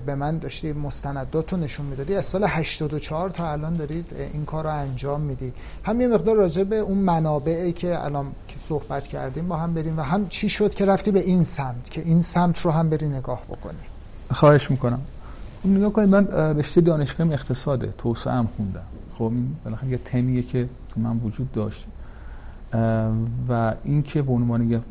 به 0.05 0.15
من 0.15 0.37
داشتی 0.37 0.73
مستندات 0.73 1.53
رو 1.53 1.59
نشون 1.59 1.85
می‌دادی. 1.85 2.15
از 2.15 2.25
سال 2.25 2.43
84 2.43 3.29
تا 3.29 3.51
الان 3.51 3.73
دارید 3.73 4.05
این 4.33 4.45
کار 4.45 4.63
رو 4.63 4.69
انجام 4.69 5.21
میدی. 5.21 5.53
هم 5.83 6.01
یه 6.01 6.07
مقدار 6.07 6.35
راجع 6.35 6.63
به 6.63 6.75
اون 6.75 6.97
منابعی 6.97 7.71
که 7.71 8.05
الان 8.05 8.25
صحبت 8.57 9.07
کردیم 9.07 9.47
با 9.47 9.57
هم 9.57 9.73
بریم 9.73 9.99
و 9.99 10.01
هم 10.01 10.27
چی 10.27 10.49
شد 10.49 10.73
که 10.73 10.85
رفتی 10.85 11.11
به 11.11 11.19
این 11.19 11.43
سمت 11.43 11.89
که 11.89 12.01
این 12.01 12.21
سمت 12.21 12.61
رو 12.61 12.71
هم 12.71 12.89
بری 12.89 13.07
نگاه 13.07 13.41
بکنی. 13.49 13.77
خواهش 14.31 14.71
می‌کنم. 14.71 14.99
نگاه 15.65 15.93
کنید 15.93 16.09
من 16.09 16.27
رشته 16.57 16.81
دانشگاه 16.81 17.31
اقتصاده 17.31 17.93
توسعه 17.97 18.33
هم 18.33 18.49
خوندم. 18.57 18.83
خب 19.17 19.23
این 19.23 19.55
بالاخره 19.65 19.89
یه 19.89 19.99
تمیه 20.05 20.43
که 20.43 20.69
تو 20.89 20.99
من 20.99 21.17
وجود 21.17 21.51
داشت. 21.51 21.85
و 23.49 23.73
این 23.83 24.03
که 24.03 24.21
به 24.21 24.31
عنوان 24.31 24.83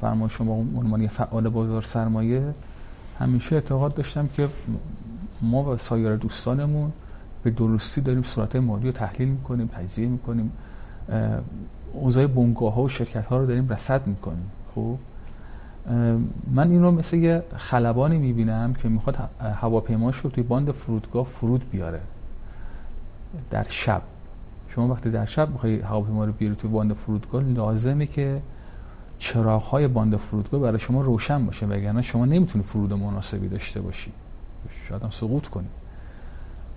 فرما 0.00 0.28
شما 0.28 0.52
عنوان 0.52 1.06
فعال 1.06 1.48
بازار 1.48 1.82
سرمایه 1.82 2.54
همیشه 3.22 3.54
اعتقاد 3.54 3.94
داشتم 3.94 4.28
که 4.36 4.48
ما 5.42 5.64
و 5.64 5.76
سایر 5.76 6.16
دوستانمون 6.16 6.92
به 7.42 7.50
درستی 7.50 8.00
داریم 8.00 8.22
صورت 8.22 8.56
مالی 8.56 8.86
رو 8.86 8.92
تحلیل 8.92 9.28
می‌کنیم 9.28 9.66
تجزیه 9.66 10.08
می‌کنیم. 10.08 10.52
اوضاع 11.92 12.26
بنگاه 12.26 12.74
ها 12.74 12.82
و 12.82 12.88
شرکت 12.88 13.26
ها 13.26 13.38
رو 13.38 13.46
داریم 13.46 13.68
رصد 13.68 14.06
می‌کنیم. 14.06 14.50
خب؟ 14.74 14.96
من 16.54 16.70
این 16.70 16.82
رو 16.82 16.90
مثل 16.90 17.16
یه 17.16 17.42
خلبانی 17.56 18.18
می‌بینم 18.18 18.74
که 18.74 18.88
می‌خواد 18.88 19.16
هواپیماش 19.40 20.16
رو 20.16 20.30
توی 20.30 20.42
باند 20.42 20.72
فرودگاه 20.72 21.24
فرود 21.24 21.70
بیاره. 21.70 22.00
در 23.50 23.66
شب. 23.68 24.02
شما 24.68 24.88
وقتی 24.88 25.10
در 25.10 25.24
شب 25.24 25.50
می‌خوای 25.50 25.80
هواپیما 25.80 26.24
رو 26.24 26.32
بیاری 26.32 26.56
توی 26.56 26.70
باند 26.70 26.92
فرودگاه 26.92 27.42
لازمه 27.42 28.06
که 28.06 28.42
چراغ 29.22 29.62
های 29.62 29.88
باند 29.88 30.16
فرودگاه 30.16 30.60
برای 30.60 30.78
شما 30.78 31.00
روشن 31.00 31.46
باشه 31.46 31.66
وگرنه 31.66 32.02
شما 32.02 32.24
نمی‌تونی 32.24 32.64
فرود 32.64 32.92
مناسبی 32.92 33.48
داشته 33.48 33.80
باشی. 33.80 34.12
شاید 34.88 35.02
هم 35.02 35.10
سقوط 35.10 35.46
کنی. 35.48 35.66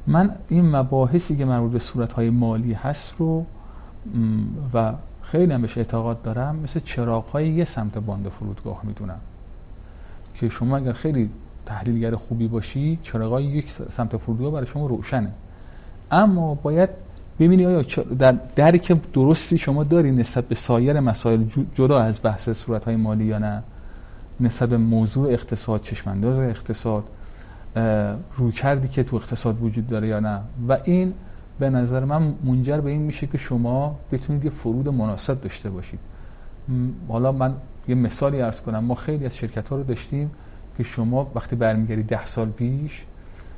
من 0.07 0.35
این 0.49 0.75
مباحثی 0.75 1.35
که 1.35 1.45
مربوط 1.45 1.71
به 1.71 1.79
صورت 1.79 2.13
های 2.13 2.29
مالی 2.29 2.73
هست 2.73 3.15
رو 3.17 3.45
و 4.73 4.93
خیلی 5.21 5.53
هم 5.53 5.61
بهش 5.61 5.77
اعتقاد 5.77 6.21
دارم 6.21 6.55
مثل 6.55 6.79
چراغ 6.79 7.25
های 7.25 7.49
یه 7.49 7.65
سمت 7.65 7.97
باند 7.97 8.29
فرودگاه 8.29 8.81
می‌دونم. 8.83 9.19
که 10.33 10.49
شما 10.49 10.77
اگر 10.77 10.93
خیلی 10.93 11.29
تحلیلگر 11.65 12.15
خوبی 12.15 12.47
باشی 12.47 12.99
چراغ 13.01 13.31
های 13.31 13.45
یک 13.45 13.71
سمت 13.89 14.17
فرودگاه 14.17 14.51
برای 14.51 14.67
شما 14.67 14.87
روشنه. 14.87 15.31
اما 16.11 16.55
باید 16.55 16.89
ببینی 17.39 17.65
آیا 17.65 17.81
در 18.19 18.31
درک 18.55 19.11
درستی 19.13 19.57
شما 19.57 19.83
داری 19.83 20.11
نسبت 20.11 20.47
به 20.47 20.55
سایر 20.55 20.99
مسائل 20.99 21.43
جدا 21.75 21.99
از 21.99 22.19
بحث 22.23 22.49
صورت 22.49 22.85
های 22.85 22.95
مالی 22.95 23.25
یا 23.25 23.39
نه؟ 23.39 23.63
نسبت 24.39 24.69
به 24.69 24.77
موضوع 24.77 25.31
اقتصاد 25.31 25.81
چشمانداز 25.81 26.39
اقتصاد 26.39 27.03
روی 28.37 28.51
کردی 28.51 28.87
که 28.87 29.03
تو 29.03 29.15
اقتصاد 29.15 29.63
وجود 29.63 29.87
داره 29.87 30.07
یا 30.07 30.19
نه؟ 30.19 30.41
و 30.67 30.77
این 30.83 31.13
به 31.59 31.69
نظر 31.69 32.05
من 32.05 32.33
منجر 32.43 32.81
به 32.81 32.89
این 32.89 33.01
میشه 33.01 33.27
که 33.27 33.37
شما 33.37 33.99
بتونید 34.11 34.45
یه 34.45 34.51
فرود 34.51 34.89
مناسب 34.89 35.41
داشته 35.41 35.69
باشید. 35.69 35.99
حالا 37.07 37.31
من 37.31 37.53
یه 37.87 37.95
مثالی 37.95 38.41
ارز 38.41 38.61
کنم. 38.61 38.79
ما 38.79 38.95
خیلی 38.95 39.25
از 39.25 39.35
شرکت 39.35 39.69
ها 39.69 39.75
رو 39.75 39.83
داشتیم 39.83 40.31
که 40.77 40.83
شما 40.83 41.31
وقتی 41.35 41.55
برمیگردی 41.55 42.03
ده 42.03 42.25
سال 42.25 42.49
پیش 42.49 43.05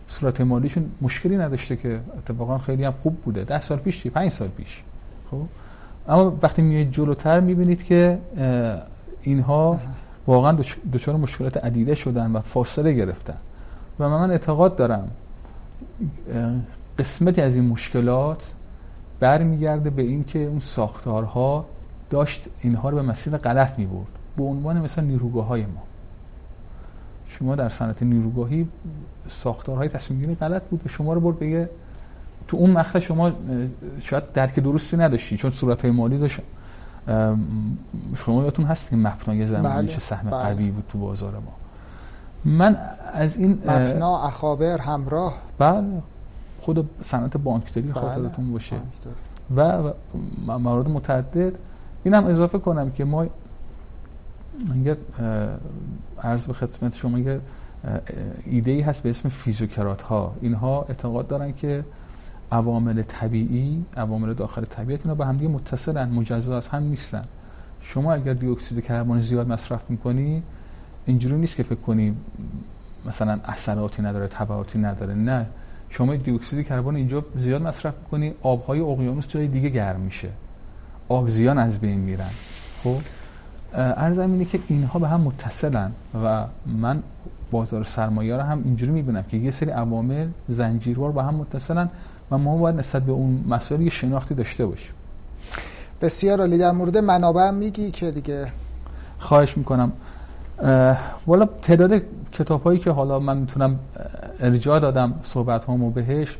صورت 0.08 0.42
مالیشون 0.42 0.92
مشکلی 1.02 1.38
نداشته 1.38 1.76
که 1.76 2.00
اتفاقا 2.18 2.58
خیلی 2.58 2.84
هم 2.84 2.92
خوب 2.92 3.18
بوده. 3.18 3.44
ده 3.44 3.62
سال 3.62 3.78
پیش 3.78 4.04
چی؟ 4.04 4.10
پنج 4.10 4.32
سال 4.32 4.48
پیش. 4.48 4.84
خب؟ 5.32 5.42
اما 6.08 6.38
وقتی 6.42 6.62
میایید 6.62 6.92
جلوتر 6.92 7.40
می‌بینید 7.40 7.84
که 7.86 8.20
اینها 9.22 9.80
واقعا 10.28 10.58
دچار 10.94 11.16
مشکلات 11.16 11.58
عدیده 11.58 11.96
شدن 11.96 12.32
و 12.32 12.40
فاصله 12.40 12.94
گرفتن. 12.94 13.38
و 14.00 14.10
من 14.10 14.32
اعتقاد 14.32 14.76
دارم 14.76 15.12
قسمتی 17.00 17.42
از 17.42 17.56
این 17.56 17.66
مشکلات 17.66 18.54
برمیگرده 19.20 19.90
به 19.90 20.02
اینکه 20.02 20.40
اون 20.40 20.60
ساختارها 20.60 21.66
داشت 22.10 22.48
اینها 22.62 22.90
رو 22.90 22.96
به 22.96 23.04
مسیر 23.04 23.38
غلط 23.38 23.80
می‌برد. 23.80 24.08
به 24.38 24.44
عنوان 24.44 24.82
مثلا 24.82 25.04
نیروگاه 25.04 25.46
های 25.46 25.62
ما. 25.62 25.84
شما 27.28 27.56
در 27.56 27.70
صنعت 27.70 28.04
نیروگاهی 28.04 28.68
ساختارهای 29.30 29.90
تصمیم 29.90 30.20
گیری 30.20 30.36
غلط 30.36 30.64
بود 30.64 30.82
و 30.86 30.90
شما 30.90 31.14
رو 31.14 31.20
برد 31.20 31.40
بگه 31.40 31.70
تو 32.48 32.58
اون 32.58 32.72
مقطع 32.72 33.00
شما 33.00 33.32
شاید 34.02 34.32
درک 34.34 34.60
درستی 34.60 34.98
نداشتی 34.98 35.38
چون 35.38 35.52
صورت 35.52 35.82
های 35.82 35.92
مالی 35.92 36.18
داشت. 36.18 36.40
شما 38.16 38.44
یادتون 38.44 38.66
هست 38.66 38.90
که 38.90 38.96
مپنای 38.96 39.48
زمانی 39.48 39.88
چه 39.88 40.00
سهم 40.00 40.30
بله. 40.30 40.44
قوی 40.44 40.72
بود 40.72 40.84
تو 40.90 40.98
بازار 40.98 41.34
ما. 41.34 41.54
من 42.46 42.78
از 43.14 43.38
این 43.38 43.52
مپنا 43.52 44.18
اخابر 44.18 44.78
همراه. 44.78 45.34
بله 45.60 46.02
خود 46.60 46.90
صنعت 47.02 47.38
بانکداری 47.38 47.88
بله. 47.88 47.94
خاطرتون 47.94 48.52
باشه. 48.52 48.76
و 49.56 49.84
موارد 50.48 50.90
متعدد. 50.90 51.54
اینم 52.04 52.26
اضافه 52.26 52.60
کنم 52.60 52.92
که 52.92 53.06
ما 53.06 53.26
یه 54.84 54.98
عرض 56.24 56.46
به 56.46 56.54
خدمت 56.54 56.96
شما 56.96 57.20
یه 57.20 57.42
ایده 58.46 58.72
ای 58.72 58.82
هست 58.82 59.04
به 59.04 59.10
اسم 59.10 59.30
فیزیوکرات 59.30 60.02
ها 60.02 60.36
اینها 60.42 60.86
اعتقاد 60.90 61.28
دارن 61.28 61.54
که 61.54 61.86
عوامل 62.52 63.02
طبیعی 63.02 63.86
عوامل 63.98 64.34
داخل 64.34 64.66
طبیعت 64.66 65.02
اینا 65.06 65.16
به 65.16 65.26
هم 65.26 65.38
دیگه 65.38 65.52
متصلن 65.52 66.10
مجزا 66.10 66.58
از 66.58 66.68
هم 66.68 66.84
نیستن. 66.84 67.22
شما 67.82 68.14
اگر 68.14 68.34
دی 68.34 68.48
اکسید 68.48 68.84
کربن 68.84 69.20
زیاد 69.20 69.48
مصرف 69.48 69.90
می‌کنی 69.90 70.44
اینجوری 71.06 71.36
نیست 71.36 71.56
که 71.56 71.64
فکر 71.64 71.80
کنی 71.80 72.16
مثلا 73.06 73.40
اثراتی 73.46 74.02
نداره 74.02 74.28
تبعاتی 74.28 74.80
نداره. 74.80 75.14
نه. 75.14 75.46
شما 75.90 76.16
دی 76.16 76.32
اکسید 76.32 76.68
کربن 76.68 76.96
اینجا 76.96 77.26
زیاد 77.36 77.62
مصرف 77.62 77.94
می‌کنی 78.04 78.34
آبهای 78.42 78.80
اقیانوس 78.80 79.28
جای 79.28 79.48
دیگه 79.48 79.70
گرم 79.70 80.00
میشه. 80.00 80.30
آبزیان 81.10 81.58
از 81.58 81.80
بین 81.80 82.00
میرن. 82.00 82.30
خب؟ 82.84 82.98
ارزم 83.74 84.32
اینه 84.32 84.46
که 84.46 84.60
اینها 84.68 85.00
به 85.00 85.08
هم 85.08 85.22
متصلن 85.22 85.92
و 86.24 86.46
من 86.66 87.04
بازار 87.52 87.84
سرمایه 87.84 88.36
رو 88.36 88.42
هم 88.42 88.62
اینجوری 88.66 88.92
می‌بینم 88.92 89.24
که 89.24 89.38
یه 89.38 89.52
سری 89.52 89.72
عوامل 89.72 90.28
زنجیروار 90.48 91.12
با 91.12 91.24
هم 91.24 91.36
متصلن 91.36 91.90
و 92.32 92.38
ما 92.38 92.58
باید 92.58 92.76
نسبت 92.76 93.04
به 93.04 93.12
اون 93.12 93.44
مسائل 93.48 93.82
یه 93.82 93.90
شناختی 93.90 94.36
داشته 94.36 94.66
باشیم. 94.66 94.94
بسیار 96.02 96.40
عالی. 96.40 96.58
در 96.58 96.72
مورد 96.72 96.98
منابع 96.98 97.52
میگی 97.52 97.92
که 97.92 98.12
دیگه 98.12 98.48
خواهش 99.20 99.58
می‌کنم. 99.58 99.92
والا 101.28 101.46
تعداد 101.62 102.02
کتاب 102.32 102.64
هایی 102.64 102.80
که 102.80 102.92
حالا 102.92 103.20
من 103.20 103.38
می‌تونم 103.38 103.80
ارجاع 104.40 104.80
دادم 104.80 105.14
صحبت 105.24 105.66
هامو 105.66 105.92
بهش 105.92 106.38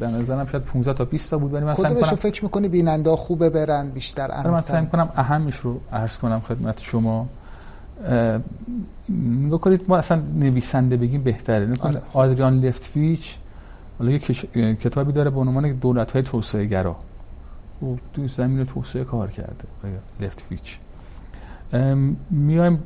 به 0.00 0.06
نظرم 0.06 0.46
شاید 0.46 0.64
15 0.64 0.92
تا 0.92 1.04
20 1.04 1.30
تا 1.30 1.38
بود 1.38 1.54
ولی 1.54 1.64
من 1.64 1.74
سعی 1.74 1.94
می‌کنم 1.94 2.14
فکر 2.14 2.44
می‌کنی 2.44 2.68
بیننده 2.68 3.16
خوبه 3.16 3.50
برن 3.50 3.90
بیشتر 3.90 4.30
عمیق‌تر 4.30 4.50
من 4.50 4.60
سعی 4.60 4.80
می‌کنم 4.80 5.08
اهمش 5.16 5.56
رو 5.56 5.80
عرض 5.92 6.18
کنم 6.18 6.40
خدمت 6.40 6.80
شما. 6.82 7.28
بکنید 9.50 9.80
ما 9.88 9.96
اصلا 9.96 10.22
نویسنده 10.34 10.96
بگیم 10.96 11.22
بهتره. 11.22 11.72
آره. 11.80 12.02
آدریان 12.12 12.60
لفتویچ 12.60 13.36
حالا 13.98 14.10
یه 14.10 14.18
کتابی 14.74 15.12
داره 15.12 15.30
به 15.30 15.40
عنوان 15.40 15.72
دولت 15.72 16.12
های 16.12 16.22
توسعه 16.22 16.66
گرا 16.66 16.96
او 17.80 17.98
تو 18.12 18.28
زمین 18.28 18.64
توسعه 18.64 19.04
کار 19.04 19.30
کرده 19.30 19.64
لفتویچ. 20.20 20.78
میایم 22.30 22.82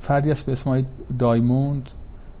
فردی 0.00 0.30
است 0.30 0.46
به 0.46 0.52
اسم 0.52 0.86
دایموند. 1.18 1.90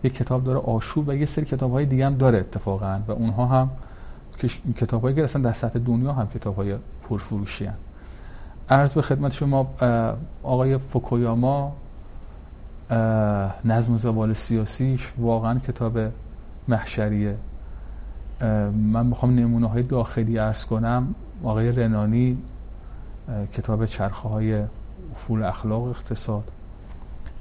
یه 0.04 0.10
کتاب 0.10 0.44
داره 0.44 0.58
آشوب 0.58 1.08
و 1.08 1.14
یه 1.14 1.26
سری 1.26 1.44
کتاب 1.44 1.72
های 1.72 1.84
دیگه 1.86 2.06
هم 2.06 2.14
داره 2.14 2.38
اتفاقا 2.38 3.00
و 3.08 3.12
اونها 3.12 3.46
هم 3.46 3.70
کتاب 4.76 5.02
هایی 5.02 5.16
که 5.16 5.24
اصلا 5.24 5.42
در 5.42 5.52
سطح 5.52 5.78
دنیا 5.78 6.12
هم 6.12 6.28
کتاب 6.28 6.56
های 6.56 6.76
پرفروشی 7.08 7.66
هم. 7.66 7.74
عرض 8.68 8.92
به 8.92 9.02
خدمت 9.02 9.32
شما 9.32 9.74
آقای 10.42 10.78
فوکویاما 10.78 11.72
نظم 13.64 13.94
و 13.94 13.98
زوال 13.98 14.32
سیاسیش 14.32 15.12
واقعا 15.18 15.58
کتاب 15.58 15.98
محشریه. 16.68 17.36
من 18.72 19.06
می‌خوام 19.06 19.34
نمونه 19.34 19.68
های 19.68 19.82
داخلی 19.82 20.38
عرض 20.38 20.64
کنم. 20.64 21.14
آقای 21.42 21.72
رنانی 21.72 22.38
کتاب 23.52 23.86
چرخه 23.86 24.28
های 24.28 24.62
افول 25.12 25.42
اخلاق 25.42 25.82
اقتصاد. 25.82 26.52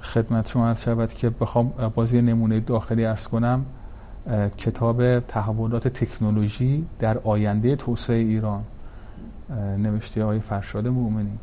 خدمت 0.02 0.48
شما 0.48 0.68
عرض 0.68 0.82
شود 0.82 1.14
که 1.14 1.30
بخوام 1.30 1.74
بازی 1.96 2.22
نمونه 2.22 2.60
داخلی 2.60 3.04
عرض 3.04 3.28
کنم. 3.28 3.66
کتاب 4.58 5.20
تحولات 5.20 5.88
تکنولوژی 5.88 6.86
در 7.00 7.18
آینده 7.18 7.76
توسعه 7.76 8.16
ایران 8.16 8.64
نوشته 9.78 10.26
های 10.26 10.40
فرشاد 10.40 10.88
مؤمنی 10.88 11.38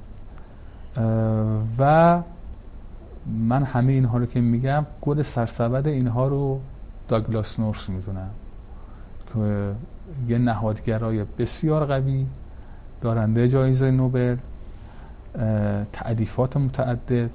و 1.78 2.22
من 3.26 3.62
همه 3.62 3.92
اینها 3.92 4.18
رو 4.18 4.26
که 4.26 4.40
میگم 4.40 4.86
گل 5.00 5.22
سرسبد 5.22 5.86
اینها 5.86 6.28
رو 6.28 6.60
داگلاس 7.08 7.60
نورس 7.60 7.88
می‌دونم. 7.88 8.30
که 9.34 9.72
یه 10.28 10.38
نهادگرای 10.38 11.24
بسیار 11.38 11.86
قوی 11.86 12.26
دارنده 13.00 13.48
جایزه 13.48 13.90
نوبل 13.90 14.36
تعدیفات 15.92 16.56
متعدد 16.56 17.30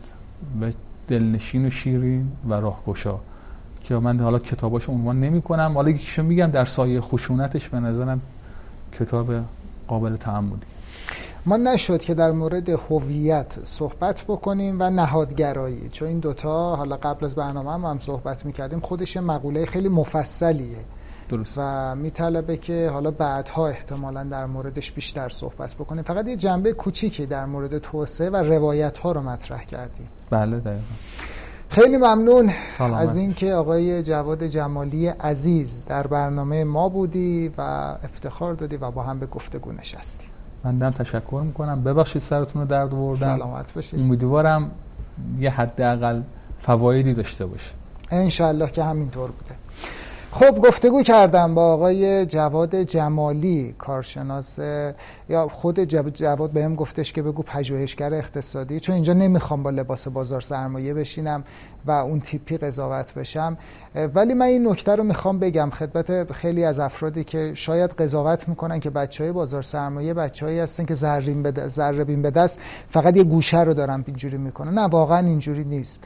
و 0.61 0.71
دلنشین 1.07 1.65
و 1.65 1.69
شیرین 1.69 2.31
و 2.49 2.53
راهگشا. 2.53 3.19
که 3.83 3.95
من 3.95 4.19
حالا 4.19 4.39
کتاباش 4.39 4.89
عنوان 4.89 5.19
نمی 5.19 5.41
کنم 5.41 5.71
حالا 5.75 5.89
یکیشو 5.89 6.23
میگم 6.23 6.51
در 6.51 6.65
سایه 6.65 7.01
خشونتش 7.01 7.69
به 7.69 7.79
نظرم 7.79 8.21
کتاب 8.99 9.33
قابل 9.87 10.15
تعمدی 10.15 10.65
ما 11.45 11.57
نشد 11.57 11.99
که 11.99 12.13
در 12.13 12.31
مورد 12.31 12.69
هویت 12.69 13.63
صحبت 13.63 14.23
بکنیم 14.23 14.77
و 14.79 14.89
نهادگرایی. 14.89 15.89
چون 15.89 16.07
این 16.07 16.19
دوتا 16.19 16.75
حالا 16.75 16.97
قبل 16.97 17.25
از 17.25 17.35
برنامه 17.35 17.71
هم, 17.73 17.85
هم 17.85 17.99
صحبت 17.99 18.45
می‌کردیم 18.45 18.79
خودش 18.79 19.17
مقوله 19.17 19.65
خیلی 19.65 19.89
مفصلیه. 19.89 20.77
درست. 21.29 21.53
و 21.57 21.95
میطلبه 21.95 22.57
که 22.57 22.89
حالا 22.93 23.11
بعدها 23.11 23.67
احتمالا 23.67 24.23
در 24.23 24.45
موردش 24.45 24.91
بیشتر 24.91 25.29
صحبت 25.29 25.75
بکنیم. 25.75 26.03
فقط 26.03 26.27
یه 26.27 26.35
جنبه 26.35 26.73
کوچیکی 26.73 27.25
در 27.25 27.45
مورد 27.45 27.77
توسعه 27.77 28.29
و 28.29 28.35
روایت 28.35 28.97
ها 28.97 29.11
رو 29.11 29.21
مطرح 29.21 29.63
کردیم. 29.63 30.09
بله 30.29 30.59
دقیقا. 30.59 30.81
خیلی 31.69 31.97
ممنون 31.97 32.51
سلامت. 32.77 33.01
از 33.01 33.17
اینکه 33.17 33.53
آقای 33.53 34.03
جواد 34.03 34.43
جمالی 34.43 35.07
عزیز 35.07 35.85
در 35.85 36.07
برنامه 36.07 36.63
ما 36.63 36.89
بودی 36.89 37.51
و 37.57 37.61
افتخار 38.03 38.53
دادی 38.53 38.77
و 38.77 38.91
با 38.91 39.03
هم 39.03 39.19
به 39.19 39.25
گفتگو 39.25 39.71
نشستی 39.71 40.25
من 40.63 40.77
دم 40.77 40.91
تشکر 40.91 41.41
می‌کنم. 41.45 41.83
ببخشید 41.83 42.21
سرتون 42.21 42.61
رو 42.61 42.67
درد 42.67 42.93
آوردم. 42.93 43.37
سلامت 43.37 43.73
باشید. 43.73 43.99
امیدوارم 43.99 44.71
یه 45.39 45.49
حداقل 45.49 46.21
فوایدی 46.59 47.13
داشته 47.13 47.45
باشه 47.45 47.71
انشالله 48.11 48.71
که 48.71 48.83
همینطور 48.83 49.31
بوده. 49.31 49.55
خب 50.39 50.59
گفتگو 50.59 51.03
کردم 51.03 51.55
با 51.55 51.73
آقای 51.73 52.25
جواد 52.25 52.75
جمالی 52.75 53.75
کارشناس 53.77 54.59
یا 55.29 55.47
خود 55.51 55.83
جواد 56.13 56.51
بهم 56.51 56.75
گفتش 56.75 57.13
که 57.13 57.21
بگو 57.21 57.43
پژوهشگر 57.43 58.13
اقتصادی. 58.13 58.79
چون 58.79 58.95
اینجا 58.95 59.13
نمی‌خوام 59.13 59.63
با 59.63 59.69
لباس 59.69 60.07
بازار 60.07 60.41
سرمایه 60.41 60.93
بشینم 60.93 61.43
و 61.85 61.91
اون 61.91 62.19
تیپی 62.19 62.57
قضاوت 62.57 63.13
بشم. 63.13 63.57
ولی 64.15 64.33
من 64.33 64.45
این 64.45 64.67
نکته 64.67 64.95
رو 64.95 65.03
می‌خوام 65.03 65.39
بگم. 65.39 65.69
خدمت 65.69 66.31
خیلی 66.31 66.63
از 66.63 66.79
افرادی 66.79 67.23
که 67.23 67.51
شاید 67.53 67.91
قضاوت 67.91 68.49
می‌کنن 68.49 68.79
که 68.79 68.89
بچه 68.89 69.23
های 69.23 69.33
بازار 69.33 69.61
سرمایه 69.61 70.13
بچههایی 70.13 70.59
هستن 70.59 70.85
که 70.85 70.93
ذرین 70.93 71.43
به 71.43 71.51
به 72.21 72.31
دست 72.31 72.59
فقط 72.89 73.17
یه 73.17 73.23
گوشه 73.23 73.61
رو 73.61 73.73
دارن 73.73 74.03
اینجوری 74.07 74.37
می‌کنن. 74.37 74.73
نه 74.73 74.81
واقعا 74.81 75.19
اینجوری 75.19 75.63
نیست. 75.63 76.03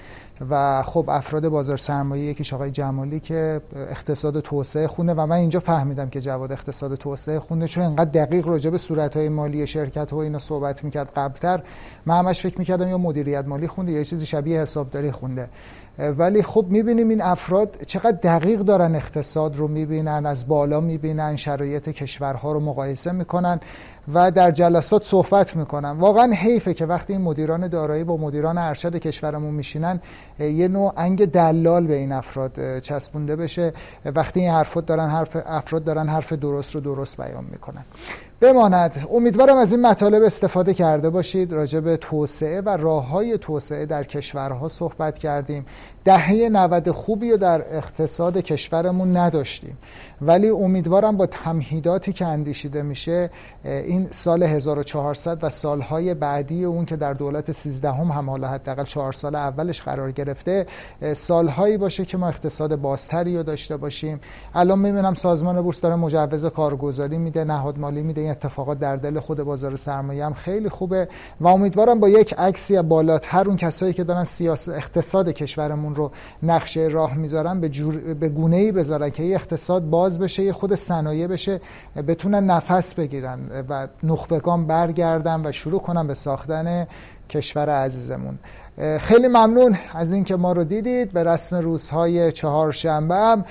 و 0.50 0.84
خب 0.84 1.06
افراد 1.10 1.48
بازار 1.48 1.78
سرمایه 1.78 2.24
یکیش 2.24 2.54
آقای 2.54 2.72
جمالی 2.72 3.20
که 3.20 3.62
اقتصاد 3.76 4.39
توسعه 4.39 4.88
خونه 4.88 5.14
و 5.14 5.26
من 5.26 5.36
اینجا 5.36 5.60
فهمیدم 5.60 6.10
که 6.10 6.22
جواد 6.22 6.52
اقتصاد 6.52 6.96
توسعه 6.96 7.39
خونه 7.39 7.68
چون 7.68 7.84
انقدر 7.84 8.26
دقیق 8.26 8.48
راجع 8.48 8.70
به 8.70 8.78
صورتهای 8.78 9.30
مالی 9.30 9.68
شرکت 9.68 10.14
و 10.14 10.18
اینا 10.18 10.39
صحبت 10.39 10.84
می‌کرد 10.84 11.12
قبلتر 11.16 11.64
من 12.06 12.20
همش 12.20 12.42
فکر 12.42 12.60
می‌کردم 12.60 12.88
یا 12.88 12.98
مدیریت 12.98 13.46
مالی 13.46 13.68
خونده 13.68 13.92
یا 13.92 14.04
چیزی 14.04 14.26
شبیه 14.26 14.62
حسابداری 14.62 15.12
خونده. 15.12 15.50
ولی 16.00 16.44
خب 16.44 16.66
می‌بینیم 16.70 17.10
این 17.10 17.22
افراد 17.22 17.78
چقدر 17.88 18.18
دقیق 18.24 18.60
دارن 18.60 18.96
اقتصاد 18.96 19.56
رو 19.56 19.68
می‌بینن 19.68 20.26
از 20.26 20.48
بالا 20.48 20.82
می‌بینن 20.82 21.36
شرایط 21.36 21.89
کشورها 21.89 22.52
رو 22.52 22.60
مقایسه 22.60 23.12
می‌کنن 23.12 23.60
و 24.14 24.32
در 24.32 24.52
جلسات 24.52 25.04
صحبت 25.04 25.56
می‌کنن. 25.56 25.92
واقعا 25.92 26.34
حیفه 26.34 26.74
که 26.74 26.86
وقتی 26.86 27.14
این 27.14 27.22
مدیران 27.22 27.68
دارایی 27.68 28.04
با 28.04 28.18
مدیران 28.18 28.58
ارشد 28.58 28.96
کشورمون 28.96 29.54
میشینن 29.54 30.02
یه 30.39 30.68
نوع 30.68 30.94
انگ 30.98 31.26
دلال 31.26 31.88
به 31.88 31.96
این 31.96 32.12
افراد 32.12 32.80
چسبونده 32.80 33.36
بشه. 33.36 33.74
وقتی 34.06 34.39
این 34.39 34.50
حرفات 34.50 34.86
دارن 34.86 35.10
حرف 35.10 35.38
افراد 35.46 35.84
دارن 35.84 36.10
حرف 36.10 36.34
درست 36.34 36.76
رو 36.76 36.82
درست 36.82 37.18
بیان 37.18 37.46
می‌کنن. 37.52 37.84
بماند. 38.42 39.08
امیدوارم 39.12 39.58
از 39.58 39.74
این 39.74 39.82
مطالب 39.82 40.24
استفاده 40.24 40.74
کرده 40.74 41.10
باشید. 41.10 41.54
راجع 41.54 41.80
به 41.80 41.98
توسعه 41.98 42.62
و 42.62 42.70
راه 42.70 43.08
های 43.08 43.38
توسعه 43.38 43.86
در 43.86 44.04
کشورها 44.04 44.68
صحبت 44.68 45.18
کردیم. 45.18 45.66
دهه 46.06 46.50
90 46.50 46.92
خوبی 46.92 47.32
رو 47.32 47.38
در 47.38 47.78
اقتصاد 47.78 48.38
کشورمون 48.38 49.18
نداشتیم. 49.18 49.78
ولی 50.22 50.50
امیدوارم 50.50 51.18
با 51.18 51.26
تمهیداتی 51.26 52.14
که 52.14 52.26
اندیشیده 52.26 52.82
میشه 52.82 53.30
این 53.64 54.08
سال 54.12 54.44
1400 54.44 55.44
و 55.44 55.50
سالهای 55.50 56.14
بعدی 56.14 56.66
اون 56.66 56.86
که 56.86 56.96
در 56.96 57.14
دولت 57.14 57.52
13 57.52 57.92
هم, 57.92 58.12
هم 58.12 58.30
حالا 58.30 58.48
حداقل 58.48 58.84
چهار 58.84 59.14
سال 59.14 59.36
اولش 59.36 59.82
قرار 59.82 60.12
گرفته 60.12 60.68
سالهایی 61.14 61.78
باشه 61.78 62.06
که 62.06 62.18
ما 62.18 62.28
اقتصاد 62.28 62.76
بازتری 62.76 63.38
رو 63.38 63.44
داشته 63.44 63.78
باشیم. 63.78 64.20
الان 64.56 64.80
می‌بینم 64.80 65.14
سازمان 65.14 65.62
بورس 65.62 65.82
داره 65.82 65.96
مجوز 65.96 66.46
کارگزاری 66.46 67.18
میده 67.18 67.44
نهاد 67.44 67.80
مالی 67.80 68.04
میده 68.04 68.30
اتفاقات 68.32 68.79
در 68.79 68.95
دل 68.95 69.19
خود 69.19 69.43
بازار 69.43 69.75
سرمایه 69.75 70.25
هم 70.25 70.34
خیلی 70.34 70.69
خوبه 70.69 71.07
و 71.41 71.47
امیدوارم 71.47 71.99
با 71.99 72.09
یک 72.09 72.34
عکسی 72.34 72.82
بالاتر 72.82 73.47
اون 73.47 73.57
کسایی 73.57 73.93
که 73.93 74.03
دارن 74.03 74.23
سیاست 74.23 74.69
اقتصاد 74.69 75.29
کشورمون 75.29 75.95
رو 75.95 76.11
نقشه 76.43 76.88
راه 76.91 77.17
می‌ذارن 77.17 77.61
به, 77.61 77.69
جور... 77.69 78.13
به 78.13 78.29
گونه 78.29 78.57
ای 78.57 78.71
بذارن 78.71 79.09
که 79.09 79.36
اقتصاد 79.36 79.89
باز 79.89 80.19
بشه 80.19 80.43
یه 80.43 80.53
خود 80.53 80.75
صنایع 80.75 81.27
بشه 81.27 81.61
بتونن 82.07 82.45
نفس 82.45 82.93
بگیرن 82.93 83.39
و 83.69 83.88
نخبگان 84.03 84.67
برگردن 84.67 85.41
و 85.45 85.51
شروع 85.51 85.79
کنن 85.79 86.07
به 86.07 86.13
ساختن 86.13 86.88
کشور 87.32 87.69
عزیزمون. 87.69 88.39
خیلی 88.99 89.27
ممنون 89.27 89.77
از 89.93 90.11
اینکه 90.11 90.36
ما 90.36 90.53
رو 90.53 90.63
دیدید. 90.63 91.11
به 91.11 91.23
رسم 91.23 91.55
روزهای 91.55 92.32
چهارشنبه 92.32 93.15
هم 93.15 93.45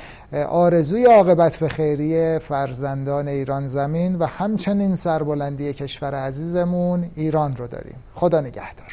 آرزوی 0.48 1.04
عاقبت 1.04 1.56
به 1.56 1.68
خیریه 1.68 2.38
فرزندان 2.38 3.28
ایران 3.28 3.66
زمین 3.66 4.16
و 4.16 4.26
همچنین 4.26 4.94
سربلندی 4.94 5.72
کشور 5.72 6.14
عزیزمون 6.14 7.10
ایران 7.14 7.56
رو 7.56 7.66
داریم. 7.66 7.96
خدا 8.14 8.40
نگهدار. 8.40 8.92